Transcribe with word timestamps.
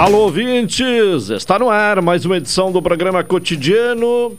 Alô, 0.00 0.20
ouvintes! 0.20 1.28
Está 1.28 1.58
no 1.58 1.68
ar 1.68 2.00
mais 2.00 2.24
uma 2.24 2.38
edição 2.38 2.72
do 2.72 2.80
programa 2.80 3.22
Cotidiano. 3.22 4.34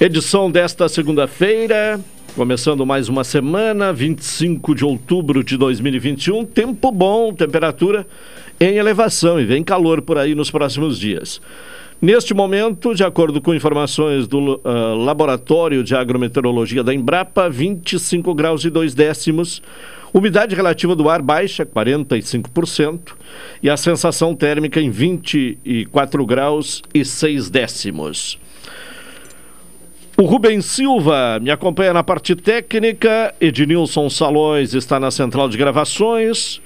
Edição 0.00 0.50
desta 0.50 0.88
segunda-feira, 0.88 2.00
começando 2.34 2.86
mais 2.86 3.10
uma 3.10 3.22
semana, 3.22 3.92
25 3.92 4.74
de 4.74 4.82
outubro 4.82 5.44
de 5.44 5.58
2021. 5.58 6.46
Tempo 6.46 6.90
bom, 6.90 7.34
temperatura 7.34 8.06
em 8.58 8.78
elevação 8.78 9.38
e 9.38 9.44
vem 9.44 9.62
calor 9.62 10.00
por 10.00 10.16
aí 10.16 10.34
nos 10.34 10.50
próximos 10.50 10.98
dias. 10.98 11.38
Neste 12.00 12.32
momento, 12.32 12.94
de 12.94 13.04
acordo 13.04 13.42
com 13.42 13.52
informações 13.52 14.26
do 14.26 14.54
uh, 14.64 14.94
Laboratório 15.04 15.84
de 15.84 15.94
Agrometeorologia 15.94 16.82
da 16.82 16.94
Embrapa, 16.94 17.50
25 17.50 18.32
graus 18.32 18.64
e 18.64 18.70
2 18.70 18.94
décimos. 18.94 19.60
Umidade 20.12 20.56
relativa 20.56 20.96
do 20.96 21.08
ar 21.08 21.22
baixa, 21.22 21.64
45%, 21.64 23.12
e 23.62 23.70
a 23.70 23.76
sensação 23.76 24.34
térmica 24.34 24.80
em 24.80 24.90
24 24.90 26.26
graus 26.26 26.82
e 26.92 27.04
6 27.04 27.48
décimos. 27.48 28.38
O 30.16 30.24
Rubem 30.24 30.60
Silva 30.60 31.38
me 31.40 31.50
acompanha 31.50 31.94
na 31.94 32.02
parte 32.02 32.34
técnica, 32.34 33.34
Ednilson 33.40 34.10
Salões 34.10 34.74
está 34.74 35.00
na 35.00 35.10
central 35.10 35.48
de 35.48 35.56
gravações, 35.56 36.60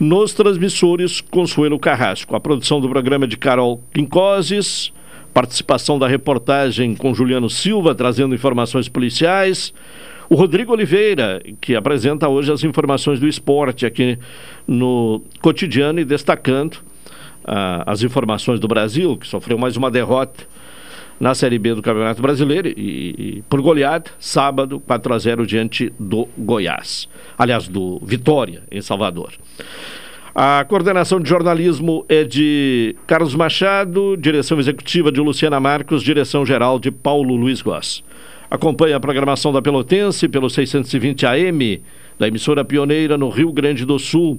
nos 0.00 0.32
transmissores 0.34 1.20
Consuelo 1.20 1.78
Carrasco. 1.78 2.34
A 2.34 2.40
produção 2.40 2.80
do 2.80 2.88
programa 2.88 3.26
é 3.26 3.28
de 3.28 3.36
Carol 3.36 3.80
Quincoses, 3.94 4.92
participação 5.32 5.98
da 5.98 6.08
reportagem 6.08 6.96
com 6.96 7.14
Juliano 7.14 7.48
Silva, 7.48 7.94
trazendo 7.94 8.34
informações 8.34 8.88
policiais. 8.88 9.72
O 10.32 10.34
Rodrigo 10.34 10.72
Oliveira, 10.72 11.42
que 11.60 11.76
apresenta 11.76 12.26
hoje 12.26 12.50
as 12.50 12.64
informações 12.64 13.20
do 13.20 13.28
esporte 13.28 13.84
aqui 13.84 14.18
no 14.66 15.20
cotidiano 15.42 16.00
e 16.00 16.06
destacando 16.06 16.78
ah, 17.44 17.82
as 17.84 18.02
informações 18.02 18.58
do 18.58 18.66
Brasil, 18.66 19.14
que 19.18 19.26
sofreu 19.26 19.58
mais 19.58 19.76
uma 19.76 19.90
derrota 19.90 20.44
na 21.20 21.34
Série 21.34 21.58
B 21.58 21.74
do 21.74 21.82
Campeonato 21.82 22.22
Brasileiro 22.22 22.66
e, 22.68 22.72
e 22.78 23.42
por 23.42 23.60
goleada, 23.60 24.10
sábado, 24.18 24.80
4 24.80 25.12
a 25.12 25.18
0 25.18 25.46
diante 25.46 25.92
do 26.00 26.26
Goiás. 26.38 27.10
Aliás, 27.36 27.68
do 27.68 28.00
Vitória, 28.02 28.62
em 28.70 28.80
Salvador. 28.80 29.34
A 30.34 30.64
coordenação 30.66 31.20
de 31.20 31.28
jornalismo 31.28 32.06
é 32.08 32.24
de 32.24 32.96
Carlos 33.06 33.34
Machado, 33.34 34.16
direção 34.16 34.58
executiva 34.58 35.12
de 35.12 35.20
Luciana 35.20 35.60
Marcos, 35.60 36.02
direção 36.02 36.46
geral 36.46 36.78
de 36.78 36.90
Paulo 36.90 37.36
Luiz 37.36 37.60
Goss. 37.60 38.02
Acompanhe 38.52 38.92
a 38.92 39.00
programação 39.00 39.50
da 39.50 39.62
Pelotense 39.62 40.28
pelo 40.28 40.50
620 40.50 41.24
AM, 41.24 41.80
da 42.18 42.28
emissora 42.28 42.62
pioneira 42.62 43.16
no 43.16 43.30
Rio 43.30 43.50
Grande 43.50 43.86
do 43.86 43.98
Sul, 43.98 44.38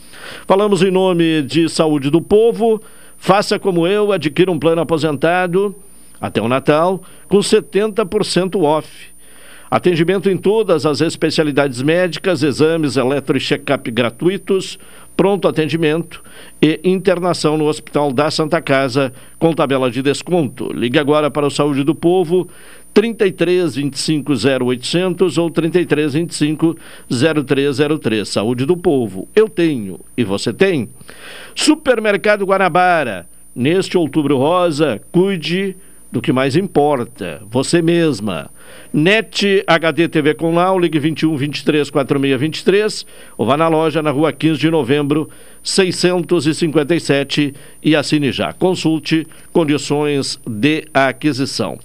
Falamos 0.47 0.83
em 0.83 0.91
nome 0.91 1.43
de 1.43 1.69
Saúde 1.69 2.11
do 2.11 2.23
Povo. 2.23 2.81
Faça 3.17 3.59
como 3.59 3.87
eu, 3.87 4.13
adquira 4.13 4.51
um 4.51 4.59
plano 4.59 4.81
aposentado 4.81 5.75
até 6.21 6.41
o 6.41 6.49
Natal 6.49 7.03
com 7.29 7.39
70% 7.39 8.61
off. 8.63 8.89
Atendimento 9.71 10.31
em 10.31 10.37
todas 10.37 10.87
as 10.87 11.03
especialidades 11.03 11.83
médicas, 11.83 12.43
exames 12.43 12.97
eletro 12.97 13.37
e 13.37 13.41
check-up 13.41 13.91
gratuitos, 13.91 14.79
pronto 15.19 15.49
atendimento 15.49 16.23
e 16.63 16.81
internação 16.85 17.59
no 17.59 17.67
Hospital 17.67 18.13
da 18.13 18.31
Santa 18.31 18.63
Casa 18.63 19.13
com 19.37 19.53
tabela 19.53 19.91
de 19.91 20.01
desconto. 20.01 20.73
Ligue 20.73 20.97
agora 20.97 21.29
para 21.29 21.45
o 21.45 21.51
Saúde 21.51 21.83
do 21.83 21.93
Povo 21.93 22.49
33 22.95 23.75
25 23.75 24.33
0800 24.33 25.37
ou 25.37 25.51
33 25.51 26.15
25 26.15 26.77
0303. 27.11 28.29
Saúde 28.29 28.65
do 28.65 28.77
Povo. 28.77 29.27
Eu 29.35 29.49
tenho 29.49 29.99
e 30.17 30.23
você 30.23 30.53
tem. 30.53 30.89
Supermercado 31.53 32.47
Guanabara. 32.47 33.29
Neste 33.53 33.99
outubro 33.99 34.37
rosa, 34.37 35.03
cuide 35.11 35.77
do 36.11 36.23
que 36.23 36.33
mais 36.33 36.57
importa, 36.57 37.43
você 37.51 37.83
mesma. 37.83 38.51
NET 38.93 39.63
HD 39.67 40.09
TV 40.09 40.35
com 40.35 40.55
Lau, 40.55 40.79
ligue 40.79 40.99
21 40.99 41.37
23 41.37 41.91
46 41.91 42.41
23 42.41 43.07
ou 43.37 43.47
vá 43.47 43.57
na 43.57 43.69
loja 43.69 44.03
na 44.03 44.11
rua 44.11 44.33
15 44.33 44.59
de 44.59 44.71
novembro, 44.71 45.29
657 45.63 47.55
e 47.83 47.95
assine 47.95 48.33
já. 48.33 48.53
Consulte 48.55 49.27
condições 49.53 50.41
de 50.47 50.87
aquisição. 50.95 51.79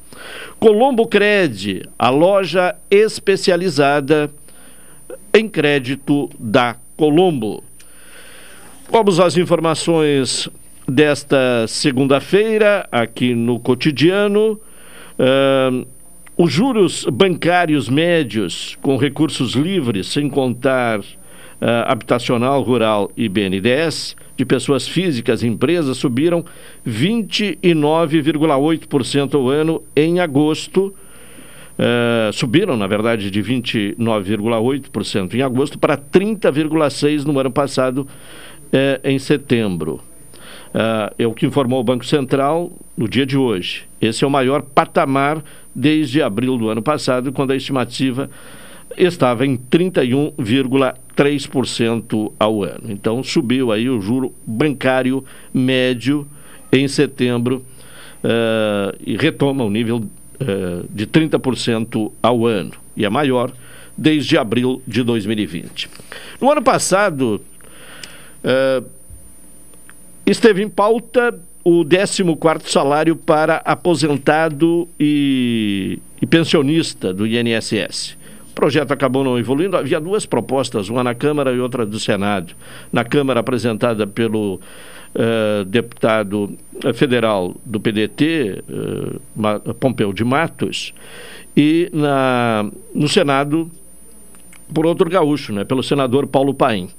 Colombo 0.60 1.06
Cred, 1.08 1.84
a 2.00 2.10
loja 2.10 2.76
especializada 2.90 4.32
em 5.34 5.50
crédito 5.50 6.30
da 6.40 6.78
Colombo. 6.96 7.64
Vamos 8.90 9.20
às 9.20 9.36
informações 9.36 10.50
desta 10.88 11.66
segunda-feira, 11.68 12.88
aqui 12.92 13.34
no 13.34 13.60
cotidiano. 13.60 14.62
Uh, 15.18 15.88
os 16.36 16.52
juros 16.52 17.06
bancários 17.06 17.88
médios 17.88 18.76
com 18.82 18.98
recursos 18.98 19.54
livres, 19.54 20.08
sem 20.08 20.28
contar 20.28 21.00
uh, 21.00 21.06
habitacional, 21.86 22.64
rural 22.64 23.12
e 23.16 23.30
BNDES, 23.30 24.16
de 24.36 24.44
pessoas 24.46 24.88
físicas 24.88 25.44
e 25.44 25.48
empresas 25.48 25.98
subiram 25.98 26.44
29,8% 26.88 29.36
ao 29.36 29.48
ano 29.48 29.84
em 29.96 30.20
agosto. 30.20 30.92
Uh, 31.78 32.34
subiram, 32.34 32.76
na 32.76 32.88
verdade, 32.88 33.30
de 33.32 33.44
29,8% 33.44 35.36
em 35.36 35.44
agosto 35.44 35.78
para 35.78 35.96
30,6% 35.98 37.26
no 37.26 37.40
ano 37.40 37.52
passado, 37.52 38.00
uh, 38.00 38.08
em 39.04 39.20
setembro. 39.20 40.02
Uh, 40.74 41.14
é 41.20 41.28
o 41.28 41.34
que 41.34 41.46
informou 41.46 41.80
o 41.80 41.84
Banco 41.84 42.06
Central 42.06 42.72
no 42.98 43.08
dia 43.08 43.26
de 43.26 43.38
hoje. 43.38 43.86
Esse 44.02 44.24
é 44.24 44.28
o 44.28 44.30
maior 44.30 44.64
patamar 44.64 45.44
desde 45.74 46.22
abril 46.22 46.58
do 46.58 46.70
ano 46.70 46.82
passado, 46.82 47.32
quando 47.32 47.52
a 47.52 47.56
estimativa 47.56 48.30
estava 48.98 49.46
em 49.46 49.56
31,3% 49.56 52.34
ao 52.40 52.64
ano. 52.64 52.90
Então 52.90 53.22
subiu 53.24 53.72
aí 53.72 53.90
o 53.90 54.02
juro 54.02 54.34
bancário 54.46 55.24
médio 55.54 56.28
em 56.72 56.88
setembro 56.88 57.64
uh, 58.24 58.98
e 59.06 59.16
retoma 59.16 59.64
o 59.64 59.70
nível 59.70 59.98
uh, 59.98 60.88
de 60.90 61.06
30% 61.06 62.12
ao 62.22 62.46
ano 62.46 62.72
e 62.96 63.06
é 63.06 63.10
maior 63.10 63.52
desde 63.98 64.38
abril 64.38 64.82
de 64.88 65.04
2020. 65.04 65.90
No 66.42 66.52
ano 66.52 66.62
passado 66.62 67.42
uh, 68.44 68.86
esteve 70.32 70.64
em 70.64 70.70
pauta 70.70 71.40
o 71.64 71.86
14 71.86 72.72
salário 72.72 73.16
para 73.16 73.58
aposentado 73.58 74.88
e, 75.00 76.00
e 76.22 76.26
pensionista 76.26 77.14
do 77.14 77.26
INSS. 77.26 78.18
O 78.50 78.54
projeto 78.54 78.92
acabou 78.92 79.24
não 79.24 79.40
evoluindo. 79.40 79.76
Havia 79.78 80.00
duas 80.00 80.26
propostas, 80.26 80.90
uma 80.90 81.04
na 81.04 81.16
Câmara 81.16 81.52
e 81.52 81.60
outra 81.60 81.86
do 81.86 82.00
Senado. 82.00 82.54
Na 82.92 83.04
Câmara, 83.04 83.40
apresentada 83.40 84.06
pelo 84.06 84.60
uh, 85.16 85.66
deputado 85.66 86.56
federal 86.94 87.56
do 87.66 87.80
PDT, 87.80 88.64
uh, 88.70 89.74
Pompeu 89.76 90.14
de 90.14 90.24
Matos, 90.24 90.94
e 91.56 91.90
na, 91.94 92.70
no 92.94 93.08
Senado, 93.08 93.72
por 94.74 94.86
outro 94.86 95.10
gaúcho, 95.10 95.54
né, 95.54 95.64
pelo 95.64 95.82
senador 95.82 96.28
Paulo 96.28 96.54
Paim. 96.54 96.90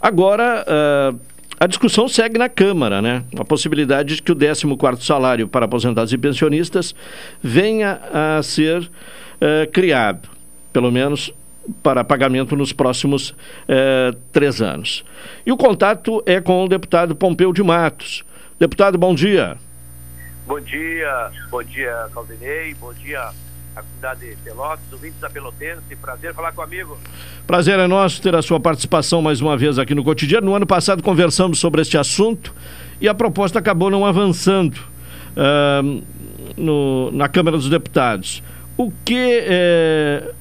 Agora, 0.00 0.64
uh, 0.68 1.18
a 1.58 1.66
discussão 1.66 2.08
segue 2.08 2.38
na 2.38 2.48
Câmara, 2.48 3.00
né? 3.00 3.24
A 3.38 3.44
possibilidade 3.44 4.16
de 4.16 4.22
que 4.22 4.32
o 4.32 4.36
14º 4.36 5.00
salário 5.00 5.48
para 5.48 5.66
aposentados 5.66 6.12
e 6.12 6.18
pensionistas 6.18 6.94
venha 7.42 8.00
a 8.12 8.42
ser 8.42 8.82
uh, 8.82 9.70
criado, 9.72 10.28
pelo 10.72 10.90
menos 10.90 11.32
para 11.82 12.04
pagamento 12.04 12.54
nos 12.56 12.72
próximos 12.72 13.30
uh, 13.30 14.14
três 14.32 14.60
anos. 14.60 15.04
E 15.46 15.52
o 15.52 15.56
contato 15.56 16.22
é 16.26 16.40
com 16.40 16.64
o 16.64 16.68
deputado 16.68 17.14
Pompeu 17.14 17.52
de 17.52 17.62
Matos. 17.62 18.24
Deputado, 18.58 18.98
bom 18.98 19.14
dia. 19.14 19.56
Bom 20.46 20.60
dia, 20.60 21.30
bom 21.50 21.62
dia, 21.62 22.06
Claudinei, 22.12 22.74
bom 22.74 22.92
dia 22.92 23.30
a 23.76 23.82
comunidade 23.82 24.20
de 24.30 24.36
Pelotas, 24.36 24.92
ouvintes 24.92 25.20
da 25.20 25.28
Pelotense. 25.28 25.96
Prazer 26.00 26.34
falar 26.34 26.52
com 26.52 26.60
o 26.60 26.64
amigo. 26.64 26.98
Prazer 27.46 27.78
é 27.78 27.86
nosso 27.86 28.22
ter 28.22 28.34
a 28.34 28.42
sua 28.42 28.60
participação 28.60 29.20
mais 29.20 29.40
uma 29.40 29.56
vez 29.56 29.78
aqui 29.78 29.94
no 29.94 30.04
Cotidiano. 30.04 30.46
No 30.46 30.54
ano 30.54 30.66
passado 30.66 31.02
conversamos 31.02 31.58
sobre 31.58 31.82
este 31.82 31.98
assunto 31.98 32.54
e 33.00 33.08
a 33.08 33.14
proposta 33.14 33.58
acabou 33.58 33.90
não 33.90 34.06
avançando 34.06 34.76
uh, 34.76 36.02
no, 36.56 37.10
na 37.12 37.28
Câmara 37.28 37.56
dos 37.56 37.68
Deputados. 37.68 38.42
O 38.76 38.92
que 39.04 39.44
eh, 39.46 40.32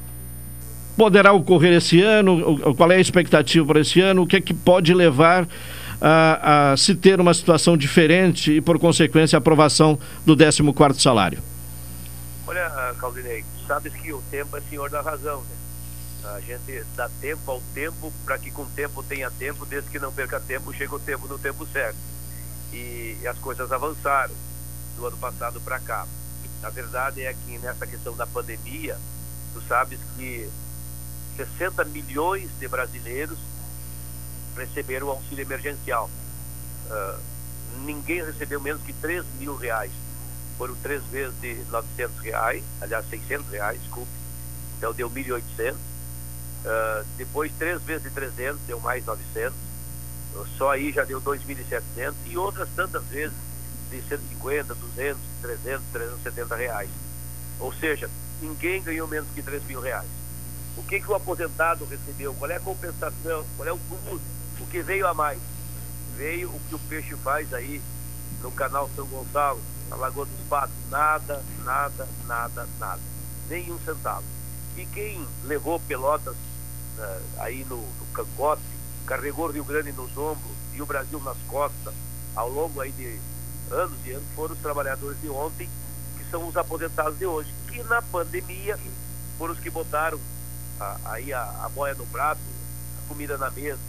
poderá 0.97 1.33
ocorrer 1.33 1.73
esse 1.73 2.01
ano? 2.01 2.57
Qual 2.75 2.91
é 2.91 2.95
a 2.95 2.99
expectativa 2.99 3.63
para 3.63 3.79
esse 3.79 4.01
ano? 4.01 4.23
O 4.23 4.27
que 4.27 4.37
é 4.37 4.41
que 4.41 4.55
pode 4.55 4.91
levar 4.91 5.47
a, 6.01 6.71
a 6.71 6.77
se 6.77 6.95
ter 6.95 7.21
uma 7.21 7.31
situação 7.31 7.77
diferente 7.77 8.53
e, 8.53 8.59
por 8.59 8.79
consequência, 8.79 9.37
a 9.37 9.39
aprovação 9.39 9.99
do 10.25 10.35
14º 10.35 10.99
salário? 10.99 11.52
Olha, 12.45 12.93
Claudinei, 12.99 13.45
sabes 13.65 13.93
que 13.93 14.11
o 14.11 14.21
tempo 14.29 14.57
é 14.57 14.61
senhor 14.61 14.89
da 14.89 15.01
razão, 15.01 15.41
né? 15.41 15.55
A 16.35 16.39
gente 16.39 16.83
dá 16.95 17.09
tempo 17.21 17.51
ao 17.51 17.61
tempo 17.73 18.11
para 18.25 18.37
que 18.37 18.51
com 18.51 18.63
o 18.63 18.69
tempo 18.71 19.03
tenha 19.03 19.29
tempo, 19.31 19.65
desde 19.65 19.89
que 19.89 19.99
não 19.99 20.11
perca 20.11 20.39
tempo, 20.39 20.73
chega 20.73 20.95
o 20.95 20.99
tempo 20.99 21.27
no 21.27 21.37
tempo 21.37 21.65
certo. 21.67 21.97
E, 22.71 23.17
e 23.21 23.27
as 23.27 23.37
coisas 23.39 23.71
avançaram 23.71 24.33
do 24.95 25.05
ano 25.05 25.17
passado 25.17 25.59
para 25.61 25.79
cá. 25.79 26.05
A 26.61 26.69
verdade 26.69 27.21
é 27.21 27.33
que 27.33 27.57
nessa 27.59 27.85
questão 27.85 28.15
da 28.15 28.25
pandemia, 28.25 28.97
tu 29.53 29.61
sabes 29.67 29.99
que 30.15 30.49
60 31.35 31.83
milhões 31.85 32.49
de 32.59 32.67
brasileiros 32.67 33.37
receberam 34.55 35.09
auxílio 35.09 35.43
emergencial. 35.43 36.09
Uh, 36.89 37.19
ninguém 37.85 38.23
recebeu 38.23 38.61
menos 38.61 38.81
que 38.81 38.93
3 38.93 39.25
mil 39.39 39.55
reais 39.57 39.91
foram 40.63 40.75
três 40.75 41.03
vezes 41.07 41.33
de 41.41 41.55
900 41.69 42.19
reais, 42.19 42.63
aliás, 42.79 43.05
600 43.09 43.49
reais, 43.49 43.81
desculpe, 43.81 44.09
então 44.77 44.93
deu 44.93 45.09
1.800. 45.09 45.73
Uh, 45.73 45.77
ah, 46.65 47.03
depois, 47.17 47.51
três 47.59 47.81
vezes 47.81 48.03
de 48.03 48.09
300, 48.11 48.61
deu 48.65 48.79
mais 48.79 49.05
900. 49.05 49.53
Só 50.57 50.71
aí 50.71 50.93
já 50.93 51.03
deu 51.03 51.21
2.700. 51.21 52.13
E 52.27 52.37
outras 52.37 52.69
tantas 52.77 53.03
vezes 53.07 53.35
de 53.91 54.01
150, 54.03 54.73
200, 54.73 55.21
300, 55.41 55.83
370 55.91 56.55
reais. 56.55 56.89
Ou 57.59 57.73
seja, 57.73 58.09
ninguém 58.41 58.81
ganhou 58.81 59.05
menos 59.05 59.27
que 59.35 59.43
3 59.43 59.65
mil 59.65 59.81
reais. 59.81 60.07
O 60.77 60.83
que, 60.83 61.01
que 61.01 61.11
o 61.11 61.15
aposentado 61.15 61.83
recebeu? 61.83 62.33
Qual 62.35 62.49
é 62.49 62.55
a 62.55 62.61
compensação? 62.61 63.45
Qual 63.57 63.67
é 63.67 63.73
o 63.73 63.77
plus? 63.77 64.21
O 64.61 64.65
que 64.67 64.81
veio 64.81 65.05
a 65.07 65.13
mais? 65.13 65.39
Veio 66.15 66.49
o 66.49 66.59
que 66.69 66.75
o 66.75 66.79
peixe 66.79 67.15
faz 67.17 67.53
aí 67.53 67.81
no 68.41 68.51
canal 68.51 68.89
São 68.95 69.05
Gonçalo, 69.07 69.59
na 69.93 69.97
Lagoa 69.97 70.25
dos 70.25 70.47
Patos, 70.49 70.75
nada, 70.89 71.43
nada, 71.63 72.07
nada, 72.25 72.67
nada. 72.79 73.01
Nenhum 73.47 73.77
centavo. 73.85 74.23
E 74.75 74.85
quem 74.87 75.25
levou 75.43 75.79
Pelotas 75.79 76.35
uh, 76.35 77.21
aí 77.37 77.63
no, 77.65 77.77
no 77.77 78.05
cangote, 78.13 78.63
carregou 79.05 79.47
o 79.47 79.51
Rio 79.51 79.63
Grande 79.63 79.91
nos 79.91 80.17
ombros 80.17 80.51
e 80.73 80.81
o 80.81 80.85
Brasil 80.85 81.19
nas 81.21 81.37
costas, 81.47 81.93
ao 82.35 82.49
longo 82.49 82.81
aí 82.81 82.91
de 82.91 83.19
anos 83.71 83.97
e 84.05 84.11
anos, 84.11 84.27
foram 84.35 84.55
os 84.55 84.61
trabalhadores 84.61 85.21
de 85.21 85.29
ontem, 85.29 85.69
que 86.17 86.25
são 86.31 86.47
os 86.47 86.57
aposentados 86.57 87.19
de 87.19 87.25
hoje, 87.25 87.53
que 87.67 87.83
na 87.83 88.01
pandemia 88.01 88.79
foram 89.37 89.53
os 89.53 89.59
que 89.59 89.69
botaram 89.69 90.19
aí 91.05 91.31
a, 91.31 91.41
a 91.63 91.69
boia 91.69 91.93
no 91.93 92.05
prato, 92.07 92.41
a 93.03 93.07
comida 93.07 93.37
na 93.37 93.51
mesa, 93.51 93.79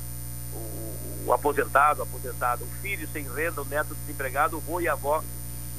o, 0.52 1.24
o 1.26 1.32
aposentado, 1.32 2.00
o 2.00 2.02
aposentado, 2.02 2.64
o 2.64 2.82
filho 2.82 3.08
sem 3.10 3.26
renda, 3.34 3.62
o 3.62 3.64
neto 3.64 3.94
desempregado, 3.94 4.56
o 4.56 4.58
avô 4.58 4.80
e 4.80 4.88
a 4.88 4.92
avó 4.92 5.24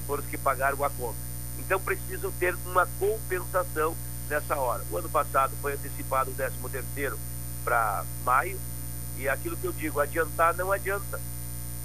foram 0.06 0.24
os 0.24 0.30
que 0.30 0.38
pagaram 0.38 0.84
a 0.84 0.90
conta. 0.90 1.18
Então 1.60 1.80
precisam 1.80 2.32
ter 2.34 2.56
uma 2.66 2.88
compensação 3.00 3.96
nessa 4.30 4.56
hora. 4.56 4.84
O 4.92 4.98
ano 4.98 5.10
passado 5.10 5.54
foi 5.62 5.74
antecipado 5.74 6.32
o 6.32 6.34
13 6.34 6.56
terceiro 6.72 7.18
para 7.64 8.04
maio 8.24 8.60
e 9.18 9.30
aquilo 9.30 9.58
que 9.58 9.66
eu 9.66 9.74
digo, 9.74 10.00
adiantar 10.00 10.56
não 10.56 10.72
adianta. 10.72 11.20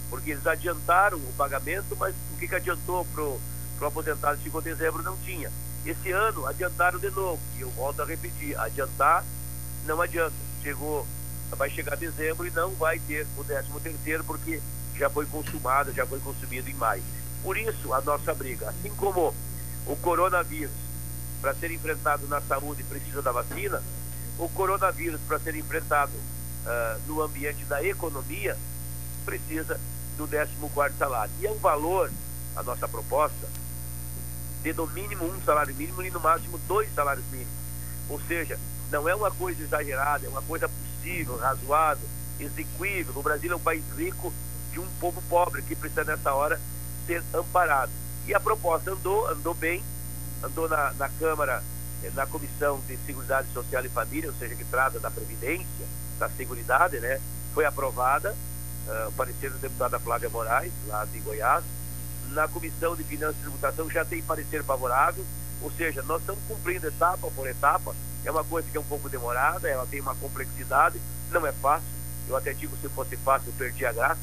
Porque 0.09 0.33
eles 0.33 0.47
adiantaram 0.47 1.19
o 1.19 1.33
pagamento, 1.37 1.97
mas 1.97 2.15
o 2.33 2.37
que, 2.39 2.49
que 2.49 2.55
adiantou 2.55 3.05
para 3.07 3.23
o 3.23 3.41
aposentado 3.87 4.39
que 4.39 4.45
chegou 4.45 4.61
dezembro 4.61 5.03
não 5.03 5.17
tinha. 5.19 5.51
Esse 5.87 6.11
ano 6.11 6.47
adiantaram 6.47 6.99
de 6.99 7.11
novo, 7.11 7.41
e 7.57 7.63
eu 7.63 7.71
volto 7.71 8.03
a 8.03 8.05
repetir, 8.05 8.59
adiantar 8.59 9.25
não 9.87 10.01
adianta. 10.01 10.35
Chegou, 10.63 11.07
vai 11.51 11.71
chegar 11.71 11.97
dezembro 11.97 12.47
e 12.47 12.51
não 12.51 12.71
vai 12.75 12.99
ter 12.99 13.27
o 13.37 13.45
13 13.45 13.69
terceiro 13.83 14.25
porque 14.25 14.61
já 14.97 15.09
foi 15.09 15.25
consumado, 15.27 15.93
já 15.93 16.05
foi 16.07 16.19
consumido 16.21 16.69
em 16.69 16.75
maio. 16.75 17.03
Por 17.43 17.57
isso, 17.57 17.93
a 17.95 18.01
nossa 18.01 18.35
briga, 18.35 18.69
assim 18.69 18.91
como 18.97 19.35
o 19.87 19.97
coronavírus, 19.97 20.73
para 21.41 21.55
ser 21.55 21.71
enfrentado 21.71 22.27
na 22.29 22.41
saúde, 22.43 22.83
precisa 22.85 23.23
da 23.23 23.33
vacina, 23.33 23.83
o 24.39 24.49
coronavírus, 24.51 25.21
para 25.27 25.39
ser 25.39 25.55
enfrentado 25.55 26.13
uh, 26.13 27.01
no 27.07 27.23
ambiente 27.23 27.65
da 27.65 27.83
economia, 27.83 28.57
precisa 29.25 29.81
do 30.17 30.27
14 30.27 30.97
salário. 30.99 31.33
E 31.41 31.47
é 31.47 31.51
um 31.51 31.59
valor, 31.59 32.11
a 32.57 32.63
nossa 32.63 32.87
proposta, 32.87 33.49
de 34.63 34.73
no 34.75 34.87
mínimo 34.89 35.25
um 35.25 35.43
salário 35.43 35.75
mínimo 35.75 36.03
e 36.03 36.11
no 36.11 36.21
máximo 36.21 36.59
dois 36.69 36.93
salários 36.95 37.25
mínimos. 37.31 37.53
Ou 38.09 38.21
seja, 38.23 38.59
não 38.91 39.09
é 39.09 39.15
uma 39.15 39.31
coisa 39.31 39.63
exagerada, 39.63 40.27
é 40.27 40.29
uma 40.29 40.43
coisa 40.43 40.69
possível, 40.69 41.39
razoável, 41.39 42.07
execuível. 42.39 43.15
O 43.17 43.23
Brasil 43.23 43.53
é 43.53 43.57
um 43.57 43.61
país 43.61 43.85
rico 43.97 44.33
de 44.73 44.81
um 44.81 44.87
povo 45.01 45.23
pobre 45.29 45.63
que 45.63 45.75
precisa 45.75 46.05
nessa 46.05 46.35
hora 46.35 46.61
ser 47.11 47.23
amparado. 47.35 47.91
E 48.27 48.35
a 48.35 48.39
proposta 48.39 48.93
andou, 48.93 49.27
andou 49.29 49.55
bem, 49.55 49.83
andou 50.43 50.69
na, 50.69 50.93
na 50.93 51.09
Câmara, 51.09 51.63
eh, 52.05 52.11
na 52.15 52.27
Comissão 52.27 52.81
de 52.87 52.97
Seguridade 52.99 53.49
Social 53.53 53.85
e 53.85 53.89
Família, 53.89 54.31
ou 54.31 54.37
seja, 54.37 54.55
que 54.55 54.65
trata 54.65 55.01
da 55.01 55.11
Previdência, 55.11 55.87
da 56.19 56.29
Seguridade, 56.29 57.01
né? 57.01 57.21
Foi 57.53 57.65
aprovada, 57.65 58.37
uh, 58.87 59.09
o 59.09 59.13
parecer 59.13 59.51
da 59.51 59.57
deputada 59.57 59.99
Flávia 59.99 60.29
Moraes, 60.29 60.73
lá 60.87 61.05
de 61.05 61.19
Goiás. 61.19 61.65
Na 62.29 62.47
Comissão 62.47 62.95
de 62.95 63.03
Finanças 63.03 63.37
e 63.39 63.41
Tributação 63.41 63.91
já 63.91 64.05
tem 64.05 64.23
parecer 64.23 64.63
favorável, 64.63 65.25
ou 65.61 65.73
seja, 65.73 66.03
nós 66.03 66.21
estamos 66.21 66.41
cumprindo 66.47 66.87
etapa 66.87 67.29
por 67.35 67.49
etapa. 67.49 67.93
É 68.25 68.31
uma 68.31 68.45
coisa 68.45 68.71
que 68.71 68.77
é 68.77 68.81
um 68.81 68.85
pouco 68.85 69.09
demorada, 69.09 69.69
ela 69.69 69.87
tem 69.87 70.01
uma 70.01 70.15
complexidade, 70.15 71.01
não 71.33 71.45
é 71.45 71.53
fácil. 71.53 71.89
Eu 72.29 72.37
até 72.37 72.53
digo, 72.53 72.77
se 72.81 72.89
fosse 72.91 73.17
fácil, 73.17 73.49
eu 73.49 73.55
perdi 73.55 73.85
a 73.85 73.93
graça, 73.93 74.21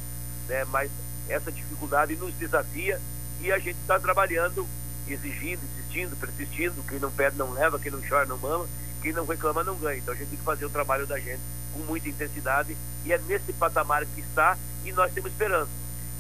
né? 0.48 0.63
mas 0.65 0.89
essa 1.29 1.51
dificuldade 1.51 2.15
nos 2.15 2.34
desafia 2.36 3.00
e 3.41 3.51
a 3.51 3.60
gente 3.60 3.77
está 3.79 4.00
trabalhando, 4.00 4.67
exigindo, 5.07 5.62
insistindo, 5.63 6.15
persistindo. 6.15 6.84
Quem 6.88 7.00
não 7.00 7.12
pede 7.12 7.38
não 7.38 7.51
leva, 7.51 7.79
quem 7.79 7.91
não 7.91 8.01
chora 8.01 8.25
não 8.25 8.38
mama, 8.38 8.67
quem 9.01 9.13
não 9.13 9.25
reclama 9.25 9.63
não 9.63 9.75
ganha. 9.75 9.98
Então 9.98 10.13
a 10.13 10.17
gente 10.17 10.29
tem 10.29 10.38
que 10.39 10.43
fazer 10.43 10.65
o 10.65 10.69
trabalho 10.69 11.05
da 11.05 11.19
gente 11.19 11.41
com 11.74 11.79
muita 11.79 12.10
intensidade 12.10 12.75
e 13.05 13.13
é 13.13 13.17
nesse 13.19 13.53
patamar 13.53 14.05
que 14.05 14.22
está 14.22 14.57
e 14.84 14.91
nós 14.91 15.12
temos 15.12 15.31
esperança 15.31 15.69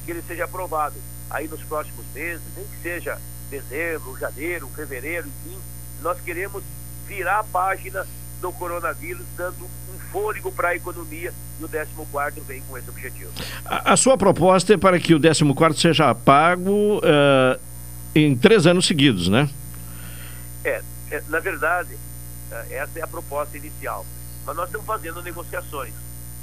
que 0.05 0.11
ele 0.11 0.21
seja 0.21 0.45
aprovado 0.45 0.95
aí 1.29 1.47
nos 1.47 1.63
próximos 1.63 2.05
meses, 2.13 2.43
nem 2.55 2.65
que 2.65 2.81
seja 2.81 3.19
dezembro, 3.49 4.17
janeiro, 4.17 4.69
fevereiro, 4.69 5.27
enfim. 5.27 5.59
Nós 6.01 6.19
queremos 6.21 6.63
virar 7.05 7.39
a 7.39 7.43
página 7.43 8.05
do 8.39 8.51
coronavírus, 8.53 9.25
dando 9.35 9.65
um 9.65 9.99
fôlego 10.11 10.51
para 10.51 10.69
a 10.69 10.75
economia 10.75 11.33
e 11.59 11.63
o 11.63 11.69
14 11.69 12.39
vem 12.41 12.61
com 12.61 12.77
esse 12.77 12.89
objetivo. 12.89 13.31
A, 13.65 13.93
a, 13.93 13.97
sua 13.97 14.17
proposta 14.17 14.73
é 14.73 14.77
para 14.77 14.99
que 14.99 15.13
o 15.13 15.21
14 15.21 15.79
seja 15.79 16.13
pago 16.13 16.99
uh, 16.99 17.59
em 18.15 18.35
três 18.35 18.65
anos 18.67 18.85
seguidos, 18.85 19.27
né? 19.29 19.49
É, 20.63 20.81
é, 21.11 21.23
na 21.29 21.39
verdade, 21.39 21.97
eh, 22.51 22.65
essa 22.71 22.99
é 22.99 23.01
a 23.01 23.07
proposta 23.07 23.57
inicial. 23.57 24.05
Mas 24.45 24.55
nós 24.55 24.65
estamos 24.67 24.87
fazendo 24.87 25.21
negociações. 25.21 25.93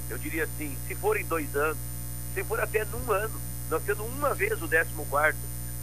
Eu 0.09 0.19
diria 0.19 0.45
assim, 0.45 0.77
se 0.87 0.95
for 0.95 1.17
em 1.17 1.25
dois 1.25 1.55
anos, 1.57 1.79
se 2.35 2.45
for 2.45 2.61
até 2.61 2.85
num 2.85 3.13
ano, 3.13 3.41
nós 3.71 3.83
tendo 3.85 4.05
uma 4.05 4.35
vez 4.35 4.61
o 4.63 4.69
14 4.69 4.95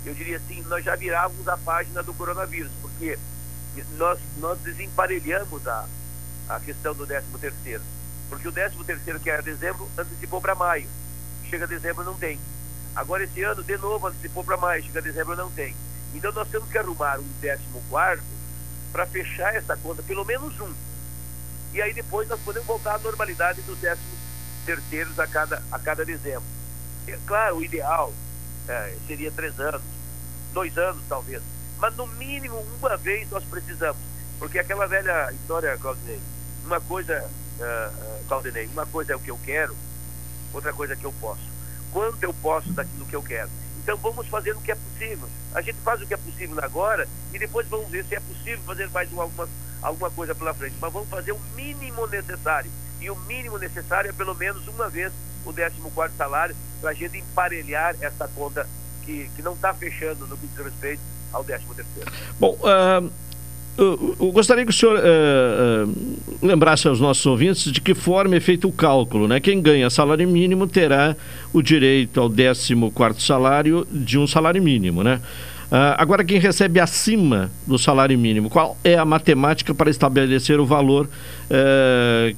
eu 0.06 0.14
diria 0.16 0.38
assim, 0.38 0.64
nós 0.64 0.84
já 0.84 0.96
virávamos 0.96 1.48
a 1.48 1.58
página 1.58 2.02
do 2.02 2.14
coronavírus, 2.14 2.72
porque 2.82 3.18
nós, 3.98 4.20
nós 4.38 4.60
desemparelhamos 4.60 5.68
a, 5.68 5.86
a 6.50 6.60
questão 6.60 6.96
do 6.96 7.06
13 7.06 7.26
terceiro. 7.40 7.84
Porque 8.32 8.48
o 8.48 8.52
13 8.52 8.82
terceiro, 8.86 9.20
que 9.20 9.30
era 9.30 9.42
dezembro, 9.42 9.92
antecipou 9.98 10.40
para 10.40 10.56
maio. 10.56 10.88
Chega 11.50 11.68
dezembro, 11.68 12.06
não 12.06 12.14
tem. 12.14 12.40
Agora, 12.96 13.26
esse 13.26 13.44
ano, 13.44 13.62
de 13.62 13.78
novo, 13.78 14.08
antecipou 14.08 14.42
para 14.42 14.56
maio. 14.56 14.82
Chega 14.82 15.02
dezembro, 15.02 15.36
não 15.36 15.52
tem. 15.52 15.76
Então, 16.14 16.32
nós 16.32 16.48
temos 16.48 16.70
que 16.70 16.78
arrumar 16.78 17.20
um 17.20 17.28
14 17.42 17.62
quarto 17.90 18.24
para 18.94 19.06
fechar 19.06 19.54
essa 19.54 19.76
conta, 19.76 20.02
pelo 20.04 20.24
menos 20.24 20.58
um. 20.62 20.74
E 21.74 21.82
aí, 21.82 21.94
depois, 21.94 22.30
nós 22.30 22.40
podemos 22.40 22.66
voltar 22.66 22.96
à 22.96 23.00
normalidade 23.00 23.62
dos 23.64 23.78
13 23.80 24.00
terceiros 24.66 25.20
a 25.20 25.28
cada, 25.28 25.62
a 25.70 25.78
cada 25.78 26.06
dezembro. 26.06 26.46
É, 27.08 27.20
claro, 27.28 27.58
o 27.58 27.64
ideal 27.64 28.14
é, 28.70 28.96
seria 29.08 29.30
três 29.30 29.60
anos, 29.60 29.82
dois 30.54 30.78
anos, 30.78 31.04
talvez. 31.10 31.44
Mas, 31.80 31.94
no 31.98 32.08
mínimo, 32.08 32.66
uma 32.80 32.96
vez 32.96 33.30
nós 33.30 33.44
precisamos. 33.44 34.02
Porque 34.40 34.58
aquela 34.58 34.88
velha 34.88 35.34
história, 35.34 35.78
Claudinei, 35.78 36.22
uma 36.64 36.80
coisa, 36.80 37.30
uh, 37.62 38.26
Claudinei, 38.28 38.68
uma 38.68 38.86
coisa 38.86 39.14
é 39.14 39.16
o 39.16 39.20
que 39.20 39.32
eu 39.32 39.40
quero, 39.44 39.76
outra 40.54 40.74
coisa 40.74 40.94
é 40.94 40.96
que 40.96 41.06
eu 41.06 41.14
posso. 41.20 41.42
Quanto 41.92 42.24
eu 42.24 42.34
posso 42.34 42.72
daquilo 42.72 43.06
que 43.06 43.16
eu 43.16 43.24
quero? 43.24 43.50
Então 43.84 43.98
vamos 43.98 44.28
fazer 44.28 44.52
o 44.56 44.62
que 44.62 44.72
é 44.72 44.76
possível. 44.76 45.28
A 45.54 45.62
gente 45.62 45.78
faz 45.80 46.02
o 46.02 46.08
que 46.08 46.14
é 46.14 46.18
possível 46.18 46.58
agora 46.64 47.08
e 47.34 47.40
depois 47.40 47.68
vamos 47.68 47.90
ver 47.90 48.06
se 48.06 48.16
é 48.16 48.20
possível 48.20 48.60
fazer 48.66 48.90
mais 48.90 49.12
uma, 49.12 49.24
alguma, 49.24 49.50
alguma 49.82 50.12
coisa 50.12 50.36
pela 50.36 50.54
frente. 50.54 50.76
Mas 50.80 50.94
vamos 50.94 51.10
fazer 51.10 51.32
o 51.32 51.40
mínimo 51.56 52.06
necessário. 52.08 52.72
E 53.02 53.10
o 53.10 53.16
mínimo 53.22 53.58
necessário 53.58 54.10
é 54.10 54.14
pelo 54.14 54.36
menos 54.36 54.68
uma 54.68 54.88
vez 54.90 55.12
o 55.44 55.52
14 55.52 56.16
salário 56.16 56.56
para 56.80 56.92
a 56.92 56.94
gente 56.94 57.18
emparelhar 57.18 57.96
essa 58.00 58.28
conta 58.28 58.68
que, 59.04 59.30
que 59.36 59.42
não 59.42 59.54
está 59.54 59.74
fechando 59.74 60.28
no 60.28 60.38
que 60.38 60.48
diz 60.48 60.64
respeito 60.64 61.02
ao 61.34 61.44
13 61.44 61.66
terceiro. 61.76 62.12
Bom, 62.40 62.56
uh, 62.62 63.12
eu, 63.78 64.16
eu 64.20 64.32
gostaria 64.32 64.66
que 64.66 64.72
o 64.72 64.74
senhor 64.74 64.98
uh, 64.98 65.90
uh, 65.90 66.46
lembrasse 66.46 66.88
aos 66.88 67.00
nossos 67.00 67.26
ouvintes 67.26 67.72
de 67.72 67.80
que 67.80 67.94
forma 67.94 68.36
é 68.36 68.40
feito 68.40 68.68
o 68.68 68.72
cálculo. 68.72 69.28
Né? 69.28 69.40
Quem 69.40 69.62
ganha 69.62 69.90
salário 69.90 70.28
mínimo 70.28 70.68
terá 70.68 71.16
o 71.54 71.62
direito 71.62 72.20
ao 72.20 72.30
14 72.30 72.76
salário 73.20 73.88
de 73.90 74.18
um 74.18 74.28
salário 74.28 74.62
mínimo. 74.62 75.04
Né? 75.04 75.22
Uh, 75.72 75.96
agora, 75.98 76.24
quem 76.24 76.38
recebe 76.38 76.80
acima 76.80 77.50
do 77.66 77.80
salário 77.80 78.18
mínimo, 78.20 78.50
qual 78.50 78.78
é 78.84 78.96
a 78.98 79.06
matemática 79.06 79.74
para 79.74 79.90
estabelecer 79.90 80.60
o 80.60 80.66
valor 80.66 81.10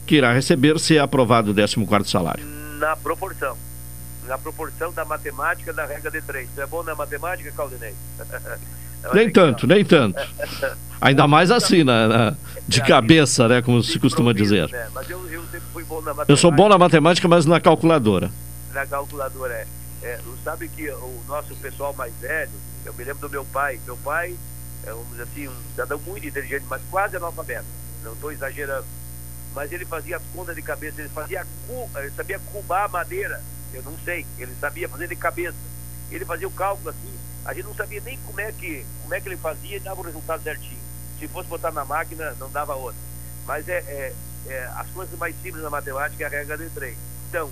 que 0.06 0.16
irá 0.16 0.34
receber 0.34 0.80
se 0.80 0.98
é 0.98 1.00
aprovado 1.00 1.52
o 1.52 1.56
14 1.56 2.10
salário? 2.10 2.46
Na 2.80 2.96
proporção. 2.96 3.58
Na 4.28 4.38
proporção 4.38 4.94
da 4.94 5.04
matemática 5.04 5.74
da 5.74 5.86
regra 5.86 6.10
de 6.10 6.22
três. 6.22 6.48
Você 6.54 6.62
é 6.62 6.68
bom 6.68 6.84
na 6.84 6.96
matemática, 6.96 7.52
Claudinei? 7.52 7.94
nem 9.14 9.32
tanto, 9.32 9.68
nem 9.68 9.84
tanto. 9.84 10.20
Ainda 11.02 11.28
mais 11.28 11.52
assim, 11.52 11.84
na, 11.84 12.08
na 12.08 12.36
de 12.68 12.82
cabeça, 12.82 13.48
né? 13.48 13.62
Como 13.62 13.84
se 13.84 14.00
costuma 14.00 14.34
dizer. 14.34 14.70
Né? 14.70 14.88
Mas 14.94 15.10
eu, 15.10 15.20
eu 15.30 15.42
sempre 15.44 15.68
fui 15.74 15.84
bom 15.84 15.96
na 15.96 16.14
matemática. 16.14 16.32
Eu 16.32 16.38
sou 16.38 16.52
bom 16.52 16.70
na 16.70 16.78
matemática, 16.78 17.28
mas 17.28 17.46
na 17.46 17.60
calculadora. 17.60 18.32
Na 18.74 18.86
calculadora, 18.86 19.54
é. 19.54 19.68
é 20.04 20.20
sabe 20.44 20.70
que 20.70 20.90
o 20.90 21.24
nosso 21.28 21.56
pessoal 21.56 21.94
mais 21.94 22.14
velho, 22.22 22.52
eu 22.86 22.94
me 22.94 23.04
lembro 23.04 23.28
do 23.28 23.30
meu 23.30 23.44
pai. 23.46 23.80
Meu 23.86 23.98
pai, 23.98 24.36
é, 24.86 24.90
vamos 24.92 25.10
dizer 25.10 25.24
assim, 25.24 25.48
um 25.48 25.70
cidadão 25.72 26.00
muito 26.06 26.26
inteligente, 26.26 26.66
mas 26.70 26.82
quase 26.90 27.18
analfabeto. 27.18 27.66
Não 28.04 28.14
estou 28.14 28.32
exagerando. 28.32 28.86
Mas 29.54 29.72
ele 29.72 29.86
fazia 29.86 30.18
as 30.18 30.24
contas 30.34 30.56
de 30.56 30.62
cabeça, 30.62 31.00
ele 31.00 31.10
fazia 31.10 31.46
ele 31.98 32.12
sabia 32.12 32.40
cubar 32.52 32.90
madeira. 32.90 33.42
Eu 33.74 33.84
não 33.84 33.94
sei, 34.06 34.26
ele 34.38 34.54
sabia 34.60 34.88
fazer 34.88 35.08
de 35.08 35.16
cabeça. 35.16 35.58
Ele 36.10 36.26
fazia 36.26 36.48
o 36.48 36.52
cálculo 36.52 36.90
assim, 36.90 37.14
a 37.46 37.54
gente 37.54 37.66
não 37.66 37.76
sabia 37.76 38.02
nem 38.02 38.18
como 38.20 38.40
é 38.40 38.52
que, 38.52 38.86
como 39.02 39.14
é 39.14 39.20
que 39.20 39.28
ele 39.28 39.38
fazia 39.38 39.78
e 39.78 39.80
dava 39.80 40.00
o 40.00 40.04
resultado 40.04 40.42
certinho. 40.44 40.80
Se 41.20 41.28
fosse 41.28 41.50
botar 41.50 41.72
na 41.72 41.84
máquina, 41.84 42.36
não 42.40 42.50
dava 42.50 42.76
outra. 42.76 43.00
Mas 43.46 43.68
é, 43.68 43.80
é, 43.80 44.14
é 44.48 44.66
as 44.76 44.90
coisas 44.92 45.18
mais 45.20 45.36
simples 45.42 45.64
na 45.64 45.70
matemática 45.70 46.24
é 46.24 46.28
a 46.28 46.30
regra 46.30 46.58
de 46.58 46.70
três. 46.70 46.98
Então, 47.30 47.52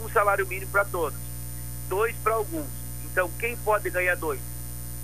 um 0.00 0.08
salário 0.10 0.46
mínimo 0.46 0.70
para 0.70 0.84
todos, 0.84 1.18
dois 1.88 2.14
para 2.22 2.34
alguns. 2.34 2.68
Então, 3.04 3.30
quem 3.38 3.56
pode 3.56 3.90
ganhar 3.90 4.14
dois? 4.16 4.40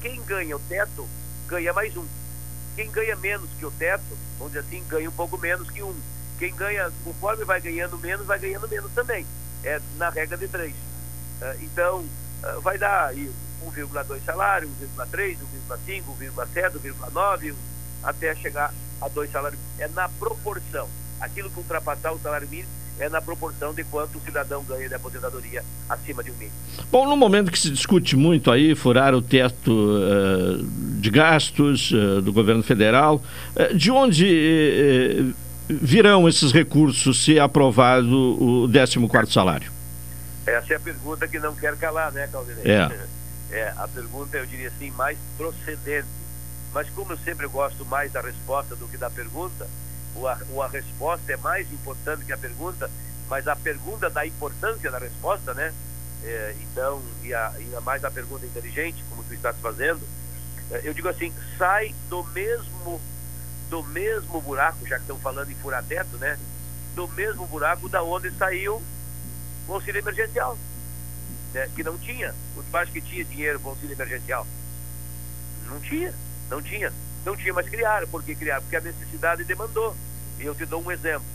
Quem 0.00 0.22
ganha 0.22 0.56
o 0.56 0.60
teto, 0.60 1.08
ganha 1.48 1.72
mais 1.72 1.96
um. 1.96 2.06
Quem 2.76 2.90
ganha 2.90 3.16
menos 3.16 3.48
que 3.58 3.64
o 3.64 3.70
teto, 3.70 4.04
vamos 4.38 4.52
dizer 4.52 4.66
assim, 4.66 4.84
ganha 4.88 5.08
um 5.08 5.12
pouco 5.12 5.38
menos 5.38 5.70
que 5.70 5.82
um. 5.82 5.94
Quem 6.38 6.54
ganha, 6.54 6.90
conforme 7.02 7.44
vai 7.44 7.60
ganhando 7.60 7.98
menos, 7.98 8.26
vai 8.26 8.38
ganhando 8.38 8.68
menos 8.68 8.92
também. 8.92 9.26
É 9.62 9.80
na 9.96 10.10
regra 10.10 10.36
de 10.36 10.46
três. 10.48 10.74
Ah, 11.40 11.54
então, 11.60 12.04
ah, 12.42 12.58
vai 12.60 12.76
dar 12.76 13.06
aí 13.06 13.32
1,2 13.70 14.24
salário, 14.24 14.68
1,3, 14.98 15.36
1,5, 15.68 16.02
1,7, 16.20 16.72
1,9, 17.12 17.54
até 18.02 18.34
chegar 18.36 18.72
a 19.00 19.08
dois 19.08 19.30
salários. 19.30 19.60
É 19.78 19.88
na 19.88 20.08
proporção. 20.08 20.88
Aquilo 21.20 21.50
que 21.50 21.58
ultrapassar 21.58 22.12
o 22.12 22.18
salário 22.18 22.48
mínimo 22.48 22.68
é 22.98 23.08
na 23.08 23.20
proporção 23.20 23.74
de 23.74 23.82
quanto 23.84 24.18
o 24.18 24.20
cidadão 24.20 24.62
ganha 24.64 24.88
de 24.88 24.94
aposentadoria 24.94 25.64
acima 25.88 26.22
de 26.22 26.30
um 26.30 26.34
mínimo. 26.34 26.56
Bom, 26.90 27.08
no 27.08 27.16
momento 27.16 27.50
que 27.50 27.58
se 27.58 27.70
discute 27.70 28.16
muito 28.16 28.50
aí 28.50 28.74
furar 28.74 29.14
o 29.14 29.22
teto 29.22 29.72
uh, 29.72 30.62
de 31.00 31.10
gastos 31.10 31.90
uh, 31.90 32.22
do 32.22 32.32
governo 32.32 32.62
federal, 32.62 33.22
uh, 33.56 33.74
de 33.76 33.90
onde 33.90 35.34
virão 35.68 36.28
esses 36.28 36.52
recursos 36.52 37.24
se 37.24 37.38
aprovado 37.38 38.64
o 38.64 38.68
14º 38.68 39.32
salário? 39.32 39.72
Essa 40.46 40.74
é 40.74 40.76
a 40.76 40.80
pergunta 40.80 41.26
que 41.26 41.38
não 41.38 41.54
quer 41.54 41.76
calar, 41.76 42.12
né, 42.12 42.28
Calvinei? 42.30 42.64
É. 42.64 42.90
é, 43.54 43.72
a 43.76 43.86
pergunta, 43.86 44.36
eu 44.36 44.46
diria 44.46 44.68
assim, 44.68 44.90
mais 44.90 45.16
procedente. 45.36 46.08
Mas 46.72 46.90
como 46.90 47.12
eu 47.12 47.18
sempre 47.18 47.46
gosto 47.46 47.84
mais 47.86 48.10
da 48.10 48.20
resposta 48.20 48.74
do 48.74 48.88
que 48.88 48.96
da 48.96 49.08
pergunta, 49.08 49.68
ou 50.16 50.26
a, 50.26 50.32
a 50.32 50.68
resposta 50.68 51.32
é 51.32 51.36
mais 51.36 51.72
importante 51.72 52.24
que 52.24 52.32
a 52.32 52.36
pergunta, 52.36 52.90
mas 53.28 53.46
a 53.46 53.54
pergunta 53.54 54.10
dá 54.10 54.26
importância 54.26 54.90
da 54.90 54.98
resposta, 54.98 55.54
né? 55.54 55.72
É, 56.24 56.56
então, 56.62 57.00
e 57.22 57.32
a, 57.32 57.48
ainda 57.50 57.80
mais 57.80 58.04
a 58.04 58.10
pergunta 58.10 58.44
inteligente, 58.44 59.04
como 59.08 59.22
tu 59.22 59.32
estás 59.32 59.56
fazendo, 59.58 60.00
é, 60.72 60.80
eu 60.82 60.92
digo 60.92 61.08
assim, 61.08 61.32
sai 61.56 61.94
do 62.10 62.24
mesmo 62.24 63.00
do 63.70 63.82
mesmo 63.84 64.40
buraco, 64.40 64.86
já 64.86 64.96
que 64.96 65.02
estão 65.02 65.18
falando 65.18 65.50
em 65.50 65.54
furar 65.54 65.82
teto, 65.84 66.16
né? 66.18 66.38
Do 66.96 67.06
mesmo 67.08 67.46
buraco 67.46 67.88
da 67.88 68.02
onde 68.02 68.30
saiu 68.32 68.82
o 69.68 69.74
auxílio 69.74 70.00
emergencial 70.00 70.58
né, 71.54 71.70
que 71.74 71.82
não 71.82 71.96
tinha. 71.96 72.34
Os 72.56 72.66
bairros 72.66 72.92
que 72.92 73.00
tinha 73.00 73.24
dinheiro 73.24 73.60
para 73.60 73.70
auxílio 73.70 73.94
emergencial. 73.94 74.46
Não 75.66 75.80
tinha, 75.80 76.12
não 76.50 76.60
tinha. 76.60 76.92
Não 77.24 77.36
tinha, 77.36 77.54
mas 77.54 77.68
criaram. 77.68 78.06
Por 78.08 78.22
que 78.22 78.34
criaram? 78.34 78.62
Porque 78.62 78.76
a 78.76 78.80
necessidade 78.80 79.44
demandou. 79.44 79.96
E 80.38 80.44
eu 80.44 80.54
te 80.54 80.66
dou 80.66 80.82
um 80.82 80.90
exemplo. 80.90 81.26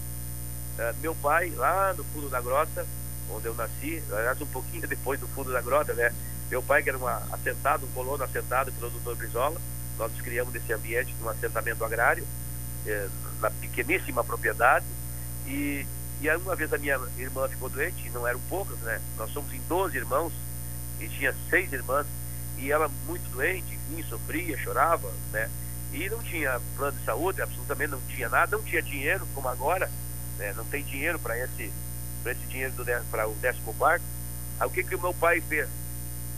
Uh, 0.78 0.96
meu 1.02 1.16
pai, 1.16 1.50
lá 1.56 1.94
no 1.94 2.04
fundo 2.04 2.30
da 2.30 2.40
grota, 2.40 2.86
onde 3.32 3.48
eu 3.48 3.56
nasci, 3.56 4.04
aliás, 4.12 4.40
um 4.42 4.46
pouquinho 4.46 4.86
depois 4.88 5.20
do 5.20 5.28
fundo 5.30 5.52
da 5.52 5.62
grota, 5.62 5.94
né? 5.94 6.14
Meu 6.50 6.62
pai, 6.62 6.84
que 6.84 6.90
era 6.90 6.98
uma, 6.98 7.22
assentado, 7.32 7.86
um 7.86 7.92
colono 7.92 8.24
assentado 8.24 8.72
pelo 8.74 8.92
doutor 8.92 9.16
Brizola, 9.16 9.60
nós 9.98 10.12
nos 10.12 10.22
criamos 10.22 10.54
nesse 10.54 10.72
ambiente 10.74 11.14
de 11.14 11.24
um 11.24 11.30
assentamento 11.30 11.84
agrário, 11.84 12.26
eh, 12.88 13.08
na 13.40 13.52
pequeníssima 13.52 14.24
propriedade, 14.24 14.86
e 15.46 15.86
e 16.22 16.30
aí 16.30 16.38
uma 16.38 16.56
vez 16.56 16.74
a 16.74 16.78
minha 16.78 17.00
irmã 17.18 17.48
ficou 17.48 17.70
doente, 17.70 18.10
não 18.10 18.28
eram 18.28 18.40
poucas, 18.50 18.78
né? 18.80 19.02
Nós 19.18 19.32
somos 19.32 19.54
em 19.54 19.62
12 19.68 19.98
irmãos, 19.98 20.34
e 21.00 21.08
tinha 21.08 21.34
seis 21.50 21.72
irmãs, 21.72 22.06
e 22.58 22.72
ela 22.72 22.90
muito 23.08 23.30
doente, 23.32 23.80
enfim, 23.90 24.04
sofria, 24.10 24.58
chorava, 24.58 25.10
né? 25.32 25.50
E 25.94 26.10
não 26.10 26.20
tinha 26.20 26.60
plano 26.76 26.98
de 26.98 27.06
saúde, 27.06 27.42
absolutamente 27.42 27.92
não 27.92 28.02
tinha 28.02 28.30
nada, 28.30 28.58
não 28.58 28.64
tinha 28.64 28.82
dinheiro, 28.82 29.26
como 29.34 29.48
agora, 29.48 29.90
né? 30.38 30.54
Não 30.56 30.66
tem 30.66 30.84
dinheiro 30.84 31.18
para 31.20 31.38
esse, 31.38 31.72
esse 32.26 32.46
dinheiro 32.48 32.74
para 33.10 33.28
o 33.28 33.34
décimo 33.36 33.74
quarto. 33.76 34.04
Aí 34.60 34.68
o 34.68 34.70
que, 34.70 34.84
que 34.84 34.96
o 34.96 35.02
meu 35.02 35.14
pai 35.14 35.42
fez? 35.42 35.70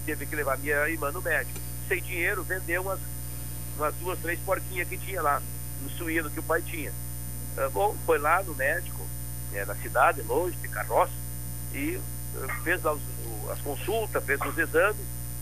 Teve 0.05 0.25
que 0.25 0.35
levar 0.35 0.57
minha 0.59 0.87
irmã 0.87 1.11
no 1.11 1.21
médico. 1.21 1.59
Sem 1.87 2.01
dinheiro, 2.01 2.43
vendeu 2.43 2.83
umas, 2.83 2.99
umas 3.77 3.93
duas, 3.95 4.19
três 4.19 4.39
porquinhas 4.41 4.87
que 4.87 4.97
tinha 4.97 5.21
lá, 5.21 5.41
no 5.81 5.89
suíno 5.89 6.29
que 6.29 6.39
o 6.39 6.43
pai 6.43 6.61
tinha. 6.61 6.93
Tá 7.55 7.67
bom, 7.69 7.95
foi 8.05 8.19
lá 8.19 8.41
no 8.43 8.55
médico, 8.55 9.05
é, 9.53 9.65
na 9.65 9.75
cidade, 9.75 10.21
longe, 10.21 10.55
de 10.57 10.67
carroça, 10.67 11.13
e 11.73 11.99
eh, 12.35 12.47
fez 12.63 12.85
as, 12.85 12.97
as 13.51 13.59
consultas, 13.61 14.23
fez 14.23 14.39
os 14.41 14.57
exames, 14.57 15.01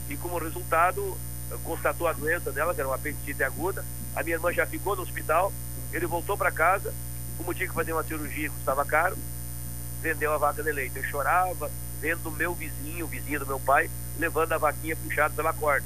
e 0.09 0.17
como 0.17 0.37
resultado 0.37 1.17
eh, 1.51 1.55
constatou 1.63 2.07
a 2.07 2.13
doença 2.13 2.51
dela, 2.51 2.73
que 2.73 2.81
era 2.81 2.89
uma 2.89 2.95
apendicite 2.95 3.43
aguda. 3.43 3.83
A 4.15 4.23
minha 4.23 4.35
irmã 4.35 4.51
já 4.51 4.65
ficou 4.65 4.95
no 4.95 5.03
hospital, 5.03 5.51
ele 5.91 6.05
voltou 6.05 6.37
para 6.37 6.51
casa, 6.51 6.93
como 7.37 7.53
tinha 7.53 7.67
que 7.67 7.73
fazer 7.73 7.93
uma 7.93 8.03
cirurgia, 8.03 8.49
custava 8.49 8.85
caro, 8.85 9.17
vendeu 10.01 10.33
a 10.33 10.37
vaca 10.37 10.61
de 10.61 10.71
leite. 10.71 10.97
Eu 10.97 11.03
chorava 11.03 11.71
vendo 11.99 12.27
o 12.29 12.31
meu 12.31 12.53
vizinho, 12.53 13.05
o 13.05 13.07
vizinho 13.07 13.39
do 13.39 13.45
meu 13.45 13.59
pai, 13.59 13.89
levando 14.17 14.53
a 14.53 14.57
vaquinha 14.57 14.95
puxada 14.95 15.33
pela 15.33 15.53
corda. 15.53 15.85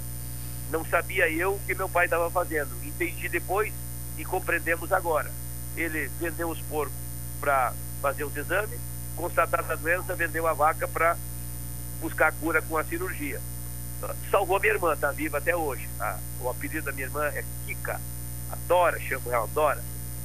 Não 0.71 0.85
sabia 0.85 1.29
eu 1.29 1.53
o 1.53 1.59
que 1.59 1.75
meu 1.75 1.89
pai 1.89 2.05
estava 2.05 2.29
fazendo. 2.31 2.71
Entendi 2.83 3.29
depois 3.29 3.73
e 4.17 4.25
compreendemos 4.25 4.91
agora. 4.91 5.31
Ele 5.75 6.09
vendeu 6.19 6.49
os 6.49 6.61
porcos 6.61 6.95
para 7.39 7.73
fazer 8.03 8.25
os 8.25 8.35
exames, 8.35 8.77
constatada 9.15 9.71
a 9.71 9.75
doença, 9.77 10.13
vendeu 10.13 10.45
a 10.45 10.51
vaca 10.51 10.85
para 10.89 11.15
buscar 12.01 12.27
a 12.27 12.31
cura 12.33 12.61
com 12.61 12.77
a 12.77 12.83
cirurgia. 12.83 13.39
Salvou 14.29 14.59
minha 14.59 14.73
irmã, 14.73 14.93
está 14.93 15.09
viva 15.11 15.37
até 15.37 15.55
hoje. 15.55 15.87
Tá? 15.97 16.19
O 16.41 16.49
apelido 16.49 16.83
da 16.83 16.91
minha 16.91 17.05
irmã 17.05 17.25
é 17.27 17.45
Kika, 17.65 18.01
a 18.51 18.55
Dora, 18.67 18.99
chamo 18.99 19.31
ela 19.31 19.47
Dora. 19.47 19.81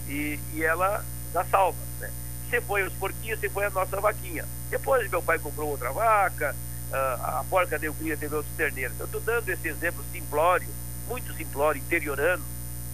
E, 0.09 0.41
e 0.55 0.65
ela 0.65 1.05
na 1.33 1.45
salva. 1.45 1.79
Né? 2.01 2.11
Se 2.51 2.61
foi 2.61 2.83
os 2.83 2.93
porquinhos, 2.95 3.39
se 3.39 3.49
foi 3.49 3.65
a 3.67 3.71
nossa 3.71 4.01
vaquinha. 4.01 4.45
Depois 4.71 5.09
meu 5.09 5.23
pai 5.23 5.39
comprou 5.39 5.71
outra 5.71 5.93
vaca, 5.93 6.57
a 6.93 7.45
porca 7.49 7.79
deu 7.79 7.95
cria, 7.95 8.17
teve 8.17 8.35
outros 8.35 8.55
terneiros. 8.57 8.99
Eu 8.99 9.07
estou 9.07 9.21
dando 9.21 9.49
esse 9.51 9.69
exemplo 9.69 10.05
simplório, 10.11 10.69
muito 11.07 11.33
simplório, 11.35 11.79
interiorano, 11.79 12.43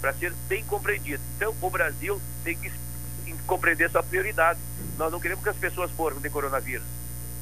para 0.00 0.12
ser 0.12 0.34
bem 0.46 0.62
compreendido. 0.64 1.22
Então, 1.36 1.54
o 1.62 1.70
Brasil 1.70 2.20
tem 2.42 2.54
que 2.54 2.70
compreender 3.46 3.90
sua 3.90 4.02
prioridade. 4.02 4.58
Nós 4.98 5.10
não 5.10 5.20
queremos 5.20 5.42
que 5.42 5.50
as 5.50 5.56
pessoas 5.56 5.90
morram 5.92 6.20
de 6.20 6.30
coronavírus, 6.30 6.86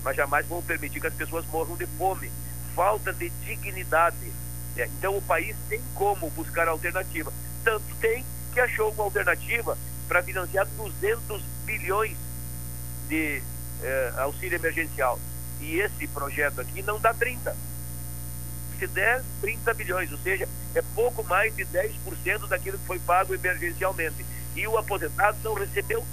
mas 0.02 0.16
jamais 0.16 0.46
vamos 0.46 0.64
permitir 0.64 1.00
que 1.00 1.06
as 1.06 1.14
pessoas 1.14 1.46
morram 1.46 1.76
de 1.76 1.86
fome, 1.86 2.30
falta 2.74 3.12
de 3.12 3.30
dignidade. 3.44 4.32
É, 4.76 4.86
então, 4.86 5.16
o 5.16 5.22
país 5.22 5.54
tem 5.68 5.80
como 5.94 6.30
buscar 6.30 6.66
alternativa. 6.68 7.32
Tanto 7.62 7.84
tem 8.00 8.24
que 8.52 8.60
achou 8.60 8.90
uma 8.90 9.04
alternativa 9.04 9.76
para 10.08 10.22
financiar 10.22 10.66
200 10.66 11.42
bilhões 11.64 12.16
de 13.08 13.42
eh, 13.82 14.12
auxílio 14.18 14.56
emergencial. 14.56 15.18
E 15.60 15.78
esse 15.78 16.06
projeto 16.08 16.60
aqui 16.60 16.82
não 16.82 17.00
dá 17.00 17.14
30. 17.14 17.56
Se 18.78 18.86
der 18.88 19.22
30 19.40 19.74
bilhões, 19.74 20.10
ou 20.10 20.18
seja, 20.18 20.48
é 20.74 20.82
pouco 20.94 21.22
mais 21.24 21.54
de 21.54 21.64
10% 21.64 22.48
daquilo 22.48 22.78
que 22.78 22.86
foi 22.86 22.98
pago 22.98 23.34
emergencialmente. 23.34 24.24
E 24.56 24.66
o 24.66 24.76
aposentado 24.76 25.36
não 25.42 25.54
recebeu 25.54 26.04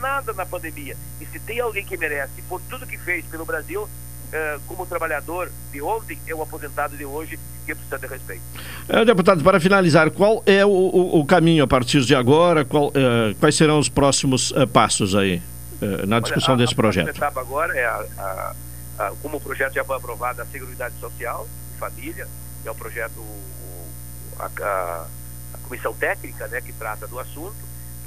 nada 0.00 0.32
na 0.32 0.44
pandemia. 0.46 0.96
E 1.20 1.26
se 1.26 1.38
tem 1.38 1.60
alguém 1.60 1.84
que 1.84 1.96
merece, 1.96 2.42
por 2.48 2.60
tudo 2.68 2.86
que 2.86 2.98
fez 2.98 3.24
pelo 3.26 3.44
Brasil, 3.44 3.88
eh, 4.32 4.58
como 4.66 4.86
trabalhador 4.86 5.50
de 5.70 5.80
ontem, 5.82 6.18
é 6.26 6.34
o 6.34 6.42
aposentado 6.42 6.96
de 6.96 7.04
hoje 7.04 7.38
que 7.64 7.74
precisa 7.74 7.98
de 7.98 8.06
respeito. 8.06 8.42
É, 8.88 9.04
deputado, 9.04 9.44
para 9.44 9.60
finalizar, 9.60 10.10
qual 10.10 10.42
é 10.44 10.64
o, 10.64 10.70
o, 10.70 11.20
o 11.20 11.24
caminho 11.24 11.62
a 11.62 11.66
partir 11.66 12.00
de 12.00 12.14
agora? 12.14 12.64
Qual, 12.64 12.90
eh, 12.94 13.34
quais 13.38 13.54
serão 13.54 13.78
os 13.78 13.88
próximos 13.88 14.52
passos 14.72 15.14
aí 15.14 15.42
na 16.06 16.20
discussão 16.20 16.54
Olha, 16.54 16.62
a, 16.62 16.64
desse 16.64 16.74
projeto? 16.74 17.08
A 17.08 17.10
etapa 17.10 17.40
agora 17.40 17.76
é 17.76 17.84
a, 17.84 18.04
a 18.18 18.54
como 19.22 19.38
o 19.38 19.40
projeto 19.40 19.74
já 19.74 19.84
foi 19.84 19.96
aprovado, 19.96 20.42
a 20.42 20.46
Seguridade 20.46 20.94
Social 21.00 21.46
e 21.74 21.78
Família, 21.78 22.28
que 22.62 22.68
é 22.68 22.70
o 22.70 22.74
projeto, 22.74 23.24
a, 24.38 24.46
a, 25.54 25.58
comissão 25.64 25.94
técnica 25.94 26.46
né, 26.48 26.60
que 26.60 26.72
trata 26.72 27.06
do 27.06 27.18
assunto, 27.18 27.56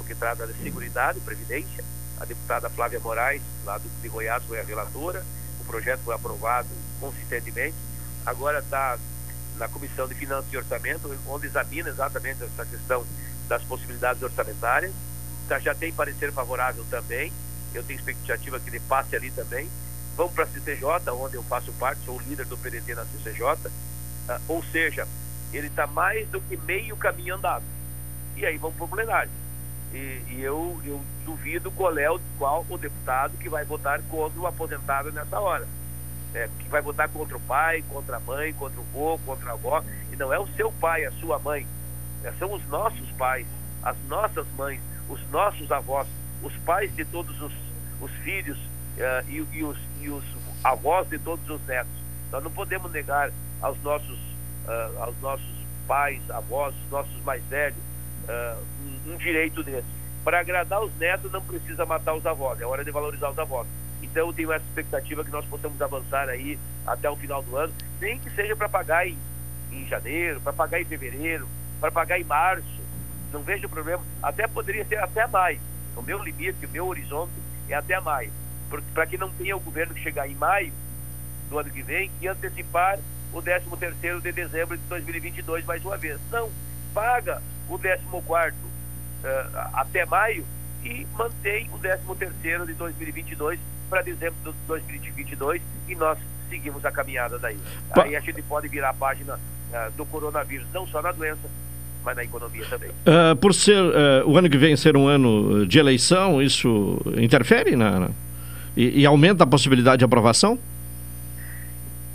porque 0.06 0.14
trata 0.14 0.46
de 0.46 0.54
Seguridade 0.62 1.18
e 1.18 1.20
Previdência. 1.20 1.84
A 2.20 2.24
deputada 2.24 2.70
Flávia 2.70 3.00
Moraes, 3.00 3.42
lá 3.64 3.76
do, 3.76 3.88
de 4.00 4.08
Goiás, 4.08 4.42
foi 4.44 4.60
a 4.60 4.62
relatora. 4.62 5.24
O 5.60 5.64
projeto 5.64 6.00
foi 6.04 6.14
aprovado 6.14 6.68
consistentemente. 7.00 7.74
Agora 8.24 8.60
está 8.60 8.96
na 9.56 9.68
Comissão 9.68 10.06
de 10.06 10.14
Finanças 10.14 10.52
e 10.52 10.56
Orçamento, 10.56 11.12
onde 11.26 11.46
examina 11.46 11.88
exatamente 11.88 12.42
essa 12.42 12.64
questão 12.64 13.04
das 13.48 13.62
possibilidades 13.64 14.22
orçamentárias. 14.22 14.92
Tá, 15.48 15.58
já 15.58 15.74
tem 15.74 15.92
parecer 15.92 16.32
favorável 16.32 16.84
também. 16.88 17.32
Eu 17.74 17.82
tenho 17.82 17.98
expectativa 17.98 18.60
que 18.60 18.70
ele 18.70 18.80
passe 18.80 19.16
ali 19.16 19.30
também 19.32 19.68
vamos 20.16 20.32
para 20.32 20.44
a 20.44 20.46
CCJ, 20.46 21.10
onde 21.12 21.36
eu 21.36 21.42
faço 21.42 21.70
parte, 21.74 22.00
sou 22.06 22.16
o 22.16 22.22
líder 22.22 22.46
do 22.46 22.56
PDT 22.56 22.94
na 22.94 23.04
CCJ, 23.04 23.70
ah, 24.28 24.40
ou 24.48 24.64
seja, 24.64 25.06
ele 25.52 25.66
está 25.66 25.86
mais 25.86 26.26
do 26.28 26.40
que 26.40 26.56
meio 26.56 26.96
caminho 26.96 27.34
andado. 27.34 27.62
E 28.34 28.44
aí 28.44 28.56
vamos 28.56 28.76
para 28.76 28.84
o 28.86 28.88
plenário. 28.88 29.30
E, 29.92 30.22
e, 30.28 30.40
eu, 30.42 30.80
eu 30.84 31.00
duvido 31.24 31.70
qual 31.70 31.96
é 31.98 32.10
o, 32.10 32.20
qual 32.38 32.64
o 32.68 32.78
deputado 32.78 33.36
que 33.38 33.48
vai 33.48 33.64
votar 33.64 34.00
contra 34.10 34.40
o 34.40 34.46
aposentado 34.46 35.12
nessa 35.12 35.38
hora. 35.38 35.66
É, 36.34 36.48
que 36.58 36.68
vai 36.68 36.82
votar 36.82 37.08
contra 37.08 37.36
o 37.36 37.40
pai, 37.40 37.82
contra 37.88 38.16
a 38.16 38.20
mãe, 38.20 38.52
contra 38.52 38.78
o 38.78 38.84
avô, 38.84 39.18
contra 39.24 39.50
a 39.50 39.52
avó. 39.54 39.82
E 40.12 40.16
não 40.16 40.32
é 40.32 40.38
o 40.38 40.46
seu 40.48 40.70
pai, 40.72 41.04
a 41.04 41.12
sua 41.12 41.38
mãe. 41.38 41.66
É, 42.24 42.32
são 42.38 42.52
os 42.52 42.66
nossos 42.68 43.08
pais, 43.12 43.46
as 43.82 43.96
nossas 44.08 44.46
mães, 44.56 44.80
os 45.08 45.20
nossos 45.30 45.70
avós, 45.70 46.08
os 46.42 46.52
pais 46.58 46.94
de 46.94 47.04
todos 47.04 47.40
os, 47.40 47.52
os 48.00 48.10
filhos 48.22 48.58
uh, 48.58 49.28
e, 49.28 49.46
e, 49.52 49.64
os, 49.64 49.78
e 50.00 50.08
os 50.08 50.24
avós 50.64 51.08
de 51.08 51.18
todos 51.18 51.48
os 51.48 51.64
netos. 51.66 51.92
Nós 52.30 52.42
não 52.42 52.50
podemos 52.50 52.90
negar 52.90 53.30
aos 53.62 53.80
nossos, 53.82 54.18
uh, 54.66 55.02
aos 55.02 55.18
nossos 55.20 55.56
pais, 55.86 56.20
avós, 56.30 56.74
os 56.84 56.90
nossos 56.90 57.24
mais 57.24 57.42
velhos, 57.44 57.78
uh, 58.24 58.62
um, 59.06 59.16
direito 59.16 59.62
desse. 59.62 59.86
Para 60.24 60.40
agradar 60.40 60.82
os 60.82 60.94
netos 60.98 61.30
não 61.30 61.42
precisa 61.42 61.86
matar 61.86 62.14
os 62.14 62.26
avós, 62.26 62.60
é 62.60 62.66
hora 62.66 62.84
de 62.84 62.90
valorizar 62.90 63.30
os 63.30 63.38
avós. 63.38 63.66
Então 64.02 64.26
eu 64.26 64.32
tenho 64.32 64.52
essa 64.52 64.64
expectativa 64.64 65.24
que 65.24 65.30
nós 65.30 65.44
possamos 65.46 65.80
avançar 65.80 66.28
aí 66.28 66.58
até 66.86 67.08
o 67.08 67.16
final 67.16 67.42
do 67.42 67.56
ano, 67.56 67.72
nem 68.00 68.18
que 68.18 68.30
seja 68.30 68.54
para 68.56 68.68
pagar 68.68 69.06
em, 69.06 69.16
em 69.72 69.86
janeiro, 69.86 70.40
para 70.40 70.52
pagar 70.52 70.80
em 70.80 70.84
fevereiro, 70.84 71.48
para 71.80 71.90
pagar 71.90 72.18
em 72.18 72.24
março. 72.24 72.66
Não 73.32 73.42
vejo 73.42 73.68
problema. 73.68 74.02
Até 74.22 74.46
poderia 74.46 74.84
ser 74.84 74.98
até 74.98 75.26
maio. 75.26 75.60
O 75.96 76.02
meu 76.02 76.22
limite, 76.22 76.66
o 76.66 76.68
meu 76.68 76.86
horizonte 76.86 77.32
é 77.68 77.74
até 77.74 77.98
maio 78.00 78.30
para 78.92 79.06
que 79.06 79.16
não 79.16 79.30
tenha 79.30 79.56
o 79.56 79.60
governo 79.60 79.94
que 79.94 80.02
chegar 80.02 80.28
em 80.28 80.34
maio 80.34 80.72
do 81.48 81.58
ano 81.58 81.70
que 81.70 81.82
vem 81.82 82.10
e 82.20 82.28
antecipar 82.28 82.98
o 83.32 83.40
13 83.40 83.66
terceiro 83.78 84.20
de 84.20 84.32
dezembro 84.32 84.76
de 84.76 84.82
2022 84.84 85.64
mais 85.64 85.84
uma 85.84 85.96
vez. 85.96 86.18
Não, 86.30 86.50
paga 86.92 87.42
o 87.68 87.78
14 87.78 88.04
quarto 88.26 88.56
uh, 88.56 88.75
até 89.72 90.04
maio 90.06 90.44
e 90.84 91.06
mantém 91.16 91.68
o 91.72 91.78
13 91.78 92.02
terceiro 92.18 92.66
de 92.66 92.74
2022 92.74 93.58
para 93.90 94.02
dezembro 94.02 94.36
de 94.44 94.52
2022 94.68 95.60
e 95.88 95.94
nós 95.94 96.18
seguimos 96.48 96.84
a 96.84 96.90
caminhada 96.90 97.38
daí. 97.38 97.58
Aí 97.90 98.16
a 98.16 98.20
gente 98.20 98.40
pode 98.42 98.68
virar 98.68 98.90
a 98.90 98.94
página 98.94 99.34
uh, 99.34 99.90
do 99.96 100.04
coronavírus, 100.06 100.66
não 100.72 100.86
só 100.86 101.02
na 101.02 101.12
doença, 101.12 101.48
mas 102.04 102.16
na 102.16 102.24
economia 102.24 102.64
também. 102.66 102.90
Uh, 102.90 103.34
por 103.36 103.52
ser 103.52 103.80
o 104.24 104.36
ano 104.36 104.48
que 104.48 104.56
vem 104.56 104.76
ser 104.76 104.96
um 104.96 105.08
ano 105.08 105.66
de 105.66 105.78
eleição, 105.78 106.40
isso 106.40 107.00
interfere 107.16 107.74
na, 107.74 108.00
na 108.00 108.10
e, 108.76 109.00
e, 109.00 109.06
aumenta 109.06 109.44
a 109.44 109.46
possibilidade 109.46 110.00
de 110.00 110.04
aprovação? 110.04 110.58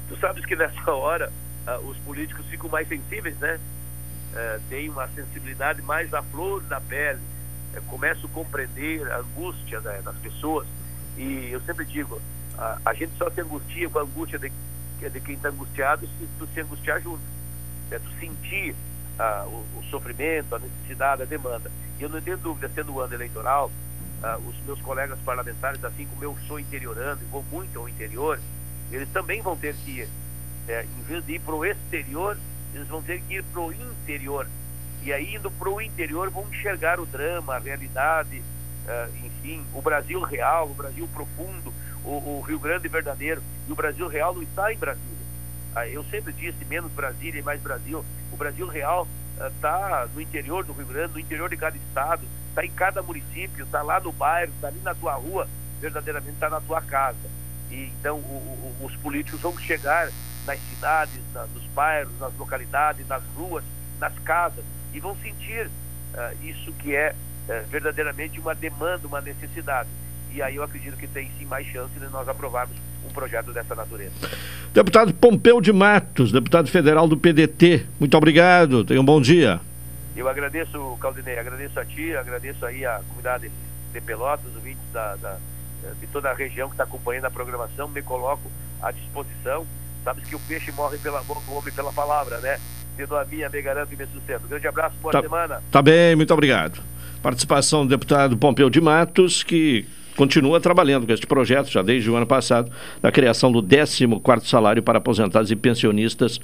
Tu 0.07 0.15
sabes 0.17 0.45
que 0.45 0.55
nessa 0.55 0.91
hora 0.91 1.31
uh, 1.67 1.89
os 1.89 1.97
políticos 1.97 2.45
ficam 2.45 2.69
mais 2.69 2.87
sensíveis, 2.87 3.35
né? 3.39 3.59
Uh, 4.32 4.62
tem 4.70 4.89
uma 4.89 5.08
sensibilidade 5.10 5.82
mais 5.82 6.13
à 6.13 6.22
flor 6.24 6.62
da 6.63 6.80
pele, 6.80 7.20
uh, 7.76 7.82
começam 7.84 8.30
a 8.30 8.34
compreender 8.34 9.12
a 9.12 9.17
angústia 9.17 9.82
das 9.82 10.15
pessoas. 10.17 10.67
E 11.17 11.50
eu 11.52 11.60
sempre 11.62 11.86
digo, 11.86 12.22
a 12.86 12.94
gente 12.94 13.12
só 13.17 13.30
se 13.30 13.41
angustia 13.41 13.89
com 13.89 14.00
a 14.00 14.04
angústia 14.04 14.39
de, 14.39 14.50
de 15.10 15.20
quem 15.20 15.36
está 15.36 15.50
angustiado 15.50 16.08
se 16.08 16.28
tu 16.39 16.48
se 16.54 16.62
angustiar 16.62 17.02
junto. 17.02 17.22
Né? 17.89 18.00
Tu 18.00 18.20
sentir 18.20 18.76
o, 19.48 19.80
o, 19.80 19.84
sofrimento, 19.89 20.56
a 20.56 20.60
necessidade, 20.60 21.24
a 21.24 21.26
demanda. 21.26 21.70
E 22.00 22.04
eu 22.04 22.10
não 22.10 22.22
tenho 22.22 22.38
dúvida, 22.38 22.72
sendo 22.74 22.94
o 22.94 23.02
ano 23.02 23.13
eleitoral, 23.13 23.70
os 24.48 24.65
meus 24.65 24.82
colegas 24.82 25.20
parlamentares, 25.26 25.84
assim 25.84 26.08
como 26.08 26.24
eu 26.24 26.38
sou 26.48 26.60
interiorando 26.60 27.22
e 27.22 27.26
vou 27.26 27.44
muito 27.52 27.78
ao 27.78 27.89
interior, 27.89 28.39
eles 28.91 29.10
também 29.10 29.41
vão 29.41 29.56
ter 29.56 29.74
que. 29.76 30.08
É, 30.67 30.84
em 30.84 31.04
vez 31.04 31.26
de 31.26 31.34
ir 31.34 31.39
para 31.39 31.56
o 31.56 31.65
exterior, 31.65 32.38
eles 32.73 32.88
vão 32.88 33.01
ter 33.01 33.21
que 33.21 33.36
ir 33.36 33.43
para 33.43 33.62
o 33.62 33.71
interior. 33.71 34.47
E 35.03 35.12
aí, 35.12 35.36
indo 35.36 35.49
para 35.49 35.69
o 35.69 35.81
interior, 35.81 36.29
vão 36.29 36.47
enxergar 36.47 36.99
o 36.99 37.05
drama, 37.05 37.55
a 37.55 37.60
realidade, 37.60 38.41
uh, 38.86 39.25
enfim, 39.25 39.63
o 39.73 39.81
Brasil 39.81 40.21
real, 40.21 40.69
o 40.69 40.73
Brasil 40.73 41.07
profundo, 41.13 41.73
o, 42.03 42.10
o, 42.10 42.41
Rio 42.41 42.60
Grande 42.60 42.88
verdadeiro. 42.88 43.41
E 43.67 43.71
o 43.71 43.75
Brasil 43.75 44.07
real 44.07 44.34
não 44.34 44.43
está 44.43 44.71
em 44.71 44.77
Brasília. 44.77 45.10
Uh, 45.75 45.79
eu 45.91 46.03
sempre 46.05 46.31
disse 46.34 46.63
menos 46.65 46.91
Brasília 46.91 47.39
e 47.39 47.43
mais 47.43 47.60
Brasil. 47.62 48.05
O 48.31 48.38
Brasil 48.38 48.67
real 48.67 49.07
está 49.57 50.05
uh, 50.05 50.10
no 50.13 50.21
interior 50.21 50.63
do 50.63 50.73
Rio 50.73 50.86
Grande, 50.86 51.13
no 51.13 51.19
interior 51.19 51.49
de 51.49 51.57
cada 51.57 51.75
estado, 51.75 52.23
está 52.49 52.63
em 52.63 52.71
cada 52.71 53.01
município, 53.01 53.65
está 53.65 53.81
lá 53.81 53.99
no 53.99 54.12
bairro, 54.12 54.51
está 54.53 54.67
ali 54.67 54.79
na 54.81 54.93
tua 54.93 55.13
rua, 55.13 55.47
verdadeiramente 55.79 56.34
está 56.34 56.49
na 56.49 56.62
tua 56.62 56.81
casa. 56.81 57.17
E, 57.71 57.91
então, 57.99 58.17
o, 58.17 58.75
o, 58.81 58.86
os 58.86 58.95
políticos 58.97 59.41
vão 59.41 59.57
chegar 59.57 60.12
nas 60.45 60.60
cidades, 60.69 61.19
na, 61.34 61.45
nos 61.47 61.63
bairros, 61.75 62.12
nas 62.19 62.36
localidades, 62.38 63.08
nas 63.08 63.23
ruas, 63.36 63.63
nas 63.99 64.17
casas, 64.19 64.63
e 64.93 64.99
vão 64.99 65.15
sentir 65.17 65.67
uh, 65.67 66.45
isso 66.45 66.71
que 66.73 66.95
é 66.95 67.13
uh, 67.13 67.67
verdadeiramente 67.69 68.39
uma 68.39 68.56
demanda, 68.56 69.08
uma 69.08 69.21
necessidade. 69.21 69.89
E 70.34 70.41
aí 70.41 70.56
eu 70.56 70.63
acredito 70.63 70.97
que 70.97 71.08
tem 71.08 71.30
sim 71.38 71.45
mais 71.45 71.67
chance 71.67 71.93
de 71.99 72.08
nós 72.08 72.27
aprovarmos 72.27 72.77
um 73.06 73.13
projeto 73.13 73.51
dessa 73.51 73.75
natureza. 73.75 74.13
Deputado 74.73 75.13
Pompeu 75.13 75.60
de 75.60 75.73
Matos, 75.73 76.32
deputado 76.32 76.69
federal 76.69 77.08
do 77.08 77.17
PDT, 77.17 77.86
muito 77.99 78.15
obrigado, 78.15 78.86
tenha 78.86 79.01
um 79.01 79.06
bom 79.06 79.19
dia. 79.19 79.60
Eu 80.15 80.27
agradeço, 80.27 80.97
Caldinei, 80.99 81.39
agradeço 81.39 81.80
a 81.80 81.86
ti, 81.86 82.15
agradeço 82.15 82.65
aí 82.65 82.86
a 82.86 83.01
comunidade 83.08 83.51
de 83.93 84.01
Pelotas, 84.01 84.54
ouvintes 84.56 84.84
da, 84.93 85.15
da, 85.15 85.38
de 85.99 86.08
toda 86.08 86.30
a 86.30 86.34
região 86.34 86.67
que 86.67 86.73
está 86.73 86.84
acompanhando 86.84 87.25
a 87.25 87.32
programação, 87.32 87.88
me 87.88 88.01
coloco 88.01 88.51
à 88.82 88.91
disposição. 88.91 89.65
Sabes 90.03 90.27
que 90.27 90.35
o 90.35 90.39
peixe 90.39 90.71
morre 90.71 90.97
pela 90.97 91.21
boca, 91.23 91.41
o 91.49 91.57
homem 91.57 91.71
pela 91.73 91.91
palavra, 91.93 92.39
né? 92.39 92.59
Tendo 92.97 93.15
a 93.15 93.23
minha, 93.25 93.49
me 93.49 93.61
garanto 93.61 93.93
e 93.93 93.95
me 93.95 94.05
sustento. 94.07 94.47
grande 94.47 94.67
abraço, 94.67 94.95
boa 95.01 95.11
tá, 95.11 95.21
semana. 95.21 95.61
Tá 95.71 95.81
bem, 95.81 96.15
muito 96.15 96.33
obrigado. 96.33 96.81
Participação 97.21 97.85
do 97.85 97.89
deputado 97.89 98.35
Pompeu 98.35 98.69
de 98.69 98.81
Matos, 98.81 99.43
que 99.43 99.85
continua 100.15 100.59
trabalhando 100.59 101.05
com 101.05 101.13
este 101.13 101.27
projeto, 101.27 101.69
já 101.69 101.81
desde 101.81 102.09
o 102.09 102.15
ano 102.15 102.25
passado, 102.25 102.71
da 103.01 103.11
criação 103.11 103.51
do 103.51 103.61
14º 103.61 104.45
salário 104.45 104.83
para 104.83 104.97
aposentados 104.97 105.51
e 105.51 105.55
pensionistas 105.55 106.39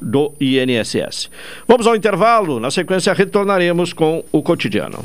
do 0.00 0.34
INSS. 0.40 1.30
Vamos 1.66 1.86
ao 1.86 1.96
intervalo, 1.96 2.60
na 2.60 2.70
sequência 2.70 3.12
retornaremos 3.12 3.92
com 3.92 4.24
o 4.30 4.42
cotidiano. 4.42 5.04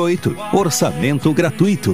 Orçamento 0.53 1.33
gratuito. 1.33 1.93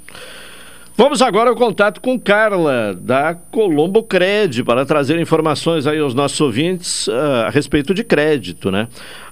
Vamos 0.97 1.21
agora 1.21 1.49
ao 1.49 1.55
contato 1.55 2.01
com 2.01 2.19
Carla, 2.19 2.93
da 2.93 3.33
Colombo 3.33 4.03
Cred, 4.03 4.63
para 4.63 4.85
trazer 4.85 5.17
informações 5.19 5.87
aí 5.87 5.99
aos 5.99 6.13
nossos 6.13 6.39
ouvintes 6.41 7.07
uh, 7.07 7.45
a 7.47 7.49
respeito 7.49 7.93
de 7.93 8.03
crédito, 8.03 8.69
né? 8.69 8.89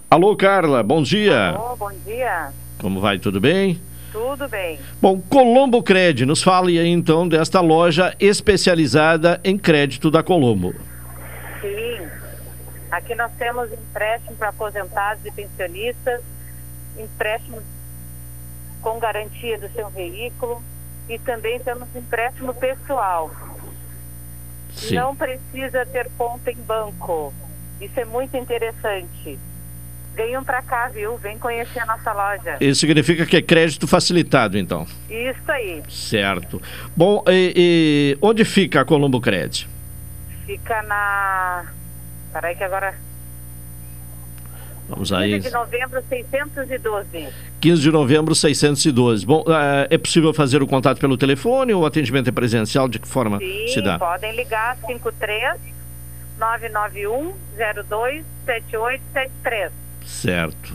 Alô, 0.09 0.35
Carla, 0.37 0.81
bom 0.81 1.03
dia. 1.03 1.49
Alô, 1.49 1.75
bom 1.75 1.91
dia. 2.05 2.51
Como 2.79 3.01
vai, 3.01 3.19
tudo 3.19 3.41
bem? 3.41 3.79
Tudo 4.11 4.47
bem. 4.47 4.79
Bom, 5.01 5.19
Colombo 5.19 5.83
Cred, 5.83 6.25
nos 6.25 6.41
fale 6.41 6.79
aí 6.79 6.87
então 6.87 7.27
desta 7.27 7.59
loja 7.59 8.15
especializada 8.19 9.39
em 9.43 9.57
crédito 9.57 10.09
da 10.09 10.23
Colombo. 10.23 10.73
Sim, 11.61 12.07
aqui 12.89 13.13
nós 13.15 13.31
temos 13.37 13.71
empréstimo 13.71 14.35
para 14.37 14.49
aposentados 14.49 15.23
e 15.25 15.31
pensionistas, 15.31 16.21
empréstimo 16.97 17.61
com 18.81 18.97
garantia 18.97 19.59
do 19.59 19.69
seu 19.73 19.89
veículo, 19.89 20.63
e 21.09 21.17
também 21.19 21.59
temos 21.59 21.87
empréstimo 21.95 22.53
pessoal. 22.53 23.31
Sim. 24.73 24.95
Não 24.95 25.15
precisa 25.15 25.85
ter 25.87 26.09
conta 26.17 26.51
em 26.51 26.55
banco. 26.55 27.33
Isso 27.81 27.99
é 27.99 28.05
muito 28.05 28.37
interessante. 28.37 29.39
Venham 30.15 30.43
para 30.43 30.61
cá, 30.61 30.87
viu? 30.89 31.17
Vem 31.17 31.37
conhecer 31.39 31.79
a 31.79 31.85
nossa 31.85 32.13
loja. 32.13 32.57
Isso 32.61 32.81
significa 32.81 33.25
que 33.25 33.37
é 33.37 33.41
crédito 33.41 33.87
facilitado, 33.87 34.57
então. 34.57 34.85
Isso 35.09 35.51
aí. 35.51 35.81
Certo. 35.89 36.61
Bom, 36.95 37.23
e, 37.27 37.53
e 37.55 38.17
onde 38.21 38.45
fica 38.45 38.81
a 38.81 38.85
Colombo 38.85 39.19
Cred? 39.19 39.67
Fica 40.45 40.81
na. 40.83 41.65
Peraí 42.33 42.55
que 42.55 42.63
agora 42.63 42.93
Vamos 44.89 45.13
aí. 45.13 45.33
15 45.33 45.47
de 45.47 45.53
novembro, 45.53 46.03
612. 46.09 47.27
15 47.61 47.81
de 47.81 47.91
novembro, 47.91 48.35
612. 48.35 49.25
Bom, 49.25 49.43
é, 49.47 49.87
é 49.91 49.97
possível 49.97 50.33
fazer 50.33 50.63
o 50.63 50.67
contato 50.67 50.99
pelo 50.99 51.15
telefone 51.15 51.73
ou 51.73 51.83
o 51.83 51.85
atendimento 51.85 52.27
é 52.27 52.31
presencial? 52.31 52.89
De 52.89 52.97
que 52.97 53.07
forma 53.07 53.37
Sim, 53.37 53.67
se 53.67 53.81
dá? 53.81 53.99
podem 53.99 54.35
ligar 54.35 54.77
53 54.87 55.59
991 56.39 57.33
02 57.87 58.25
7873. 58.45 59.71
Certo. 60.05 60.73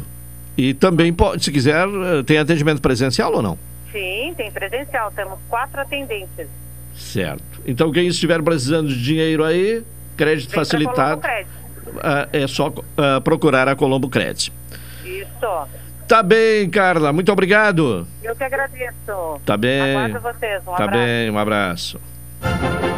E 0.56 0.72
também 0.72 1.12
pode, 1.12 1.42
se 1.42 1.50
quiser, 1.50 1.88
eh, 1.88 2.22
tem 2.22 2.38
atendimento 2.38 2.80
presencial 2.80 3.34
ou 3.34 3.42
não? 3.42 3.58
Sim, 3.90 4.32
tem 4.36 4.50
presencial. 4.52 5.10
Temos 5.10 5.38
quatro 5.48 5.80
atendentes. 5.80 6.46
Certo. 6.94 7.42
Então, 7.66 7.90
quem 7.90 8.06
estiver 8.06 8.40
precisando 8.42 8.88
de 8.88 9.02
dinheiro 9.02 9.42
aí, 9.42 9.82
crédito 10.16 10.50
Vem 10.50 10.60
facilitado. 10.60 11.20
Crédito 11.20 11.63
é 12.32 12.46
só 12.46 12.68
uh, 12.68 13.20
procurar 13.22 13.68
a 13.68 13.76
Colombo 13.76 14.08
Credit. 14.08 14.52
Isso. 15.04 15.68
Tá 16.06 16.22
bem, 16.22 16.68
Carla. 16.68 17.12
Muito 17.12 17.32
obrigado. 17.32 18.06
Eu 18.22 18.36
que 18.36 18.44
agradeço. 18.44 19.40
Tá 19.44 19.56
bem. 19.56 19.96
Aguardo 19.96 20.20
vocês. 20.20 20.62
Um 20.62 20.72
tá 20.72 20.84
abraço. 20.84 20.92
bem, 20.92 21.30
um 21.30 21.38
abraço. 21.38 22.00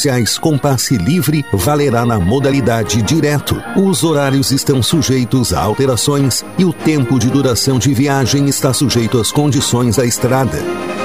especiais 0.00 0.38
com 0.38 0.56
passe 0.56 0.96
livre 0.96 1.44
valerá 1.52 2.06
na 2.06 2.18
modalidade 2.18 3.02
direto. 3.02 3.62
Os 3.76 4.02
horários 4.02 4.50
estão 4.50 4.82
sujeitos 4.82 5.52
a 5.52 5.60
alterações 5.60 6.44
e 6.56 6.64
o 6.64 6.72
tempo 6.72 7.18
de 7.18 7.28
duração 7.28 7.78
de 7.78 7.92
viagem 7.92 8.48
está 8.48 8.72
sujeito 8.72 9.20
às 9.20 9.30
condições 9.30 9.96
da 9.96 10.06
estrada. 10.06 10.58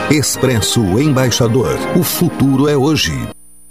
Expresso 0.10 0.82
Embaixador. 1.00 1.78
O 1.98 2.04
futuro 2.04 2.70
é 2.70 2.78
hoje. 2.78 3.14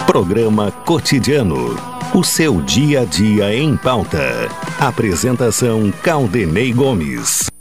Programa 0.06 0.70
Cotidiano. 0.70 1.76
O 2.12 2.22
seu 2.22 2.60
dia 2.60 3.00
a 3.00 3.04
dia 3.04 3.54
em 3.56 3.76
pauta. 3.76 4.48
Apresentação 4.78 5.92
Caldenei 6.02 6.72
Gomes 6.72 7.53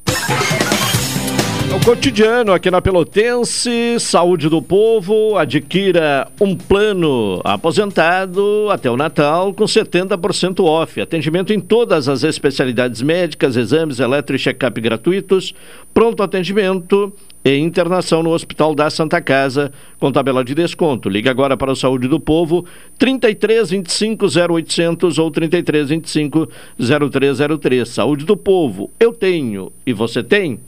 cotidiano 1.84 2.54
aqui 2.54 2.72
na 2.72 2.82
Pelotense, 2.82 4.00
saúde 4.00 4.48
do 4.48 4.62
povo, 4.62 5.38
adquira 5.38 6.30
um 6.40 6.56
plano 6.56 7.42
aposentado 7.44 8.70
até 8.72 8.90
o 8.90 8.96
Natal 8.96 9.54
com 9.54 9.66
70% 9.66 10.64
off. 10.64 11.02
Atendimento 11.02 11.52
em 11.52 11.60
todas 11.60 12.08
as 12.08 12.24
especialidades 12.24 13.02
médicas, 13.02 13.58
exames 13.58 14.00
eletro 14.00 14.34
e 14.34 14.40
check-up 14.40 14.80
gratuitos, 14.80 15.54
pronto 15.94 16.24
atendimento 16.24 17.12
e 17.44 17.58
internação 17.58 18.24
no 18.24 18.32
Hospital 18.32 18.74
da 18.74 18.90
Santa 18.90 19.20
Casa, 19.20 19.70
com 20.00 20.10
tabela 20.10 20.46
de 20.46 20.56
desconto. 20.56 21.10
Liga 21.10 21.30
agora 21.30 21.58
para 21.58 21.74
a 21.74 21.76
Saúde 21.76 22.08
do 22.08 22.18
Povo, 22.18 22.66
33 22.98 23.72
25 23.72 24.26
0800 24.28 25.20
ou 25.20 25.30
33 25.30 25.90
25 25.90 26.50
0303. 26.80 27.90
Saúde 27.90 28.24
do 28.24 28.38
Povo, 28.38 28.90
eu 28.98 29.12
tenho 29.12 29.74
e 29.86 29.92
você 29.92 30.24
tem? 30.24 30.62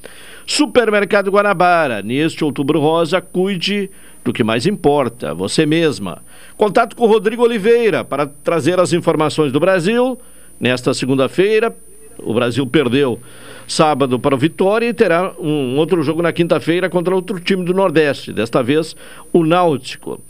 Supermercado 0.45 1.31
Guanabara, 1.31 2.01
neste 2.01 2.43
outubro 2.43 2.79
rosa, 2.79 3.19
cuide 3.19 3.89
do 4.23 4.31
que 4.31 4.43
mais 4.43 4.65
importa, 4.65 5.33
você 5.33 5.65
mesma. 5.65 6.21
Contato 6.55 6.95
com 6.95 7.07
Rodrigo 7.07 7.43
Oliveira 7.43 8.03
para 8.03 8.27
trazer 8.27 8.79
as 8.79 8.93
informações 8.93 9.51
do 9.51 9.59
Brasil. 9.59 10.19
Nesta 10.59 10.93
segunda-feira, 10.93 11.75
o 12.23 12.33
Brasil 12.33 12.65
perdeu 12.65 13.19
sábado 13.67 14.19
para 14.19 14.35
o 14.35 14.37
Vitória 14.37 14.87
e 14.87 14.93
terá 14.93 15.33
um 15.39 15.77
outro 15.77 16.01
jogo 16.03 16.21
na 16.21 16.31
quinta-feira 16.31 16.89
contra 16.89 17.15
outro 17.15 17.39
time 17.39 17.65
do 17.65 17.73
Nordeste, 17.73 18.31
desta 18.31 18.61
vez 18.61 18.95
o 19.33 19.43
Náutico. 19.43 20.21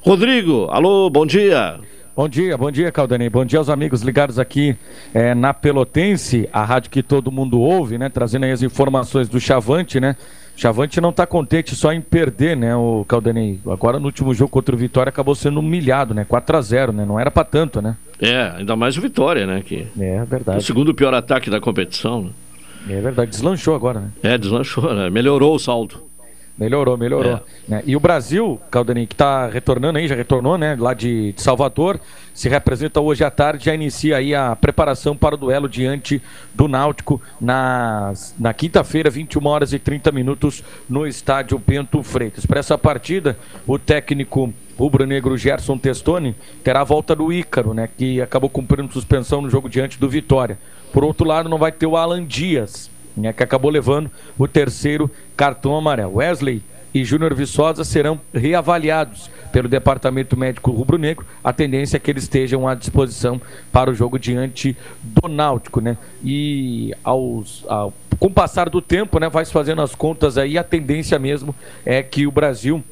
Rodrigo, 0.00 0.66
alô, 0.70 1.10
bom 1.10 1.26
dia. 1.26 1.78
Bom 2.20 2.28
dia, 2.28 2.54
bom 2.54 2.70
dia, 2.70 2.92
Caldanei. 2.92 3.30
Bom 3.30 3.46
dia 3.46 3.58
aos 3.58 3.70
amigos 3.70 4.02
ligados 4.02 4.38
aqui 4.38 4.76
é, 5.14 5.34
na 5.34 5.54
Pelotense, 5.54 6.46
a 6.52 6.62
rádio 6.62 6.90
que 6.90 7.02
todo 7.02 7.32
mundo 7.32 7.58
ouve, 7.58 7.96
né? 7.96 8.10
Trazendo 8.10 8.44
aí 8.44 8.52
as 8.52 8.62
informações 8.62 9.26
do 9.26 9.40
Chavante, 9.40 9.98
né? 9.98 10.14
Chavante 10.54 11.00
não 11.00 11.08
está 11.08 11.26
contente 11.26 11.74
só 11.74 11.94
em 11.94 12.00
perder, 12.02 12.58
né, 12.58 12.76
o 12.76 13.06
Caldanei. 13.08 13.58
Agora 13.66 13.98
no 13.98 14.04
último 14.04 14.34
jogo 14.34 14.50
contra 14.50 14.74
o 14.74 14.78
Vitória 14.78 15.08
acabou 15.08 15.34
sendo 15.34 15.60
humilhado, 15.60 16.12
né? 16.12 16.26
4 16.26 16.58
a 16.58 16.60
0 16.60 16.92
né? 16.92 17.06
Não 17.06 17.18
era 17.18 17.30
para 17.30 17.42
tanto, 17.42 17.80
né? 17.80 17.96
É, 18.20 18.52
ainda 18.58 18.76
mais 18.76 18.98
o 18.98 19.00
Vitória, 19.00 19.46
né? 19.46 19.62
Que 19.62 19.86
é 19.98 20.22
verdade. 20.26 20.58
O 20.58 20.62
segundo 20.62 20.92
pior 20.92 21.14
ataque 21.14 21.48
da 21.48 21.58
competição. 21.58 22.24
Né? 22.86 22.98
É 22.98 23.00
verdade, 23.00 23.30
deslanchou 23.30 23.74
agora, 23.74 23.98
né? 23.98 24.10
É, 24.22 24.36
deslanchou, 24.36 24.94
né? 24.94 25.08
Melhorou 25.08 25.54
o 25.54 25.58
saldo. 25.58 26.09
Melhorou, 26.60 26.98
melhorou. 26.98 27.36
É. 27.36 27.42
Né? 27.66 27.82
E 27.86 27.96
o 27.96 28.00
Brasil, 28.00 28.60
Caldaninho, 28.70 29.06
que 29.06 29.14
está 29.14 29.46
retornando 29.46 29.98
aí, 29.98 30.06
já 30.06 30.14
retornou, 30.14 30.58
né? 30.58 30.76
Lá 30.78 30.92
de, 30.92 31.32
de, 31.32 31.40
Salvador, 31.40 31.98
se 32.34 32.50
representa 32.50 33.00
hoje 33.00 33.24
à 33.24 33.30
tarde, 33.30 33.64
já 33.64 33.74
inicia 33.74 34.18
aí 34.18 34.34
a 34.34 34.54
preparação 34.54 35.16
para 35.16 35.34
o 35.34 35.38
duelo 35.38 35.70
diante 35.70 36.20
do 36.54 36.68
Náutico 36.68 37.18
na, 37.40 38.12
na 38.38 38.52
quinta-feira, 38.52 39.08
21 39.08 39.46
horas 39.46 39.72
e 39.72 39.78
30 39.78 40.12
minutos, 40.12 40.62
no 40.86 41.06
estádio 41.06 41.58
Bento 41.58 42.02
Freitas. 42.02 42.44
Para 42.44 42.60
essa 42.60 42.76
partida, 42.76 43.38
o 43.66 43.78
técnico 43.78 44.52
rubro-negro 44.78 45.38
Gerson 45.38 45.78
Testoni 45.78 46.36
terá 46.62 46.82
a 46.82 46.84
volta 46.84 47.16
do 47.16 47.32
Ícaro, 47.32 47.72
né? 47.72 47.88
Que 47.96 48.20
acabou 48.20 48.50
cumprindo 48.50 48.92
suspensão 48.92 49.40
no 49.40 49.48
jogo 49.48 49.66
diante 49.66 49.98
do 49.98 50.10
Vitória. 50.10 50.58
Por 50.92 51.04
outro 51.04 51.26
lado, 51.26 51.48
não 51.48 51.56
vai 51.56 51.72
ter 51.72 51.86
o 51.86 51.96
Alan 51.96 52.22
Dias, 52.22 52.90
né, 53.20 53.32
que 53.32 53.42
acabou 53.42 53.70
levando 53.70 54.10
o 54.38 54.48
terceiro 54.48 55.10
cartão 55.36 55.76
amarelo. 55.76 56.16
Wesley 56.16 56.62
e 56.92 57.04
Júnior 57.04 57.34
Viçosa 57.34 57.84
serão 57.84 58.20
reavaliados 58.34 59.30
pelo 59.52 59.68
Departamento 59.68 60.36
Médico 60.36 60.70
Rubro-Negro. 60.70 61.24
A 61.42 61.52
tendência 61.52 61.96
é 61.96 62.00
que 62.00 62.10
eles 62.10 62.24
estejam 62.24 62.66
à 62.66 62.74
disposição 62.74 63.40
para 63.72 63.90
o 63.90 63.94
jogo 63.94 64.18
diante 64.18 64.76
do 65.02 65.28
Náutico, 65.28 65.80
né? 65.80 65.96
E 66.22 66.92
aos, 67.04 67.64
ao, 67.68 67.92
com 68.18 68.26
o 68.26 68.30
passar 68.30 68.68
do 68.68 68.82
tempo, 68.82 69.18
né, 69.18 69.28
vai 69.28 69.44
se 69.44 69.52
fazendo 69.52 69.82
as 69.82 69.94
contas 69.94 70.36
aí, 70.36 70.58
a 70.58 70.64
tendência 70.64 71.18
mesmo 71.18 71.54
é 71.84 72.02
que 72.02 72.26
o 72.26 72.32
Brasil 72.32 72.82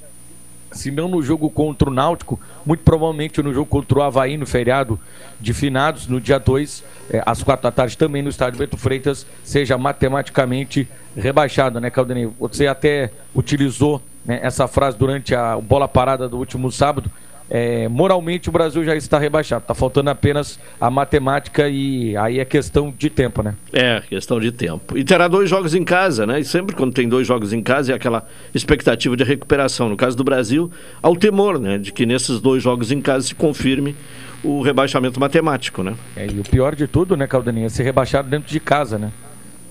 se 0.73 0.91
não 0.91 1.09
no 1.09 1.23
jogo 1.23 1.51
contra 1.51 1.89
o 1.89 1.93
Náutico, 1.93 2.39
muito 2.65 2.83
provavelmente 2.83 3.43
no 3.43 3.53
jogo 3.53 3.67
contra 3.67 3.99
o 3.99 4.03
Havaí, 4.03 4.37
no 4.37 4.47
feriado 4.47 4.99
de 5.41 5.53
finados, 5.53 6.07
no 6.07 6.21
dia 6.21 6.39
2, 6.39 6.85
é, 7.11 7.23
às 7.25 7.43
quatro 7.43 7.63
da 7.63 7.71
tarde, 7.71 7.97
também 7.97 8.23
no 8.23 8.29
estádio 8.29 8.59
Beto 8.59 8.77
Freitas, 8.77 9.27
seja 9.43 9.79
matematicamente 9.79 10.89
rebaixado, 11.17 11.81
né, 11.81 11.91
Caldenei? 11.91 12.29
Você 12.39 12.67
até 12.67 13.11
utilizou 13.35 14.03
né, 14.25 14.41
essa 14.43 14.69
frase 14.69 14.97
durante 14.97 15.35
a 15.35 15.57
bola 15.57 15.89
parada 15.89 16.29
do 16.29 16.37
último 16.37 16.71
sábado, 16.71 17.11
é, 17.51 17.89
moralmente 17.89 18.49
o 18.49 18.53
Brasil 18.53 18.85
já 18.85 18.95
está 18.95 19.19
rebaixado. 19.19 19.63
Está 19.63 19.75
faltando 19.75 20.11
apenas 20.11 20.59
a 20.81 20.91
matemática 20.91 21.69
e 21.69 22.17
aí 22.17 22.39
é 22.41 22.45
questão 22.45 22.93
de 22.97 23.09
tempo, 23.09 23.43
né? 23.43 23.55
É, 23.73 24.03
questão 24.09 24.39
de 24.39 24.53
tempo. 24.53 24.97
E 24.97 25.05
terá 25.05 25.29
dois 25.29 25.49
jogos 25.49 25.75
em 25.75 25.85
casa, 25.85 26.27
né? 26.27 26.41
E 26.41 26.45
sempre 26.45 26.77
quando 26.77 26.93
tem 26.93 27.09
dois 27.09 27.27
jogos 27.27 27.53
em 27.53 27.63
casa 27.63 27.93
é 27.93 27.95
aquela 27.95 28.27
expectativa 28.55 29.17
de 29.17 29.25
recuperação. 29.25 29.89
No 29.89 29.97
caso 29.97 30.17
do 30.17 30.25
Brasil, 30.25 30.71
há 31.03 31.09
o 31.09 31.17
temor, 31.17 31.59
né? 31.59 31.79
De 31.79 31.93
que 31.93 32.05
nesses 32.05 32.41
dois 32.41 32.63
jogos 32.63 32.93
em 32.93 33.01
casa 33.01 33.27
se 33.27 33.35
confirme 33.35 33.97
o 34.43 34.61
rebaixamento 34.63 35.19
matemático, 35.19 35.83
né? 35.83 35.95
É, 36.17 36.27
e 36.27 36.39
o 36.39 36.45
pior 36.45 36.75
de 36.75 36.87
tudo, 36.87 37.17
né, 37.17 37.27
Caldaninha, 37.27 37.67
é 37.67 37.69
ser 37.69 37.83
rebaixado 37.83 38.29
dentro 38.29 38.49
de 38.49 38.61
casa, 38.61 38.99
né? 38.99 39.11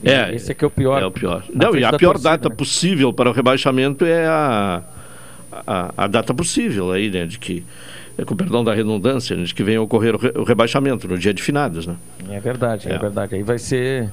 É, 0.04 0.34
esse 0.36 0.52
é 0.52 0.54
que 0.54 0.64
é 0.64 0.68
o 0.68 0.72
pior. 0.72 1.02
É 1.02 1.06
o 1.06 1.12
pior. 1.12 1.44
Não, 1.54 1.76
e 1.76 1.84
a 1.84 1.94
pior 1.94 2.14
torcida, 2.14 2.32
data 2.32 2.50
né? 2.50 2.56
possível 2.56 3.12
para 3.12 3.30
o 3.30 3.34
rebaixamento 3.34 4.06
é 4.06 4.28
a 4.28 4.84
a, 5.66 5.94
a 5.98 6.08
data 6.08 6.34
possível 6.34 6.92
aí, 6.92 7.10
né, 7.10 7.26
de 7.26 7.40
que, 7.40 7.64
é, 8.18 8.26
com 8.26 8.36
perdão 8.36 8.64
da 8.64 8.74
redundância, 8.74 9.36
né, 9.36 9.44
de 9.44 9.54
que 9.54 9.64
venha 9.64 9.82
ocorrer 9.82 10.16
o, 10.16 10.18
re, 10.18 10.34
o 10.36 10.44
rebaixamento 10.44 11.08
no 11.08 11.18
dia 11.18 11.34
de 11.34 11.42
finados, 11.42 11.88
né? 11.88 11.96
É 12.30 12.40
verdade, 12.40 12.90
é, 12.90 12.94
é 12.94 12.98
verdade. 12.98 13.36
Aí 13.36 13.44
vai 13.44 13.58
ser 13.58 14.12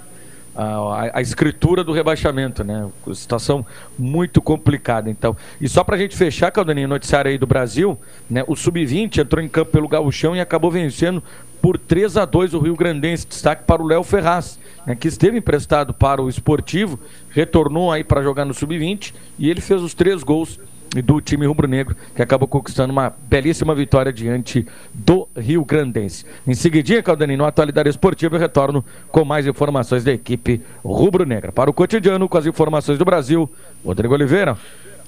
a, 0.55 0.65
a, 0.65 1.19
a, 1.19 1.21
escritura 1.21 1.83
do 1.83 1.93
rebaixamento, 1.93 2.63
né? 2.63 2.89
Situação 3.13 3.67
muito 3.99 4.41
complicada, 4.41 5.11
então. 5.11 5.37
E 5.61 5.69
só 5.69 5.83
para 5.83 5.97
a 5.97 5.99
gente 5.99 6.17
fechar, 6.17 6.51
Caldaninho, 6.51 6.89
noticiário 6.89 7.31
aí 7.31 7.37
do 7.37 7.47
Brasil, 7.47 7.99
né? 8.31 8.45
O 8.47 8.55
Sub-20 8.55 9.19
entrou 9.19 9.43
em 9.43 9.49
campo 9.49 9.73
pelo 9.73 9.89
Gauchão 9.89 10.37
e 10.37 10.41
acabou 10.41 10.71
vencendo 10.71 11.23
por 11.61 11.79
3 11.79 12.19
a 12.19 12.25
2 12.25 12.55
o 12.55 12.59
Rio 12.59 12.77
Grandense. 12.77 13.27
Destaque 13.27 13.65
para 13.65 13.83
o 13.83 13.87
Léo 13.87 14.05
Ferraz, 14.05 14.59
né? 14.87 14.95
que 14.95 15.09
esteve 15.09 15.39
emprestado 15.39 15.93
para 15.93 16.23
o 16.23 16.29
esportivo, 16.29 17.01
retornou 17.31 17.91
aí 17.91 18.05
para 18.05 18.23
jogar 18.23 18.45
no 18.45 18.55
Sub-20 18.55 19.15
e 19.39 19.51
ele 19.51 19.61
fez 19.61 19.83
os 19.83 19.95
três 19.95 20.23
gols 20.23 20.61
do 21.03 21.21
time 21.21 21.47
rubro-negro, 21.47 21.97
que 22.15 22.23
acabou 22.23 22.49
conquistando 22.49 22.93
uma 22.93 23.13
belíssima 23.29 23.75
vitória 23.75 24.13
diante 24.13 24.67
do 24.93 25.29
Rio 25.37 25.65
Grandense. 25.65 26.25
Em 26.47 26.55
seguidinha, 26.55 27.03
Caldaninho, 27.03 27.39
no 27.39 27.45
Atualidade 27.45 27.89
Esportiva, 27.89 28.37
eu 28.37 28.41
retorno 28.41 28.85
com 29.11 29.25
mais 29.25 29.47
informações 29.47 30.05
da 30.05 30.13
equipe 30.13 30.61
rubro-negra. 30.85 31.53
Para 31.53 31.71
o 31.71 31.73
cotidiano, 31.73 32.29
com 32.29 32.39
as 32.39 32.47
informações 32.47 32.99
do 32.99 33.05
Brasil, 33.05 33.51
Rodrigo 33.85 34.15
Oliveira. 34.15 34.57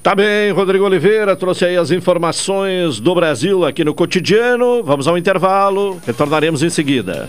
Tá 0.03 0.15
bem, 0.15 0.53
Rodrigo 0.53 0.85
Oliveira 0.85 1.35
trouxe 1.35 1.65
aí 1.65 1.77
as 1.77 1.91
informações 1.91 3.01
do 3.01 3.13
Brasil 3.13 3.65
aqui 3.65 3.83
no 3.83 3.93
cotidiano. 3.93 4.83
Vamos 4.85 5.09
ao 5.09 5.19
intervalo, 5.19 6.01
retornaremos 6.07 6.63
em 6.63 6.71
seguida. 6.71 7.29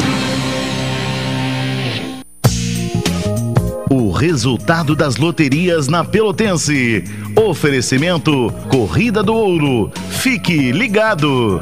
O 3.93 4.09
resultado 4.09 4.95
das 4.95 5.17
loterias 5.17 5.89
na 5.89 6.01
Pelotense. 6.01 7.03
Oferecimento 7.35 8.49
Corrida 8.71 9.21
do 9.21 9.35
Ouro. 9.35 9.91
Fique 10.11 10.71
ligado. 10.71 11.61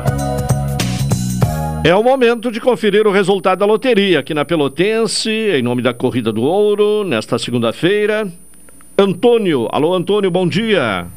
É 1.83 1.95
o 1.95 2.03
momento 2.03 2.51
de 2.51 2.61
conferir 2.61 3.07
o 3.07 3.11
resultado 3.11 3.57
da 3.57 3.65
loteria 3.65 4.19
aqui 4.19 4.35
na 4.35 4.45
Pelotense, 4.45 5.31
em 5.31 5.63
nome 5.63 5.81
da 5.81 5.91
Corrida 5.91 6.31
do 6.31 6.43
Ouro, 6.43 7.03
nesta 7.03 7.39
segunda-feira. 7.39 8.27
Antônio, 8.95 9.67
alô 9.71 9.95
Antônio, 9.95 10.29
bom 10.29 10.47
dia. 10.47 11.07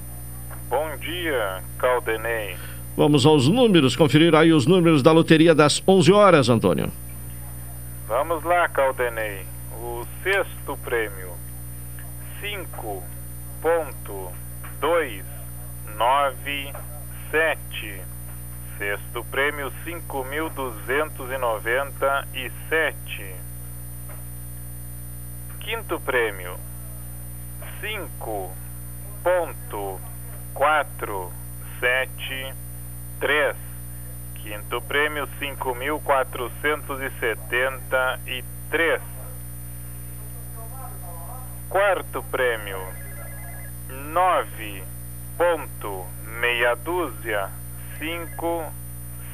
Bom 0.70 0.96
dia, 0.98 1.62
Caldenei. 1.76 2.56
Vamos 2.96 3.26
aos 3.26 3.46
números, 3.48 3.94
conferir 3.94 4.34
aí 4.34 4.50
os 4.50 4.66
números 4.66 5.02
da 5.02 5.12
loteria 5.12 5.54
das 5.54 5.82
11 5.86 6.10
horas, 6.10 6.48
Antônio. 6.48 6.90
Vamos 8.08 8.42
lá, 8.44 8.66
Caldenei 8.70 9.51
sexto 10.22 10.76
prêmio. 10.78 11.36
Cinco 12.40 13.02
ponto 13.60 14.32
dois 14.80 15.24
nove 15.96 16.72
sete. 17.30 18.00
Sexto 18.78 19.24
prêmio 19.24 19.72
cinco 19.84 20.24
mil 20.24 20.48
duzentos 20.50 21.30
e 21.30 21.38
noventa 21.38 22.26
e 22.34 22.50
sete. 22.68 23.34
Quinto 25.60 26.00
prêmio 26.00 26.56
cinco 27.80 28.50
ponto 29.22 30.00
quatro 30.54 31.32
sete 31.80 32.54
três. 33.20 33.56
Quinto 34.36 34.80
prêmio 34.82 35.28
cinco 35.38 35.74
mil 35.74 36.00
quatrocentos 36.00 37.00
e 37.00 37.10
setenta 37.18 38.20
e 38.26 38.44
três 38.70 39.00
Quarto 41.72 42.22
prêmio, 42.24 42.78
nove 43.88 44.84
ponto 45.38 46.06
meia 46.38 46.76
dúzia 46.76 47.48
cinco 47.96 48.70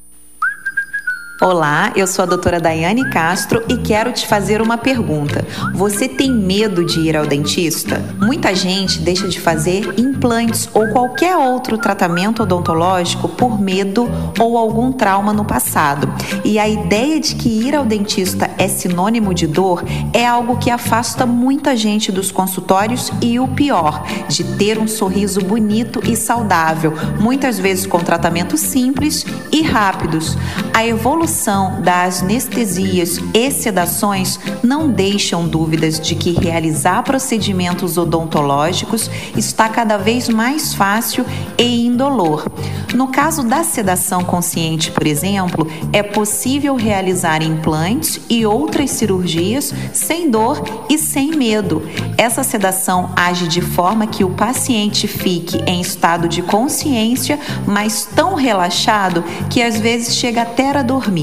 Olá, 1.43 1.91
eu 1.95 2.05
sou 2.05 2.21
a 2.21 2.27
doutora 2.27 2.59
Daiane 2.59 3.09
Castro 3.09 3.63
e 3.67 3.75
quero 3.75 4.11
te 4.11 4.27
fazer 4.27 4.61
uma 4.61 4.77
pergunta. 4.77 5.43
Você 5.73 6.07
tem 6.07 6.31
medo 6.31 6.85
de 6.85 6.99
ir 6.99 7.17
ao 7.17 7.25
dentista? 7.25 7.99
Muita 8.19 8.53
gente 8.53 8.99
deixa 8.99 9.27
de 9.27 9.39
fazer 9.39 9.99
implantes 9.99 10.69
ou 10.71 10.89
qualquer 10.89 11.35
outro 11.35 11.79
tratamento 11.79 12.43
odontológico 12.43 13.27
por 13.27 13.59
medo 13.59 14.07
ou 14.39 14.55
algum 14.55 14.91
trauma 14.91 15.33
no 15.33 15.43
passado. 15.43 16.07
E 16.45 16.59
a 16.59 16.69
ideia 16.69 17.19
de 17.19 17.33
que 17.33 17.49
ir 17.49 17.75
ao 17.75 17.85
dentista 17.85 18.47
é 18.59 18.67
sinônimo 18.67 19.33
de 19.33 19.47
dor 19.47 19.83
é 20.13 20.23
algo 20.23 20.59
que 20.59 20.69
afasta 20.69 21.25
muita 21.25 21.75
gente 21.75 22.11
dos 22.11 22.31
consultórios 22.31 23.11
e 23.19 23.39
o 23.39 23.47
pior, 23.47 24.05
de 24.27 24.43
ter 24.43 24.77
um 24.77 24.87
sorriso 24.87 25.41
bonito 25.41 26.01
e 26.07 26.15
saudável, 26.15 26.93
muitas 27.19 27.57
vezes 27.57 27.87
com 27.87 27.97
tratamentos 27.97 28.59
simples 28.59 29.25
e 29.51 29.63
rápidos. 29.63 30.37
A 30.71 30.85
evolução 30.85 31.30
combinação 31.31 31.81
das 31.81 32.21
anestesias 32.21 33.17
e 33.33 33.49
sedações 33.51 34.37
não 34.61 34.89
deixam 34.89 35.47
dúvidas 35.47 35.97
de 35.97 36.13
que 36.13 36.31
realizar 36.31 37.03
procedimentos 37.03 37.97
odontológicos 37.97 39.09
está 39.37 39.69
cada 39.69 39.95
vez 39.95 40.27
mais 40.27 40.73
fácil 40.73 41.25
e 41.57 41.85
indolor. 41.85 42.51
No 42.93 43.07
caso 43.07 43.43
da 43.43 43.63
sedação 43.63 44.25
consciente, 44.25 44.91
por 44.91 45.07
exemplo, 45.07 45.65
é 45.93 46.03
possível 46.03 46.75
realizar 46.75 47.41
implantes 47.41 48.19
e 48.29 48.45
outras 48.45 48.91
cirurgias 48.91 49.73
sem 49.93 50.29
dor 50.29 50.61
e 50.89 50.97
sem 50.97 51.31
medo. 51.31 51.81
Essa 52.17 52.43
sedação 52.43 53.11
age 53.15 53.47
de 53.47 53.61
forma 53.61 54.05
que 54.05 54.25
o 54.25 54.31
paciente 54.31 55.07
fique 55.07 55.61
em 55.65 55.79
estado 55.79 56.27
de 56.27 56.41
consciência, 56.41 57.39
mas 57.65 58.05
tão 58.05 58.35
relaxado 58.35 59.23
que 59.49 59.61
às 59.61 59.79
vezes 59.79 60.15
chega 60.15 60.41
até 60.41 60.71
a 60.71 60.83
dormir. 60.83 61.20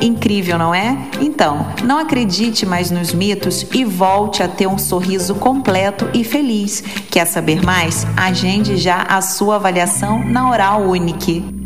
Incrível, 0.00 0.58
não 0.58 0.74
é? 0.74 0.96
Então, 1.20 1.66
não 1.84 1.98
acredite 1.98 2.64
mais 2.64 2.90
nos 2.90 3.12
mitos 3.12 3.66
e 3.74 3.84
volte 3.84 4.42
a 4.42 4.48
ter 4.48 4.66
um 4.66 4.78
sorriso 4.78 5.34
completo 5.34 6.08
e 6.14 6.24
feliz. 6.24 6.82
Quer 7.10 7.26
saber 7.26 7.62
mais? 7.62 8.06
Agende 8.16 8.76
já 8.76 9.02
a 9.02 9.20
sua 9.20 9.56
avaliação 9.56 10.24
na 10.24 10.50
Oral 10.50 10.82
Unique. 10.82 11.65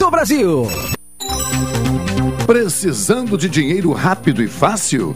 do 0.01 0.09
Brasil. 0.09 0.67
Precisando 2.47 3.37
de 3.37 3.47
dinheiro 3.47 3.91
rápido 3.91 4.41
e 4.41 4.47
fácil? 4.47 5.15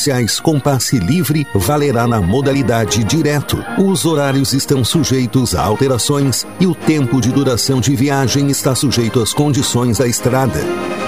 especiais 0.01 0.39
com 0.39 0.59
passe 0.59 0.97
livre 0.97 1.45
valerá 1.53 2.07
na 2.07 2.19
modalidade 2.19 3.03
direto. 3.03 3.63
Os 3.77 4.03
horários 4.03 4.51
estão 4.53 4.83
sujeitos 4.83 5.53
a 5.53 5.61
alterações 5.61 6.45
e 6.59 6.65
o 6.65 6.73
tempo 6.73 7.21
de 7.21 7.31
duração 7.31 7.79
de 7.79 7.95
viagem 7.95 8.49
está 8.49 8.73
sujeito 8.73 9.21
às 9.21 9.31
condições 9.31 9.99
da 9.99 10.07
estrada. 10.07 10.59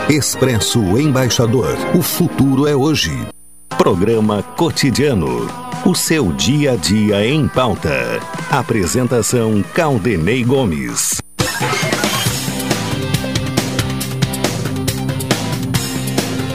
Expresso 0.07 0.79
Embaixador. 0.99 1.75
O 1.95 2.03
futuro 2.03 2.67
é 2.67 2.75
hoje. 2.75 3.11
Programa 3.77 4.43
Cotidiano. 4.43 5.47
O 5.83 5.95
seu 5.95 6.31
dia 6.31 6.73
a 6.73 6.75
dia 6.75 7.25
em 7.25 7.47
pauta. 7.47 8.19
Apresentação 8.51 9.63
Caldenei 9.73 10.43
Gomes. 10.43 11.17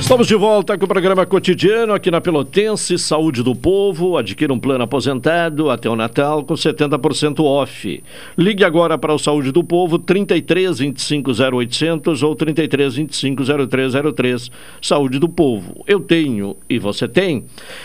Estamos 0.08 0.26
de 0.26 0.36
volta 0.36 0.78
com 0.78 0.86
o 0.86 0.88
programa 0.88 1.26
cotidiano 1.26 1.92
aqui 1.92 2.10
na 2.10 2.18
Pelotense, 2.18 2.96
Saúde 2.96 3.42
do 3.42 3.54
Povo. 3.54 4.16
Adquira 4.16 4.50
um 4.50 4.58
plano 4.58 4.82
aposentado 4.82 5.68
até 5.68 5.86
o 5.90 5.94
Natal 5.94 6.42
com 6.44 6.54
70% 6.54 7.44
off. 7.44 8.02
Ligue 8.34 8.64
agora 8.64 8.96
para 8.96 9.12
o 9.12 9.18
Saúde 9.18 9.52
do 9.52 9.62
Povo 9.62 9.98
33 9.98 10.78
25 10.78 11.30
0800 11.30 12.22
ou 12.22 12.34
33 12.34 12.94
25 12.94 13.42
0303. 13.68 14.50
Saúde 14.80 15.18
do 15.18 15.28
Povo. 15.28 15.84
Eu 15.86 16.00
tenho 16.00 16.56
e 16.70 16.78
você 16.78 17.06
tem. 17.06 17.44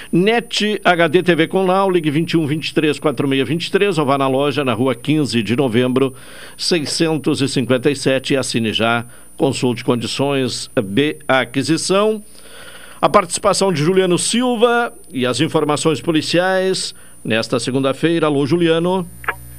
NET 0.10 0.80
HD 0.82 1.24
TV 1.24 1.50
com 1.50 1.66
Lau, 1.66 1.92
ligue 1.92 2.10
21 2.10 2.48
23 2.48 3.00
46 3.00 3.50
23 3.50 3.98
ou 3.98 4.06
vá 4.06 4.18
na 4.18 4.30
loja 4.30 4.64
na 4.64 4.72
rua 4.72 4.96
15 4.96 5.44
de 5.44 5.58
novembro 5.58 6.14
657 6.56 8.34
e 8.34 8.38
assine 8.38 8.72
já 8.72 9.06
consulte 9.38 9.84
condições 9.84 10.70
de 10.76 11.18
aquisição. 11.28 12.24
A 13.02 13.10
participação 13.10 13.74
de 13.74 13.84
Juliano 13.84 14.18
Silva 14.18 14.94
e 15.12 15.26
as 15.26 15.40
informações 15.42 16.00
policiais 16.00 16.96
nesta 17.24 17.60
segunda-feira. 17.60 18.28
Alô, 18.28 18.46
Juliano. 18.46 19.08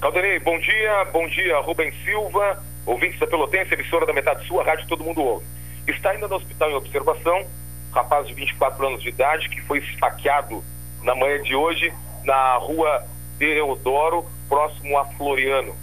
Caldenei, 0.00 0.38
bom 0.38 0.58
dia. 0.58 1.04
Bom 1.12 1.26
dia, 1.28 1.60
Rubens 1.60 1.94
Silva, 2.04 2.62
ouvintes 2.86 3.18
da 3.18 3.26
Pelotense, 3.26 3.74
emissora 3.74 4.06
da 4.06 4.12
Metade 4.12 4.46
Sul, 4.46 4.60
a 4.60 4.64
Rádio 4.64 4.86
Todo 4.88 5.04
Mundo 5.04 5.22
Ouve. 5.22 5.46
Está 5.86 6.10
ainda 6.10 6.28
no 6.28 6.36
hospital 6.36 6.70
em 6.70 6.74
observação, 6.74 7.46
rapaz 7.92 8.26
de 8.26 8.34
24 8.34 8.86
anos 8.86 9.02
de 9.02 9.10
idade 9.10 9.48
que 9.48 9.60
foi 9.62 9.78
esfaqueado 9.78 10.62
na 11.02 11.14
manhã 11.14 11.42
de 11.42 11.54
hoje 11.54 11.92
na 12.24 12.56
rua 12.56 13.04
Deodoro, 13.38 14.24
próximo 14.48 14.96
a 14.98 15.04
Floriano. 15.04 15.74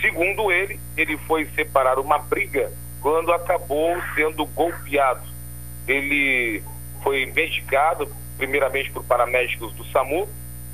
Segundo 0.00 0.50
ele, 0.50 0.78
ele 0.96 1.16
foi 1.26 1.46
separar 1.54 1.98
uma 1.98 2.18
briga 2.18 2.70
quando 3.00 3.32
acabou 3.32 3.96
sendo 4.14 4.44
golpeado. 4.46 5.22
Ele 5.86 6.62
foi 7.02 7.26
medicado, 7.26 8.08
primeiramente 8.36 8.90
por 8.90 9.04
paramédicos 9.04 9.72
do 9.74 9.84
SAMU, 9.86 10.28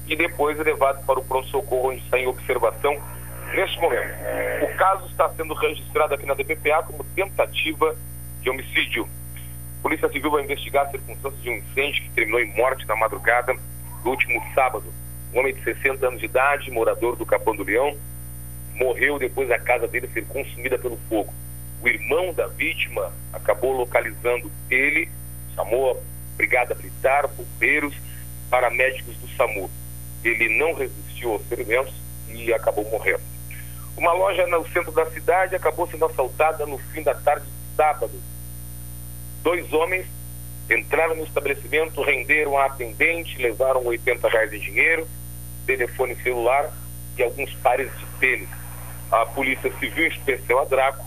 e 0.07 0.15
depois 0.15 0.59
levado 0.59 1.05
para 1.05 1.19
o 1.19 1.25
pronto-socorro, 1.25 1.91
onde 1.91 2.03
está 2.03 2.19
em 2.19 2.27
observação 2.27 2.97
neste 3.55 3.81
momento. 3.81 4.15
O 4.63 4.77
caso 4.77 5.07
está 5.07 5.29
sendo 5.31 5.55
registrado 5.55 6.15
aqui 6.15 6.27
na 6.27 6.35
DPPA 6.35 6.83
como 6.83 7.05
tentativa 7.15 7.97
de 8.41 8.51
homicídio. 8.51 9.09
A 9.79 9.83
Polícia 9.83 10.09
Civil 10.09 10.31
vai 10.31 10.45
investigar 10.45 10.87
as 10.87 10.91
circunstâncias 10.91 11.43
de 11.43 11.51
um 11.51 11.57
incêndio 11.57 12.03
que 12.03 12.11
terminou 12.11 12.41
em 12.41 12.55
morte 12.55 12.87
na 12.87 12.97
madrugada 12.97 13.55
do 14.03 14.11
último 14.11 14.41
sábado. 14.55 14.93
Um 15.33 15.41
homem 15.41 15.55
de 15.55 15.63
60 15.63 16.07
anos 16.07 16.21
de 16.21 16.27
idade, 16.27 16.71
morador 16.71 17.17
do 17.17 17.27
Capão 17.27 17.55
do 17.55 17.65
Leão, 17.65 17.97
morreu 18.75 19.19
depois 19.19 19.49
da 19.49 19.59
casa 19.59 19.89
dele 19.89 20.09
ser 20.09 20.25
consumida 20.27 20.79
pelo 20.79 20.99
fogo. 21.09 21.33
O 21.83 21.89
irmão 21.89 22.33
da 22.33 22.47
vítima 22.47 23.13
acabou 23.33 23.73
localizando 23.73 24.51
ele, 24.71 25.09
chamou 25.55 25.93
a 25.93 26.37
Brigada 26.37 26.75
Militar, 26.75 27.27
bombeiros, 27.29 27.95
paramédicos 28.51 29.17
do 29.17 29.29
SAMU. 29.37 29.71
Ele 30.25 30.59
não 30.59 30.75
resistiu 30.75 31.33
aos 31.33 31.47
ferimentos 31.47 31.95
e 32.29 32.53
acabou 32.53 32.89
morrendo. 32.91 33.23
Uma 33.97 34.13
loja 34.13 34.47
no 34.47 34.67
centro 34.69 34.93
da 34.93 35.07
cidade 35.11 35.55
acabou 35.55 35.87
sendo 35.87 36.05
assaltada 36.05 36.67
no 36.67 36.79
fim 36.79 37.03
da 37.03 37.15
tarde 37.15 37.47
de 37.47 37.77
sábado. 37.77 38.13
Dois 39.43 39.73
homens 39.73 40.07
entraram 40.69 41.15
no 41.15 41.25
estabelecimento, 41.25 42.03
renderam 42.03 42.59
a 42.59 42.67
atendente, 42.67 43.39
levaram 43.39 43.87
80 43.87 44.29
reais 44.29 44.53
em 44.53 44.59
dinheiro, 44.59 45.07
telefone 45.67 46.17
celular 46.17 46.71
e 47.17 47.23
alguns 47.23 47.53
pares 47.55 47.91
de 47.97 48.07
tênis. 48.19 48.49
A 49.11 49.25
Polícia 49.25 49.73
Civil 49.79 50.09
Especial 50.09 50.61
a 50.61 50.65
Draco 50.65 51.07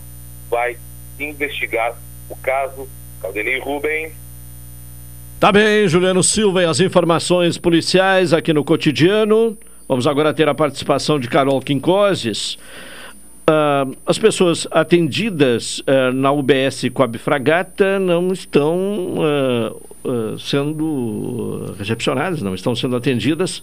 vai 0.50 0.76
investigar 1.18 1.96
o 2.28 2.36
caso. 2.36 2.88
Caldenei 3.22 3.58
Rubens. 3.58 4.12
Tá 5.38 5.50
bem, 5.50 5.88
Juliano 5.88 6.22
Silva 6.22 6.62
e 6.62 6.66
as 6.66 6.80
informações 6.80 7.56
policiais 7.56 8.32
aqui 8.32 8.52
no 8.52 8.62
cotidiano. 8.62 9.56
Vamos 9.88 10.06
agora 10.06 10.34
ter 10.34 10.48
a 10.48 10.54
participação 10.54 11.18
de 11.18 11.28
Carol 11.28 11.60
Quincoses. 11.60 12.58
uh, 13.48 13.96
as 14.06 14.18
pessoas 14.18 14.68
atendidas 14.70 15.80
uh, 15.80 16.12
na 16.12 16.30
UBS 16.30 16.90
Coab 16.92 17.16
Fragata 17.18 17.98
não 17.98 18.32
estão 18.32 19.14
uh, 19.16 20.38
sendo 20.38 21.74
recepcionadas, 21.78 22.40
não 22.42 22.54
estão 22.54 22.74
sendo 22.74 22.96
atendidas 22.96 23.62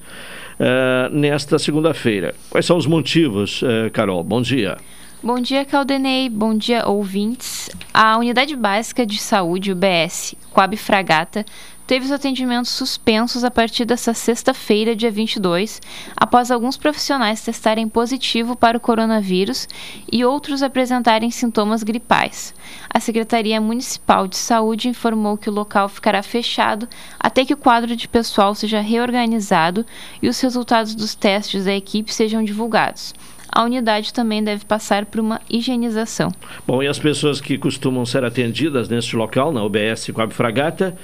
nesta 1.11 1.57
segunda-feira. 1.59 2.33
Quais 2.49 2.65
são 2.65 2.77
os 2.77 2.85
motivos, 2.85 3.63
Carol? 3.93 4.23
Bom 4.23 4.41
dia. 4.41 4.77
Bom 5.23 5.39
dia, 5.39 5.65
Caldenei. 5.65 6.29
Bom 6.29 6.55
dia, 6.55 6.87
ouvintes. 6.87 7.71
A 7.91 8.19
Unidade 8.19 8.55
Básica 8.55 9.03
de 9.03 9.17
Saúde, 9.17 9.71
UBS, 9.71 10.35
Coab 10.51 10.77
Fragata, 10.77 11.43
teve 11.87 12.05
os 12.05 12.11
atendimentos 12.11 12.69
suspensos 12.69 13.43
a 13.43 13.49
partir 13.49 13.83
dessa 13.83 14.13
sexta-feira, 14.13 14.95
dia 14.95 15.09
22, 15.09 15.81
após 16.15 16.51
alguns 16.51 16.77
profissionais 16.77 17.41
testarem 17.41 17.89
positivo 17.89 18.55
para 18.55 18.77
o 18.77 18.79
coronavírus 18.79 19.67
e 20.11 20.23
outros 20.23 20.61
apresentarem 20.61 21.31
sintomas 21.31 21.81
gripais. 21.81 22.53
A 22.87 22.99
Secretaria 22.99 23.59
Municipal 23.59 24.27
de 24.27 24.37
Saúde 24.37 24.87
informou 24.87 25.35
que 25.35 25.49
o 25.49 25.53
local 25.53 25.89
ficará 25.89 26.21
fechado 26.21 26.87
até 27.19 27.43
que 27.43 27.55
o 27.55 27.57
quadro 27.57 27.95
de 27.95 28.07
pessoal 28.07 28.53
seja 28.53 28.81
reorganizado 28.81 29.83
e 30.21 30.29
os 30.29 30.39
resultados 30.39 30.93
dos 30.93 31.15
testes 31.15 31.65
da 31.65 31.73
equipe 31.73 32.13
sejam 32.13 32.43
divulgados 32.43 33.15
a 33.51 33.63
unidade 33.63 34.13
também 34.13 34.43
deve 34.43 34.65
passar 34.65 35.05
por 35.05 35.19
uma 35.19 35.41
higienização. 35.49 36.31
Bom, 36.65 36.81
e 36.81 36.87
as 36.87 36.99
pessoas 36.99 37.41
que 37.41 37.57
costumam 37.57 38.05
ser 38.05 38.23
atendidas 38.23 38.89
neste 38.89 39.15
local, 39.15 39.51
na 39.51 39.63
UBS 39.63 40.09
Coab 40.13 40.33
Fragata, 40.33 40.97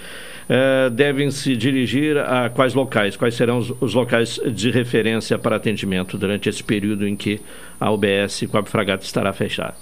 eh, 0.47 0.89
devem 0.89 1.31
se 1.31 1.55
dirigir 1.55 2.17
a 2.17 2.49
quais 2.49 2.73
locais? 2.73 3.15
Quais 3.15 3.35
serão 3.35 3.59
os, 3.59 3.73
os, 3.79 3.93
locais 3.93 4.39
de 4.51 4.69
referência 4.71 5.37
para 5.37 5.55
atendimento 5.55 6.17
durante 6.17 6.49
esse 6.49 6.63
período 6.63 7.07
em 7.07 7.15
que 7.15 7.39
a 7.79 7.89
UBS 7.89 8.45
Coab 8.51 8.69
Fragata 8.69 9.05
estará 9.05 9.31
fechada? 9.31 9.75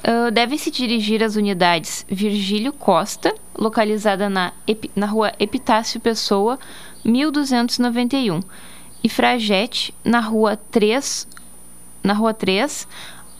Uh, 0.00 0.30
devem 0.30 0.56
se 0.56 0.70
dirigir 0.70 1.22
às 1.22 1.36
unidades 1.36 2.06
Virgílio 2.08 2.72
Costa, 2.72 3.34
localizada 3.58 4.30
na, 4.30 4.52
na 4.96 5.06
rua 5.06 5.32
Epitácio 5.38 6.00
Pessoa, 6.00 6.58
1291, 7.04 8.40
e 9.04 9.08
Fragete, 9.08 9.92
na 10.02 10.20
rua 10.20 10.56
3, 10.56 11.28
na 12.02 12.12
rua 12.12 12.34
3, 12.34 12.86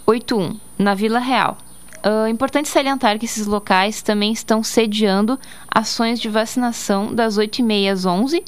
81, 0.06 0.58
na 0.78 0.94
Vila 0.94 1.18
Real. 1.18 1.56
Uh, 2.04 2.26
importante 2.28 2.68
salientar 2.68 3.18
que 3.18 3.26
esses 3.26 3.46
locais 3.46 4.00
também 4.00 4.32
estão 4.32 4.62
sediando 4.62 5.38
ações 5.70 6.18
de 6.18 6.30
vacinação 6.30 7.14
das 7.14 7.38
8h30 7.38 7.92
às 7.92 8.06
11 8.06 8.42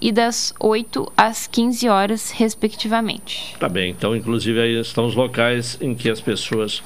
e 0.00 0.12
das 0.12 0.54
8 0.60 1.10
às 1.16 1.46
15 1.46 1.88
horas, 1.88 2.30
respectivamente. 2.30 3.56
Tá 3.58 3.68
bem, 3.68 3.90
então, 3.90 4.14
inclusive, 4.14 4.60
aí 4.60 4.78
estão 4.78 5.06
os 5.06 5.14
locais 5.14 5.78
em 5.80 5.94
que 5.94 6.10
as 6.10 6.20
pessoas 6.20 6.82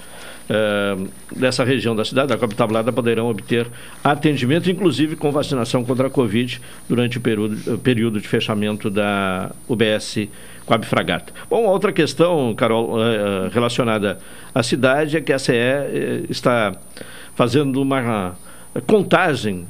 uh, 0.48 1.08
dessa 1.34 1.64
região 1.64 1.94
da 1.94 2.04
cidade, 2.04 2.28
da 2.28 2.38
capital 2.38 2.68
tablada, 2.68 2.92
poderão 2.92 3.28
obter 3.28 3.66
atendimento, 4.02 4.70
inclusive 4.70 5.16
com 5.16 5.32
vacinação 5.32 5.84
contra 5.84 6.06
a 6.06 6.10
Covid, 6.10 6.60
durante 6.88 7.18
o 7.18 7.20
período, 7.20 7.78
período 7.78 8.20
de 8.20 8.28
fechamento 8.28 8.88
da 8.88 9.50
UBS 9.68 10.28
Coab 10.66 10.84
Fragata. 10.84 11.32
Bom, 11.48 11.64
outra 11.64 11.92
questão, 11.92 12.54
Carol, 12.54 12.94
uh, 12.94 13.48
relacionada 13.50 14.18
à 14.54 14.62
cidade 14.62 15.16
é 15.16 15.20
que 15.20 15.32
a 15.32 15.38
CE 15.38 15.52
uh, 15.52 16.30
está 16.30 16.74
fazendo 17.34 17.80
uma 17.80 18.36
contagem 18.86 19.66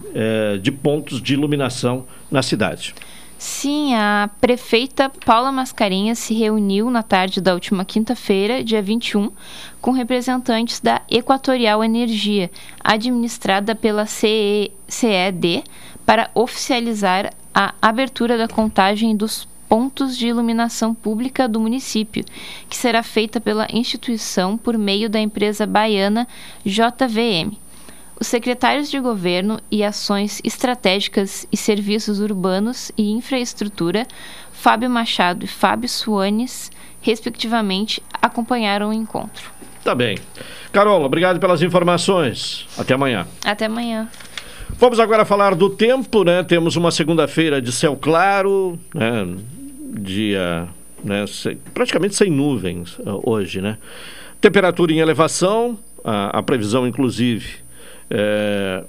de 0.61 0.71
pontos 0.71 1.21
de 1.21 1.35
iluminação 1.35 2.07
na 2.31 2.41
cidade. 2.41 2.95
Sim, 3.43 3.93
a 3.97 4.31
prefeita 4.41 5.11
Paula 5.27 5.51
Mascarenhas 5.51 6.21
se 6.21 6.33
reuniu 6.33 6.89
na 6.89 7.03
tarde 7.03 7.41
da 7.41 7.53
última 7.53 7.85
quinta-feira, 7.85 8.63
dia 8.63 8.81
21, 8.81 9.33
com 9.81 9.91
representantes 9.91 10.79
da 10.79 11.03
Equatorial 11.11 11.83
Energia, 11.83 12.49
administrada 12.85 13.75
pela 13.75 14.07
CED, 14.07 15.65
para 16.07 16.31
oficializar 16.37 17.33
a 17.53 17.75
abertura 17.83 18.39
da 18.39 18.47
contagem 18.47 19.17
dos 19.17 19.49
pontos 19.73 20.19
de 20.19 20.27
iluminação 20.27 20.93
pública 20.93 21.49
do 21.49 21.59
município, 21.59 22.27
que 22.69 22.77
será 22.77 23.03
feita 23.03 23.41
pela 23.41 23.67
instituição 23.73 24.59
por 24.59 24.77
meio 24.77 25.09
da 25.09 25.19
empresa 25.19 25.67
baiana 25.67 26.29
JVM. 26.63 27.57
Os 28.21 28.27
secretários 28.27 28.91
de 28.91 29.01
governo 29.01 29.59
e 29.71 29.83
ações 29.83 30.43
estratégicas 30.45 31.49
e 31.51 31.57
serviços 31.57 32.21
urbanos 32.21 32.93
e 32.99 33.13
infraestrutura, 33.13 34.07
Fábio 34.53 34.91
Machado 34.91 35.47
e 35.47 35.49
Fábio 35.49 35.89
Suanes, 35.89 36.71
respectivamente, 37.01 38.03
acompanharam 38.21 38.91
o 38.91 38.93
encontro. 38.93 39.51
Tá 39.83 39.95
bem. 39.95 40.19
Carol, 40.71 41.03
obrigado 41.03 41.41
pelas 41.41 41.63
informações. 41.63 42.67
Até 42.77 42.93
amanhã. 42.93 43.27
Até 43.43 43.65
amanhã. 43.65 44.07
Vamos 44.79 45.01
agora 45.01 45.25
falar 45.25 45.55
do 45.55 45.71
tempo, 45.71 46.25
né? 46.25 46.43
Temos 46.43 46.77
uma 46.77 46.91
segunda-feira 46.91 47.63
de 47.63 47.73
céu 47.73 47.97
claro, 47.97 48.79
né? 48.95 49.35
Dia 49.93 50.69
né, 51.05 51.25
praticamente 51.75 52.15
sem 52.15 52.31
nuvens 52.31 52.99
uh, 52.99 53.21
hoje, 53.25 53.61
né? 53.61 53.79
Temperatura 54.41 54.93
em 54.93 54.99
elevação, 54.99 55.79
a, 56.05 56.39
a 56.39 56.43
previsão 56.43 56.87
inclusive 56.87 57.63
é, 58.11 58.85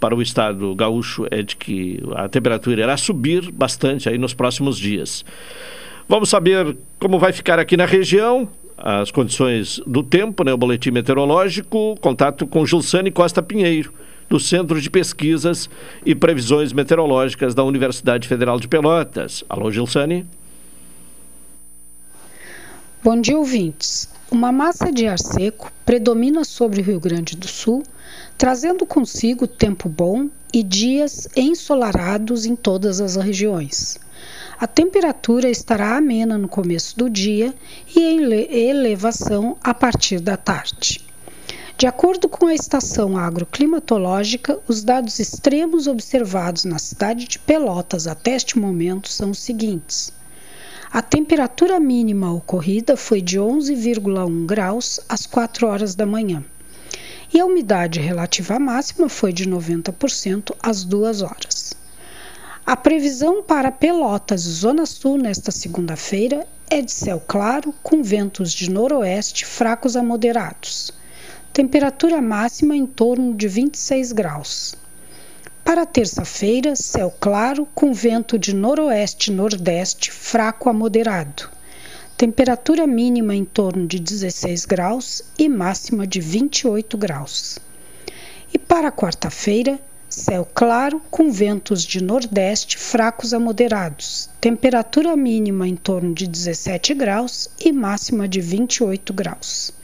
para 0.00 0.16
o 0.16 0.20
estado 0.20 0.74
gaúcho 0.74 1.26
é 1.30 1.42
de 1.42 1.54
que 1.54 2.02
a 2.16 2.28
temperatura 2.28 2.80
irá 2.80 2.96
subir 2.96 3.52
bastante 3.52 4.08
aí 4.08 4.18
nos 4.18 4.34
próximos 4.34 4.76
dias. 4.76 5.24
Vamos 6.08 6.28
saber 6.28 6.76
como 6.98 7.18
vai 7.18 7.32
ficar 7.32 7.58
aqui 7.58 7.76
na 7.76 7.84
região, 7.84 8.48
as 8.76 9.10
condições 9.10 9.80
do 9.86 10.02
tempo, 10.02 10.42
né, 10.42 10.52
o 10.52 10.56
boletim 10.56 10.90
meteorológico, 10.90 11.96
contato 12.00 12.46
com 12.46 12.66
Gilsane 12.66 13.10
Costa 13.10 13.42
Pinheiro, 13.42 13.92
do 14.28 14.38
Centro 14.38 14.80
de 14.80 14.90
Pesquisas 14.90 15.68
e 16.04 16.14
Previsões 16.14 16.72
Meteorológicas 16.72 17.54
da 17.54 17.64
Universidade 17.64 18.28
Federal 18.28 18.60
de 18.60 18.68
Pelotas. 18.68 19.42
Alô, 19.48 19.70
Gilsane? 19.70 20.26
Bom 23.02 23.20
dia, 23.20 23.38
ouvintes. 23.38 24.08
Uma 24.30 24.52
massa 24.52 24.92
de 24.92 25.06
ar 25.06 25.18
seco 25.18 25.72
predomina 25.86 26.44
sobre 26.44 26.80
o 26.80 26.84
Rio 26.84 27.00
Grande 27.00 27.36
do 27.36 27.48
Sul, 27.48 27.82
trazendo 28.36 28.84
consigo 28.84 29.46
tempo 29.46 29.88
bom 29.88 30.28
e 30.52 30.62
dias 30.62 31.28
ensolarados 31.34 32.44
em 32.44 32.54
todas 32.54 33.00
as 33.00 33.16
regiões. 33.16 33.98
A 34.58 34.66
temperatura 34.66 35.48
estará 35.48 35.96
amena 35.96 36.36
no 36.36 36.48
começo 36.48 36.98
do 36.98 37.08
dia 37.08 37.54
e 37.94 38.00
em 38.00 38.20
elevação 38.68 39.56
a 39.62 39.72
partir 39.72 40.20
da 40.20 40.36
tarde. 40.36 41.07
De 41.78 41.86
acordo 41.86 42.28
com 42.28 42.46
a 42.46 42.54
estação 42.56 43.16
agroclimatológica, 43.16 44.58
os 44.66 44.82
dados 44.82 45.20
extremos 45.20 45.86
observados 45.86 46.64
na 46.64 46.76
cidade 46.76 47.28
de 47.28 47.38
Pelotas 47.38 48.08
até 48.08 48.34
este 48.34 48.58
momento 48.58 49.08
são 49.08 49.30
os 49.30 49.38
seguintes. 49.38 50.12
A 50.90 51.00
temperatura 51.00 51.78
mínima 51.78 52.34
ocorrida 52.34 52.96
foi 52.96 53.22
de 53.22 53.38
11,1 53.38 54.44
graus 54.44 54.98
às 55.08 55.24
4 55.24 55.68
horas 55.68 55.94
da 55.94 56.04
manhã. 56.04 56.44
E 57.32 57.38
a 57.38 57.46
umidade 57.46 58.00
relativa 58.00 58.58
máxima 58.58 59.08
foi 59.08 59.32
de 59.32 59.48
90% 59.48 60.56
às 60.60 60.82
2 60.82 61.22
horas. 61.22 61.74
A 62.66 62.76
previsão 62.76 63.40
para 63.40 63.70
Pelotas 63.70 64.46
e 64.46 64.50
Zona 64.50 64.84
Sul 64.84 65.16
nesta 65.16 65.52
segunda-feira 65.52 66.44
é 66.68 66.82
de 66.82 66.90
céu 66.90 67.22
claro, 67.24 67.72
com 67.84 68.02
ventos 68.02 68.50
de 68.50 68.68
noroeste 68.68 69.46
fracos 69.46 69.94
a 69.94 70.02
moderados 70.02 70.97
temperatura 71.58 72.22
máxima 72.22 72.76
em 72.76 72.86
torno 72.86 73.34
de 73.34 73.48
26 73.48 74.12
graus. 74.12 74.76
Para 75.64 75.84
terça-feira, 75.84 76.76
céu 76.76 77.12
claro 77.18 77.66
com 77.74 77.92
vento 77.92 78.38
de 78.38 78.54
noroeste-nordeste 78.54 80.12
fraco 80.12 80.68
a 80.68 80.72
moderado. 80.72 81.50
Temperatura 82.16 82.86
mínima 82.86 83.34
em 83.34 83.44
torno 83.44 83.88
de 83.88 83.98
16 83.98 84.66
graus 84.66 85.24
e 85.36 85.48
máxima 85.48 86.06
de 86.06 86.20
28 86.20 86.96
graus. 86.96 87.58
E 88.54 88.56
para 88.56 88.92
quarta-feira, 88.92 89.80
céu 90.08 90.46
claro 90.54 91.02
com 91.10 91.32
ventos 91.32 91.82
de 91.82 92.00
nordeste 92.00 92.78
fracos 92.78 93.34
a 93.34 93.40
moderados. 93.40 94.30
Temperatura 94.40 95.16
mínima 95.16 95.66
em 95.66 95.74
torno 95.74 96.14
de 96.14 96.28
17 96.28 96.94
graus 96.94 97.48
e 97.58 97.72
máxima 97.72 98.28
de 98.28 98.40
28 98.40 99.12
graus. 99.12 99.76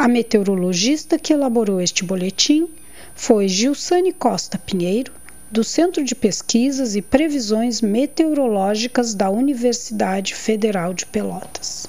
A 0.00 0.08
meteorologista 0.08 1.18
que 1.18 1.30
elaborou 1.30 1.78
este 1.78 2.02
boletim 2.02 2.66
foi 3.14 3.46
Gilsane 3.48 4.14
Costa 4.14 4.56
Pinheiro, 4.56 5.12
do 5.50 5.62
Centro 5.62 6.02
de 6.02 6.14
Pesquisas 6.14 6.96
e 6.96 7.02
Previsões 7.02 7.82
Meteorológicas 7.82 9.14
da 9.14 9.28
Universidade 9.28 10.34
Federal 10.34 10.94
de 10.94 11.04
Pelotas. 11.04 11.86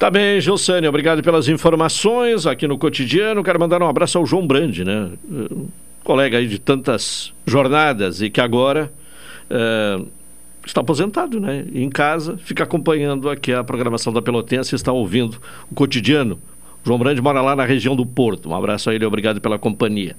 Tá 0.00 0.10
bem, 0.10 0.40
Gilsane, 0.40 0.88
obrigado 0.88 1.22
pelas 1.22 1.46
informações 1.46 2.44
aqui 2.44 2.66
no 2.66 2.76
cotidiano. 2.76 3.44
Quero 3.44 3.60
mandar 3.60 3.80
um 3.80 3.88
abraço 3.88 4.18
ao 4.18 4.26
João 4.26 4.44
Brandi, 4.44 4.84
né? 4.84 5.12
colega 6.02 6.38
aí 6.38 6.48
de 6.48 6.58
tantas 6.58 7.32
jornadas 7.46 8.20
e 8.20 8.30
que 8.30 8.40
agora 8.40 8.92
é, 9.48 10.02
está 10.66 10.80
aposentado, 10.80 11.38
né? 11.38 11.64
Em 11.72 11.88
casa, 11.88 12.36
fica 12.36 12.64
acompanhando 12.64 13.30
aqui 13.30 13.52
a 13.52 13.62
programação 13.62 14.12
da 14.12 14.20
Pelotense, 14.20 14.74
está 14.74 14.90
ouvindo 14.90 15.40
o 15.70 15.74
cotidiano 15.76 16.36
João 16.84 16.98
Brande 16.98 17.20
mora 17.22 17.40
lá 17.40 17.56
na 17.56 17.64
região 17.64 17.96
do 17.96 18.04
Porto. 18.04 18.50
Um 18.50 18.54
abraço 18.54 18.90
a 18.90 18.94
ele, 18.94 19.04
obrigado 19.06 19.40
pela 19.40 19.58
companhia. 19.58 20.16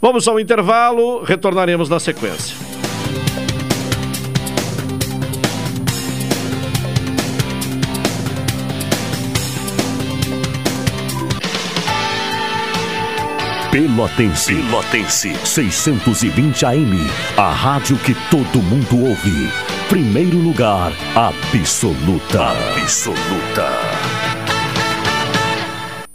Vamos 0.00 0.28
ao 0.28 0.38
intervalo, 0.38 1.24
retornaremos 1.24 1.88
na 1.88 1.98
sequência. 1.98 2.56
Pelotense. 13.72 14.54
Pelotense. 14.54 15.34
620 15.44 16.64
AM. 16.64 16.96
A 17.36 17.50
rádio 17.50 17.98
que 17.98 18.14
todo 18.30 18.62
mundo 18.62 19.04
ouve. 19.04 19.48
Primeiro 19.88 20.38
lugar, 20.38 20.92
absoluta. 21.14 22.52
Absoluta. 22.80 24.17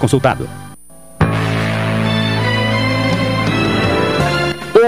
consultado. 0.00 0.69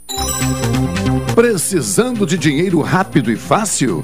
Precisando 1.36 2.26
de 2.26 2.38
dinheiro 2.38 2.82
rápido 2.82 3.32
e 3.32 3.38
fácil? 3.38 4.04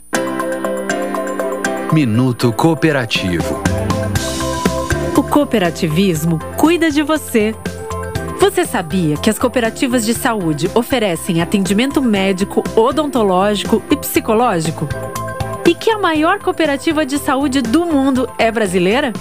Minuto 1.93 2.53
Cooperativo. 2.53 3.61
O 5.13 5.21
cooperativismo 5.21 6.39
cuida 6.55 6.89
de 6.89 7.03
você. 7.03 7.53
Você 8.39 8.65
sabia 8.65 9.17
que 9.17 9.29
as 9.29 9.37
cooperativas 9.37 10.05
de 10.05 10.13
saúde 10.13 10.71
oferecem 10.73 11.41
atendimento 11.41 12.01
médico, 12.01 12.63
odontológico 12.77 13.83
e 13.91 13.97
psicológico? 13.97 14.87
E 15.67 15.75
que 15.75 15.91
a 15.91 15.97
maior 15.97 16.39
cooperativa 16.39 17.05
de 17.05 17.17
saúde 17.17 17.61
do 17.61 17.85
mundo 17.85 18.29
é 18.37 18.49
brasileira? 18.49 19.11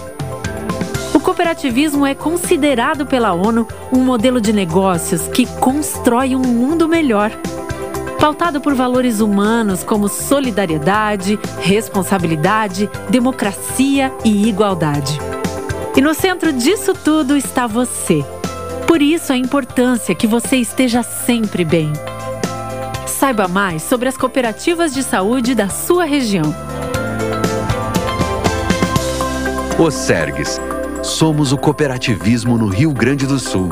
O 1.12 1.18
cooperativismo 1.18 2.06
é 2.06 2.14
considerado 2.14 3.04
pela 3.04 3.32
ONU 3.32 3.66
um 3.92 3.98
modelo 3.98 4.40
de 4.40 4.52
negócios 4.52 5.26
que 5.26 5.44
constrói 5.58 6.36
um 6.36 6.42
mundo 6.42 6.88
melhor 6.88 7.32
pautado 8.20 8.60
por 8.60 8.74
valores 8.74 9.20
humanos 9.20 9.82
como 9.82 10.06
solidariedade, 10.06 11.38
responsabilidade, 11.58 12.88
democracia 13.08 14.12
e 14.22 14.46
igualdade. 14.46 15.18
E 15.96 16.02
no 16.02 16.12
centro 16.12 16.52
disso 16.52 16.92
tudo 16.92 17.34
está 17.34 17.66
você. 17.66 18.22
Por 18.86 19.00
isso 19.00 19.32
a 19.32 19.36
importância 19.36 20.14
que 20.14 20.26
você 20.26 20.56
esteja 20.56 21.02
sempre 21.02 21.64
bem. 21.64 21.92
Saiba 23.06 23.48
mais 23.48 23.82
sobre 23.82 24.08
as 24.08 24.16
cooperativas 24.18 24.92
de 24.92 25.02
saúde 25.02 25.54
da 25.54 25.70
sua 25.70 26.04
região. 26.04 26.54
O 29.78 29.90
Sergues. 29.90 30.60
Somos 31.02 31.50
o 31.52 31.56
cooperativismo 31.56 32.58
no 32.58 32.66
Rio 32.66 32.92
Grande 32.92 33.26
do 33.26 33.38
Sul. 33.38 33.70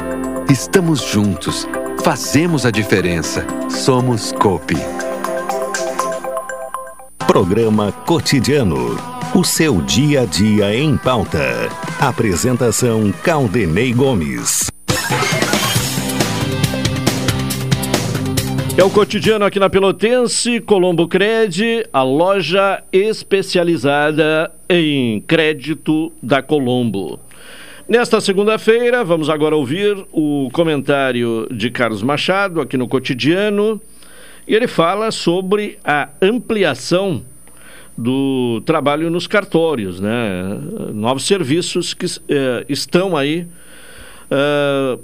Estamos 0.48 1.02
juntos 1.02 1.68
Fazemos 2.10 2.64
a 2.64 2.70
diferença. 2.70 3.46
Somos 3.68 4.32
Copi. 4.32 4.76
Programa 7.26 7.92
Cotidiano. 7.92 8.96
O 9.34 9.44
seu 9.44 9.82
dia 9.82 10.22
a 10.22 10.24
dia 10.24 10.74
em 10.74 10.96
pauta. 10.96 11.68
Apresentação 12.00 13.12
Caldenei 13.22 13.92
Gomes. 13.92 14.70
É 18.78 18.82
o 18.82 18.88
cotidiano 18.88 19.44
aqui 19.44 19.60
na 19.60 19.68
Pelotense, 19.68 20.60
Colombo 20.60 21.06
Cred, 21.06 21.86
a 21.92 22.02
loja 22.02 22.82
especializada 22.90 24.50
em 24.66 25.20
crédito 25.20 26.10
da 26.22 26.40
Colombo. 26.40 27.20
Nesta 27.88 28.20
segunda-feira, 28.20 29.02
vamos 29.02 29.30
agora 29.30 29.56
ouvir 29.56 29.96
o 30.12 30.50
comentário 30.52 31.48
de 31.50 31.70
Carlos 31.70 32.02
Machado 32.02 32.60
aqui 32.60 32.76
no 32.76 32.86
Cotidiano. 32.86 33.80
E 34.46 34.54
ele 34.54 34.66
fala 34.66 35.10
sobre 35.10 35.78
a 35.82 36.10
ampliação 36.20 37.24
do 37.96 38.60
trabalho 38.66 39.08
nos 39.08 39.26
cartórios, 39.26 40.00
né? 40.00 40.60
Novos 40.92 41.26
serviços 41.26 41.94
que 41.94 42.04
eh, 42.28 42.66
estão 42.68 43.16
aí 43.16 43.46
uh, 44.30 45.00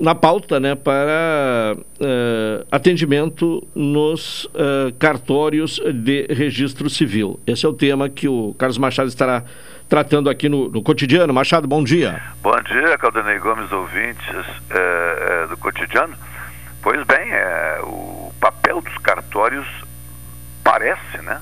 na 0.00 0.14
pauta, 0.14 0.60
né? 0.60 0.76
Para 0.76 1.76
uh, 1.76 2.66
atendimento 2.70 3.66
nos 3.74 4.44
uh, 4.44 4.92
cartórios 4.96 5.80
de 5.92 6.28
registro 6.30 6.88
civil. 6.88 7.40
Esse 7.44 7.66
é 7.66 7.68
o 7.68 7.72
tema 7.72 8.08
que 8.08 8.28
o 8.28 8.54
Carlos 8.56 8.78
Machado 8.78 9.08
estará 9.08 9.44
tratando 9.88 10.28
aqui 10.28 10.48
no, 10.48 10.68
no 10.68 10.82
cotidiano. 10.82 11.32
Machado, 11.32 11.66
bom 11.66 11.82
dia. 11.82 12.20
Bom 12.42 12.60
dia, 12.62 12.98
Caldanei 12.98 13.38
Gomes, 13.38 13.72
ouvintes 13.72 14.46
é, 14.70 15.44
é, 15.44 15.46
do 15.46 15.56
cotidiano. 15.56 16.14
Pois 16.82 17.02
bem, 17.04 17.32
é, 17.32 17.80
o 17.82 18.32
papel 18.40 18.80
dos 18.80 18.96
cartórios 18.98 19.66
parece, 20.62 21.18
né? 21.22 21.40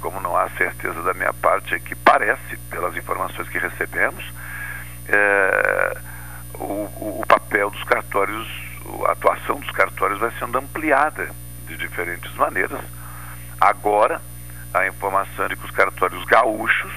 Como 0.00 0.20
não 0.20 0.36
há 0.36 0.50
certeza 0.50 1.00
da 1.02 1.14
minha 1.14 1.32
parte 1.32 1.74
é 1.74 1.78
que 1.78 1.94
parece, 1.94 2.56
pelas 2.68 2.94
informações 2.96 3.48
que 3.48 3.58
recebemos, 3.58 4.22
é, 5.08 5.96
o, 6.54 7.20
o 7.20 7.24
papel 7.26 7.70
dos 7.70 7.82
cartórios, 7.84 8.46
a 9.06 9.12
atuação 9.12 9.60
dos 9.60 9.70
cartórios 9.70 10.20
vai 10.20 10.30
sendo 10.38 10.58
ampliada 10.58 11.30
de 11.66 11.76
diferentes 11.76 12.34
maneiras. 12.34 12.80
Agora, 13.58 14.20
a 14.74 14.86
informação 14.86 15.48
de 15.48 15.56
que 15.56 15.64
os 15.64 15.70
cartórios 15.70 16.24
gaúchos 16.24 16.92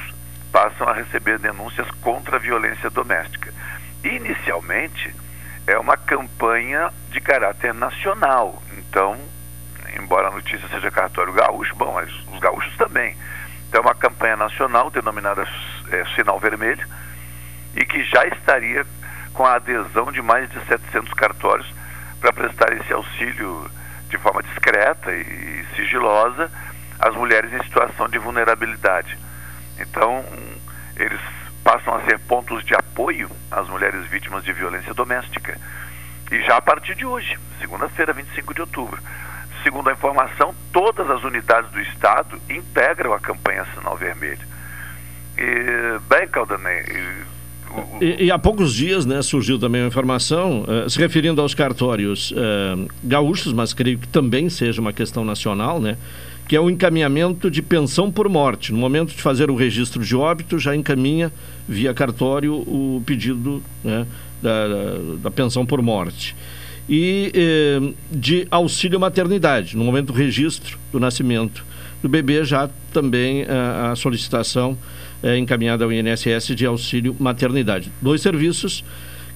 passam 0.58 0.90
a 0.90 0.94
receber 0.94 1.38
denúncias 1.38 1.88
contra 2.02 2.38
a 2.38 2.40
violência 2.40 2.90
doméstica. 2.90 3.54
Inicialmente, 4.04 5.14
é 5.68 5.78
uma 5.78 5.96
campanha 5.96 6.92
de 7.12 7.22
caráter 7.22 7.76
nacional. 7.76 8.60
Então, 8.76 9.16
embora 9.96 10.30
a 10.30 10.32
notícia 10.32 10.68
seja 10.70 10.90
cartório 10.90 11.32
gaúcho, 11.32 11.76
bom, 11.76 11.94
mas 11.94 12.12
os 12.34 12.40
gaúchos 12.40 12.76
também. 12.76 13.16
Então, 13.70 13.82
é 13.82 13.84
uma 13.84 13.94
campanha 13.94 14.36
nacional 14.36 14.90
denominada 14.90 15.48
é, 15.92 16.04
Sinal 16.16 16.40
Vermelho 16.40 16.88
e 17.76 17.86
que 17.86 18.04
já 18.06 18.26
estaria 18.26 18.84
com 19.36 19.46
a 19.46 19.58
adesão 19.58 20.12
de 20.12 20.24
mais 20.24 20.50
de 20.50 20.60
700 20.66 21.14
cartórios 21.14 21.72
para 22.20 22.34
prestar 22.34 22.74
esse 22.74 22.92
auxílio 22.92 23.70
de 24.10 24.18
forma 24.18 24.42
discreta 24.42 25.14
e 25.14 25.64
sigilosa 25.76 26.50
às 26.98 27.14
mulheres 27.14 27.54
em 27.54 27.62
situação 27.62 28.10
de 28.10 28.18
vulnerabilidade. 28.18 29.28
Então, 29.80 30.24
eles 30.96 31.20
passam 31.64 31.96
a 31.96 32.02
ser 32.06 32.20
pontos 32.20 32.64
de 32.64 32.74
apoio 32.74 33.30
às 33.52 33.68
mulheres 33.68 34.06
vítimas 34.08 34.44
de 34.44 34.54
violência 34.54 34.94
doméstica. 34.94 35.60
E 36.32 36.42
já 36.44 36.58
a 36.58 36.62
partir 36.62 36.96
de 36.96 37.06
hoje, 37.06 37.38
segunda-feira, 37.60 38.14
25 38.14 38.54
de 38.54 38.62
outubro, 38.62 39.00
segundo 39.64 39.90
a 39.90 39.94
informação, 39.94 40.54
todas 40.72 41.10
as 41.10 41.24
unidades 41.24 41.70
do 41.72 41.82
Estado 41.82 42.40
integram 42.50 43.14
a 43.14 43.20
campanha 43.20 43.66
Sinal 43.74 43.98
Vermelho. 43.98 44.48
E, 45.38 46.00
bem, 46.10 46.28
Caldanei, 46.28 46.84
e, 48.02 48.26
e, 48.26 48.32
há 48.32 48.40
poucos 48.40 48.74
dias 48.74 49.06
né, 49.06 49.22
surgiu 49.22 49.60
também 49.60 49.82
uma 49.82 49.88
informação 49.88 50.64
uh, 50.64 50.90
se 50.90 50.98
referindo 50.98 51.42
aos 51.42 51.54
cartórios 51.54 52.32
uh, 52.32 52.88
gaúchos, 53.04 53.52
mas 53.54 53.74
creio 53.74 54.00
que 54.00 54.08
também 54.08 54.50
seja 54.50 54.80
uma 54.80 54.94
questão 54.94 55.26
nacional, 55.26 55.80
né, 55.80 55.98
que 56.48 56.56
é 56.56 56.62
o 56.62 56.70
encaminhamento 56.70 57.52
de 57.52 57.62
pensão 57.62 58.12
por 58.12 58.30
morte. 58.30 58.72
No 58.72 58.78
momento 58.78 59.14
de 59.14 59.22
fazer 59.22 59.52
o 59.52 59.56
registro 59.56 60.04
de 60.04 60.16
óbito, 60.16 60.58
já 60.58 60.76
encaminha 60.76 61.32
via 61.68 61.94
cartório 61.94 62.54
o 62.54 63.04
pedido 63.06 63.62
né, 63.84 64.08
da, 64.42 64.68
da, 65.24 65.32
pensão 65.32 65.66
por 65.66 65.82
morte. 65.82 66.36
E 66.90 67.32
eh, 67.34 67.94
de 68.10 68.48
auxílio 68.50 68.98
maternidade, 68.98 69.76
no 69.76 69.84
momento 69.84 70.08
do 70.08 70.14
registro 70.14 70.80
do 70.90 71.02
nascimento 71.02 71.66
do 72.02 72.08
bebê, 72.08 72.46
já 72.46 72.70
também 72.94 73.44
a, 73.44 73.92
a 73.92 73.96
solicitação 73.98 74.78
é, 75.22 75.38
encaminhada 75.38 75.84
ao 75.84 75.92
INSS 75.92 76.56
de 76.56 76.66
auxílio 76.66 77.16
maternidade. 77.20 77.92
Dois 78.02 78.22
serviços 78.22 78.84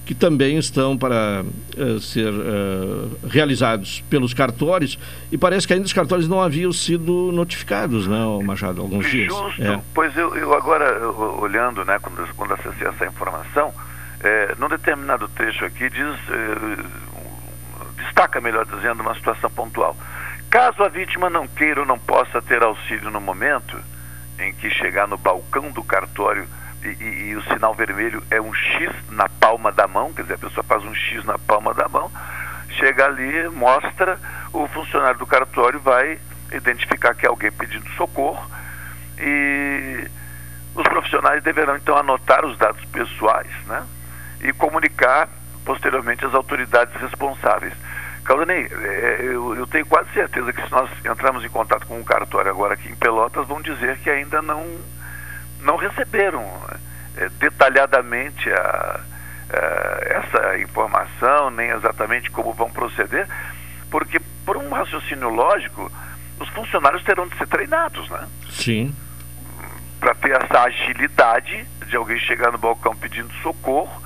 que 0.04 0.14
também 0.14 0.58
estão 0.58 0.98
para 0.98 1.44
uh, 1.76 2.00
ser 2.00 2.32
uh, 2.32 3.18
realizados 3.28 4.02
pelos 4.10 4.34
cartórios 4.34 4.98
e 5.30 5.38
parece 5.38 5.66
que 5.66 5.72
ainda 5.72 5.86
os 5.86 5.92
cartórios 5.92 6.28
não 6.28 6.40
haviam 6.40 6.72
sido 6.72 7.30
notificados, 7.32 8.08
né, 8.08 8.18
Machado, 8.44 8.80
alguns 8.80 9.08
dias. 9.08 9.32
Justo, 9.32 9.62
é. 9.62 9.80
pois 9.94 10.16
eu, 10.16 10.34
eu 10.36 10.54
agora 10.54 11.08
olhando, 11.40 11.84
né, 11.84 11.98
quando, 12.00 12.28
quando 12.34 12.54
acessei 12.54 12.88
essa 12.88 13.06
informação, 13.06 13.72
é, 14.20 14.54
num 14.58 14.68
determinado 14.68 15.28
trecho 15.28 15.64
aqui 15.64 15.88
diz, 15.88 16.16
é, 16.30 18.02
destaca, 18.02 18.40
melhor 18.40 18.66
dizendo, 18.66 19.02
uma 19.02 19.14
situação 19.14 19.50
pontual. 19.50 19.96
Caso 20.50 20.82
a 20.82 20.88
vítima 20.88 21.30
não 21.30 21.46
queira 21.46 21.80
ou 21.80 21.86
não 21.86 21.98
possa 21.98 22.42
ter 22.42 22.62
auxílio 22.62 23.10
no 23.10 23.20
momento, 23.20 23.76
em 24.38 24.52
que 24.52 24.68
chegar 24.68 25.06
no 25.06 25.16
balcão 25.16 25.70
do 25.70 25.82
cartório 25.82 26.46
e, 26.84 27.04
e, 27.30 27.36
o 27.36 27.42
sinal 27.44 27.74
vermelho 27.74 28.22
é 28.30 28.40
um 28.40 28.52
X 28.52 28.92
na 29.10 29.28
palma 29.28 29.70
da 29.70 29.86
mão, 29.86 30.12
quer 30.12 30.22
dizer, 30.22 30.34
a 30.34 30.38
pessoa 30.38 30.64
faz 30.64 30.84
um 30.84 30.94
X 30.94 31.24
na 31.24 31.38
palma 31.38 31.72
da 31.74 31.88
mão, 31.88 32.10
chega 32.70 33.06
ali, 33.06 33.48
mostra, 33.50 34.18
o 34.52 34.66
funcionário 34.68 35.18
do 35.18 35.26
cartório 35.26 35.80
vai 35.80 36.18
identificar 36.52 37.14
que 37.14 37.26
é 37.26 37.28
alguém 37.28 37.50
pedindo 37.52 37.88
socorro 37.90 38.44
e 39.18 40.08
os 40.74 40.82
profissionais 40.84 41.42
deverão 41.42 41.76
então 41.76 41.96
anotar 41.96 42.44
os 42.44 42.56
dados 42.58 42.84
pessoais 42.86 43.50
né, 43.66 43.84
e 44.40 44.52
comunicar 44.52 45.28
posteriormente 45.64 46.24
às 46.24 46.34
autoridades 46.34 46.94
responsáveis. 47.00 47.72
Caldanei, 48.24 48.68
é, 48.70 49.20
eu, 49.22 49.54
eu, 49.56 49.66
tenho 49.66 49.84
quase 49.86 50.10
certeza 50.12 50.52
que 50.52 50.62
se 50.62 50.70
nós 50.70 50.88
entrarmos 51.04 51.44
em 51.44 51.48
contato 51.48 51.86
com 51.86 52.00
o 52.00 52.04
cartório 52.04 52.50
agora 52.50 52.74
aqui 52.74 52.88
em 52.88 52.94
Pelotas, 52.94 53.46
vão 53.48 53.60
dizer 53.60 53.98
que 53.98 54.08
ainda 54.08 54.40
não, 54.40 54.64
não 55.62 55.76
receberam 55.76 56.42
é, 57.16 57.28
detalhadamente 57.38 58.50
a, 58.52 58.56
a, 58.58 59.56
é, 59.56 60.22
essa 60.24 60.58
informação, 60.58 61.50
nem 61.50 61.70
exatamente 61.70 62.30
como 62.30 62.52
vão 62.52 62.70
proceder, 62.70 63.28
porque 63.90 64.20
por 64.44 64.56
um 64.56 64.70
raciocínio 64.70 65.28
lógico, 65.28 65.90
os 66.40 66.48
funcionários 66.50 67.02
terão 67.04 67.28
de 67.28 67.36
ser 67.36 67.46
treinados, 67.46 68.08
né? 68.08 68.26
Sim. 68.50 68.94
Para 70.00 70.14
ter 70.14 70.32
essa 70.32 70.62
agilidade 70.62 71.64
de 71.86 71.96
alguém 71.96 72.18
chegar 72.18 72.50
no 72.50 72.58
balcão 72.58 72.96
pedindo 72.96 73.32
socorro 73.42 74.02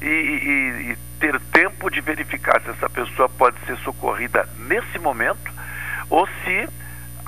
e, 0.00 0.06
e, 0.06 0.90
e 0.92 0.98
ter 1.20 1.38
tempo 1.52 1.90
de 1.90 2.00
verificar 2.00 2.60
se 2.62 2.70
essa 2.70 2.90
pessoa 2.90 3.28
pode 3.28 3.56
ser 3.66 3.76
socorrida 3.78 4.48
nesse 4.58 4.98
momento 4.98 5.52
ou 6.10 6.26
se 6.44 6.68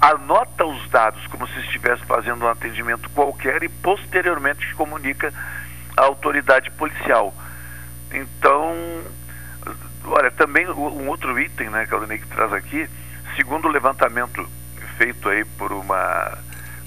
anota 0.01 0.65
os 0.65 0.89
dados 0.91 1.27
como 1.27 1.47
se 1.49 1.59
estivesse 1.61 2.05
fazendo 2.05 2.45
um 2.45 2.49
atendimento 2.49 3.11
qualquer 3.11 3.63
e 3.63 3.69
posteriormente 3.69 4.75
comunica 4.75 5.33
à 5.97 6.03
autoridade 6.03 6.71
policial. 6.73 7.35
Então, 8.13 8.75
olha, 10.05 10.31
também 10.31 10.69
um 10.69 11.09
outro 11.09 11.39
item, 11.39 11.69
né, 11.71 11.87
que 11.87 11.95
a 11.95 12.19
que 12.19 12.27
traz 12.29 12.53
aqui, 12.53 12.89
segundo 13.37 13.67
o 13.67 13.71
levantamento 13.71 14.49
feito 14.97 15.29
aí 15.29 15.45
por 15.45 15.73
uma, 15.73 16.39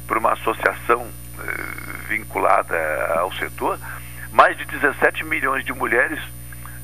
por 0.07 0.17
uma 0.17 0.33
associação 0.33 1.07
eh, 1.39 1.63
vinculada 2.07 2.77
ao 3.19 3.31
setor, 3.33 3.77
mais 4.31 4.57
de 4.57 4.65
17 4.65 5.25
milhões 5.25 5.65
de 5.65 5.73
mulheres 5.73 6.19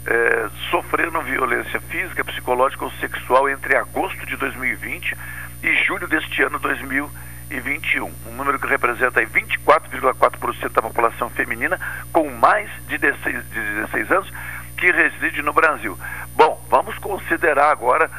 é, 0.05 0.49
sofreram 0.71 1.21
violência 1.21 1.81
física, 1.81 2.23
psicológica 2.23 2.85
ou 2.85 2.91
sexual 2.91 3.49
entre 3.49 3.75
agosto 3.75 4.25
de 4.25 4.37
2020 4.37 5.15
e 5.63 5.75
julho 5.83 6.07
deste 6.07 6.41
ano 6.43 6.59
2021. 6.59 8.11
Um 8.27 8.35
número 8.35 8.59
que 8.59 8.67
representa 8.67 9.21
24,4% 9.21 10.71
da 10.71 10.81
população 10.81 11.29
feminina 11.29 11.79
com 12.11 12.29
mais 12.29 12.69
de 12.87 12.97
16, 12.97 13.49
de 13.49 13.59
16 13.59 14.11
anos 14.11 14.33
que 14.77 14.91
reside 14.91 15.41
no 15.41 15.53
Brasil. 15.53 15.97
Bom, 16.35 16.63
vamos 16.69 16.97
considerar 16.99 17.71
agora, 17.71 18.09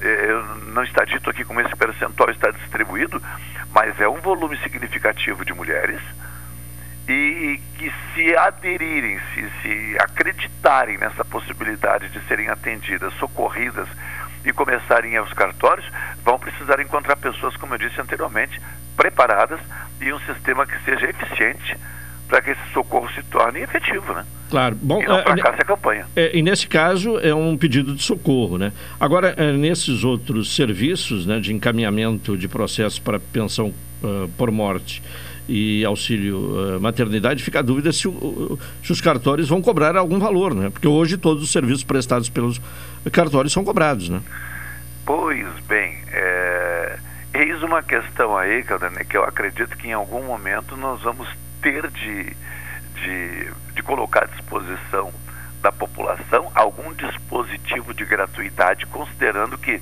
eh, 0.00 0.42
não 0.74 0.84
está 0.84 1.04
dito 1.04 1.30
aqui 1.30 1.44
como 1.44 1.60
esse 1.60 1.74
percentual 1.74 2.30
está 2.30 2.50
distribuído, 2.50 3.22
mas 3.72 3.98
é 3.98 4.08
um 4.08 4.20
volume 4.20 4.58
significativo 4.58 5.44
de 5.44 5.54
mulheres 5.54 6.00
e 7.08 7.60
que 7.78 7.92
se 8.14 8.36
aderirem, 8.36 9.18
se, 9.34 9.50
se 9.62 9.96
acreditarem 9.98 10.98
nessa 10.98 11.24
possibilidade 11.24 12.08
de 12.10 12.20
serem 12.26 12.48
atendidas, 12.48 13.12
socorridas 13.14 13.88
e 14.44 14.52
começarem 14.52 15.16
aos 15.16 15.32
cartórios, 15.32 15.86
vão 16.24 16.38
precisar 16.38 16.80
encontrar 16.80 17.16
pessoas, 17.16 17.56
como 17.56 17.74
eu 17.74 17.78
disse 17.78 18.00
anteriormente, 18.00 18.60
preparadas 18.96 19.60
e 20.00 20.12
um 20.12 20.18
sistema 20.20 20.66
que 20.66 20.78
seja 20.84 21.08
eficiente 21.08 21.76
para 22.28 22.40
que 22.40 22.50
esse 22.50 22.72
socorro 22.72 23.10
se 23.12 23.22
torne 23.24 23.60
efetivo, 23.60 24.12
né? 24.14 24.24
Claro. 24.48 24.76
Bom, 24.80 25.02
e 25.02 25.06
não 25.06 25.22
fracasse 25.22 25.58
é, 25.58 25.62
a 25.62 25.64
campanha. 25.64 26.06
É, 26.14 26.36
e 26.36 26.42
nesse 26.42 26.66
caso 26.66 27.18
é 27.18 27.34
um 27.34 27.56
pedido 27.56 27.94
de 27.94 28.02
socorro, 28.02 28.58
né? 28.58 28.72
Agora, 29.00 29.34
é, 29.36 29.52
nesses 29.52 30.04
outros 30.04 30.54
serviços, 30.54 31.26
né, 31.26 31.40
de 31.40 31.52
encaminhamento 31.52 32.36
de 32.36 32.48
processo 32.48 33.00
para 33.00 33.18
pensão 33.18 33.72
uh, 34.02 34.28
por 34.36 34.50
morte, 34.50 35.02
e 35.52 35.84
auxílio 35.84 36.76
uh, 36.76 36.80
maternidade, 36.80 37.42
fica 37.42 37.58
a 37.58 37.62
dúvida 37.62 37.92
se, 37.92 38.08
se, 38.82 38.92
os 38.92 39.00
cartórios 39.02 39.48
vão 39.48 39.60
cobrar 39.60 39.94
algum 39.96 40.18
valor, 40.18 40.54
né? 40.54 40.70
Porque 40.70 40.88
hoje 40.88 41.18
todos 41.18 41.42
os 41.42 41.52
serviços 41.52 41.84
prestados 41.84 42.30
pelos 42.30 42.58
cartórios 43.12 43.52
são 43.52 43.62
cobrados, 43.62 44.08
né? 44.08 44.22
Pois 45.04 45.46
bem, 45.68 45.98
é... 46.10 46.98
eis 47.34 47.62
uma 47.62 47.82
questão 47.82 48.36
aí, 48.36 48.62
Caldane, 48.62 49.04
que 49.04 49.16
eu 49.16 49.24
acredito 49.24 49.76
que 49.76 49.88
em 49.88 49.92
algum 49.92 50.22
momento 50.22 50.74
nós 50.76 51.02
vamos 51.02 51.28
ter 51.60 51.86
de, 51.90 52.24
de, 52.94 53.50
de 53.74 53.82
colocar 53.82 54.24
à 54.24 54.26
disposição 54.26 55.12
da 55.60 55.70
população 55.70 56.50
algum 56.54 56.94
dispositivo 56.94 57.92
de 57.92 58.06
gratuidade, 58.06 58.86
considerando 58.86 59.58
que 59.58 59.80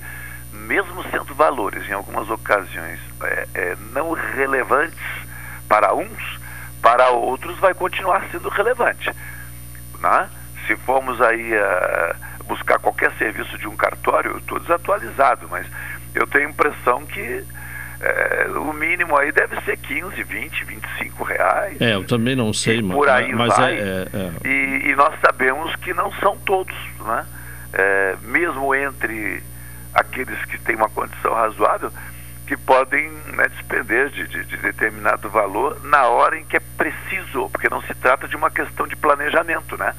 mesmo 0.51 1.01
sendo 1.09 1.33
valores 1.33 1.87
em 1.89 1.93
algumas 1.93 2.29
ocasiões 2.29 2.99
é, 3.23 3.47
é, 3.53 3.77
não 3.93 4.11
relevantes 4.11 4.99
para 5.71 5.95
uns, 5.95 6.39
para 6.81 7.11
outros 7.11 7.57
vai 7.59 7.73
continuar 7.73 8.27
sendo 8.29 8.49
relevante. 8.49 9.09
Né? 10.01 10.29
Se 10.67 10.75
formos 10.75 11.21
aí 11.21 11.53
uh, 11.53 12.43
buscar 12.45 12.77
qualquer 12.77 13.13
serviço 13.13 13.57
de 13.57 13.69
um 13.69 13.75
cartório, 13.77 14.31
eu 14.31 14.37
estou 14.39 14.59
desatualizado, 14.59 15.47
mas 15.49 15.65
eu 16.13 16.27
tenho 16.27 16.47
a 16.47 16.49
impressão 16.49 17.05
que 17.05 17.45
é, 18.01 18.47
o 18.49 18.73
mínimo 18.73 19.15
aí 19.15 19.31
deve 19.31 19.61
ser 19.61 19.77
15, 19.77 20.21
20, 20.21 20.65
25 20.65 21.23
reais. 21.23 21.79
É, 21.79 21.93
eu 21.93 22.03
também 22.03 22.35
não 22.35 22.51
sei, 22.51 22.81
mas, 22.81 22.97
por 22.97 23.07
aí 23.07 23.33
mas 23.33 23.55
vai. 23.55 23.75
é, 23.75 23.79
é, 23.79 24.07
é. 24.13 24.47
E, 24.47 24.89
e 24.89 24.95
nós 24.95 25.13
sabemos 25.21 25.73
que 25.77 25.93
não 25.93 26.11
são 26.15 26.35
todos, 26.39 26.75
né? 27.05 27.25
É, 27.71 28.15
mesmo 28.23 28.75
entre 28.75 29.41
aqueles 29.93 30.43
que 30.45 30.57
têm 30.57 30.75
uma 30.75 30.89
condição 30.89 31.33
razoável, 31.33 31.93
que 32.51 32.57
podem 32.57 33.09
né, 33.33 33.47
despender 33.47 34.09
de, 34.09 34.27
de, 34.27 34.43
de 34.43 34.57
determinado 34.57 35.29
valor 35.29 35.79
na 35.85 36.07
hora 36.07 36.37
em 36.37 36.43
que 36.43 36.57
é 36.57 36.61
preciso, 36.77 37.49
porque 37.49 37.69
não 37.69 37.81
se 37.83 37.93
trata 37.93 38.27
de 38.27 38.35
uma 38.35 38.51
questão 38.51 38.85
de 38.85 38.93
planejamento, 38.97 39.77
né? 39.77 39.93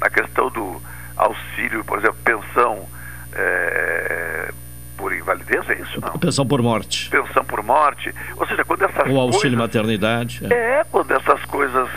Na 0.00 0.10
questão 0.10 0.50
do 0.50 0.82
auxílio, 1.16 1.84
por 1.84 2.00
exemplo, 2.00 2.16
pensão 2.24 2.88
é, 3.32 4.50
por 4.96 5.14
invalidez, 5.14 5.70
é 5.70 5.74
isso? 5.74 6.00
Não. 6.00 6.18
Pensão 6.18 6.44
por 6.44 6.60
morte. 6.60 7.10
Pensão 7.10 7.44
por 7.44 7.62
morte. 7.62 8.12
Ou 8.36 8.44
seja, 8.48 8.64
quando 8.64 8.82
essas 8.82 9.08
Ou 9.08 9.20
auxílio 9.20 9.56
coisas... 9.56 9.58
maternidade. 9.58 10.40
é. 10.50 10.80
É, 10.80 10.84
quando 10.90 11.12
essas 11.12 11.44
coisas, 11.44 11.88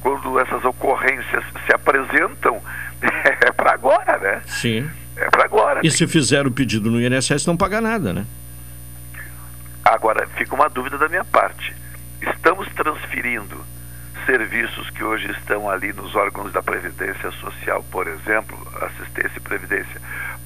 quando 0.00 0.40
essas 0.40 0.64
ocorrências 0.64 1.44
se 1.66 1.74
apresentam, 1.74 2.58
é 3.04 3.52
para 3.52 3.72
agora, 3.74 4.16
né? 4.16 4.40
Sim. 4.46 4.88
É 5.14 5.28
para 5.28 5.44
agora. 5.44 5.80
E 5.82 5.90
se 5.90 6.06
fizer 6.06 6.46
o 6.46 6.50
pedido 6.50 6.90
no 6.90 6.98
INSS, 6.98 7.44
não 7.44 7.54
paga 7.54 7.82
nada, 7.82 8.14
né? 8.14 8.24
Agora, 9.92 10.26
fica 10.38 10.54
uma 10.54 10.70
dúvida 10.70 10.96
da 10.96 11.06
minha 11.06 11.22
parte. 11.22 11.76
Estamos 12.22 12.66
transferindo 12.68 13.62
serviços 14.24 14.88
que 14.88 15.04
hoje 15.04 15.30
estão 15.32 15.68
ali 15.68 15.92
nos 15.92 16.16
órgãos 16.16 16.50
da 16.50 16.62
Previdência 16.62 17.30
Social, 17.32 17.84
por 17.90 18.06
exemplo, 18.06 18.56
assistência 18.80 19.36
e 19.36 19.40
previdência, 19.40 20.00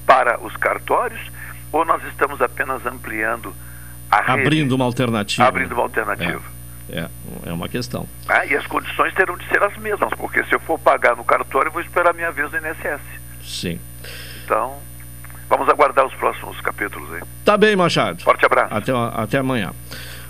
para 0.05 0.37
os 0.43 0.53
cartórios, 0.57 1.21
ou 1.71 1.85
nós 1.85 2.03
estamos 2.09 2.41
apenas 2.41 2.85
ampliando 2.85 3.55
a 4.11 4.17
rede? 4.17 4.41
Abrindo 4.41 4.71
uma 4.73 4.83
alternativa. 4.83 5.47
Abrindo 5.47 5.71
uma 5.71 5.83
alternativa. 5.83 6.43
É, 6.89 7.07
é 7.45 7.53
uma 7.53 7.69
questão. 7.69 8.05
Ah, 8.27 8.45
e 8.45 8.53
as 8.53 8.67
condições 8.67 9.13
terão 9.13 9.37
de 9.37 9.47
ser 9.47 9.63
as 9.63 9.77
mesmas, 9.77 10.09
porque 10.17 10.43
se 10.43 10.53
eu 10.53 10.59
for 10.59 10.77
pagar 10.77 11.15
no 11.15 11.23
cartório, 11.23 11.69
eu 11.69 11.73
vou 11.73 11.81
esperar 11.81 12.09
a 12.09 12.13
minha 12.13 12.33
vez 12.33 12.51
no 12.51 12.57
INSS. 12.57 13.01
Sim. 13.41 13.79
Então, 14.43 14.77
vamos 15.49 15.67
aguardar 15.69 16.05
os 16.05 16.13
próximos 16.15 16.59
capítulos 16.61 17.11
aí. 17.13 17.21
Tá 17.43 17.57
bem, 17.57 17.75
Machado. 17.75 18.23
Forte 18.23 18.45
abraço. 18.45 18.73
Até, 18.73 18.91
até 18.91 19.37
amanhã. 19.37 19.71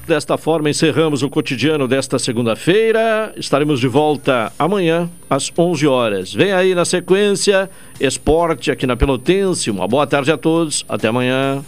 Desta 0.08 0.38
forma, 0.38 0.70
encerramos 0.70 1.22
o 1.22 1.30
cotidiano 1.30 1.86
desta 1.86 2.18
segunda-feira. 2.18 3.34
Estaremos 3.36 3.78
de 3.82 3.90
volta 3.90 4.54
amanhã, 4.58 5.10
às 5.30 5.52
11 5.56 5.86
horas. 5.86 6.34
Vem 6.34 6.54
aí 6.54 6.74
na 6.74 6.86
sequência, 6.86 7.70
esporte 8.00 8.72
aqui 8.72 8.88
na 8.88 8.96
Pelotense. 8.96 9.70
Uma 9.70 9.86
boa 9.86 10.08
tarde 10.08 10.32
a 10.32 10.38
todos. 10.38 10.86
Até 10.88 11.10
amanhã. 11.10 11.62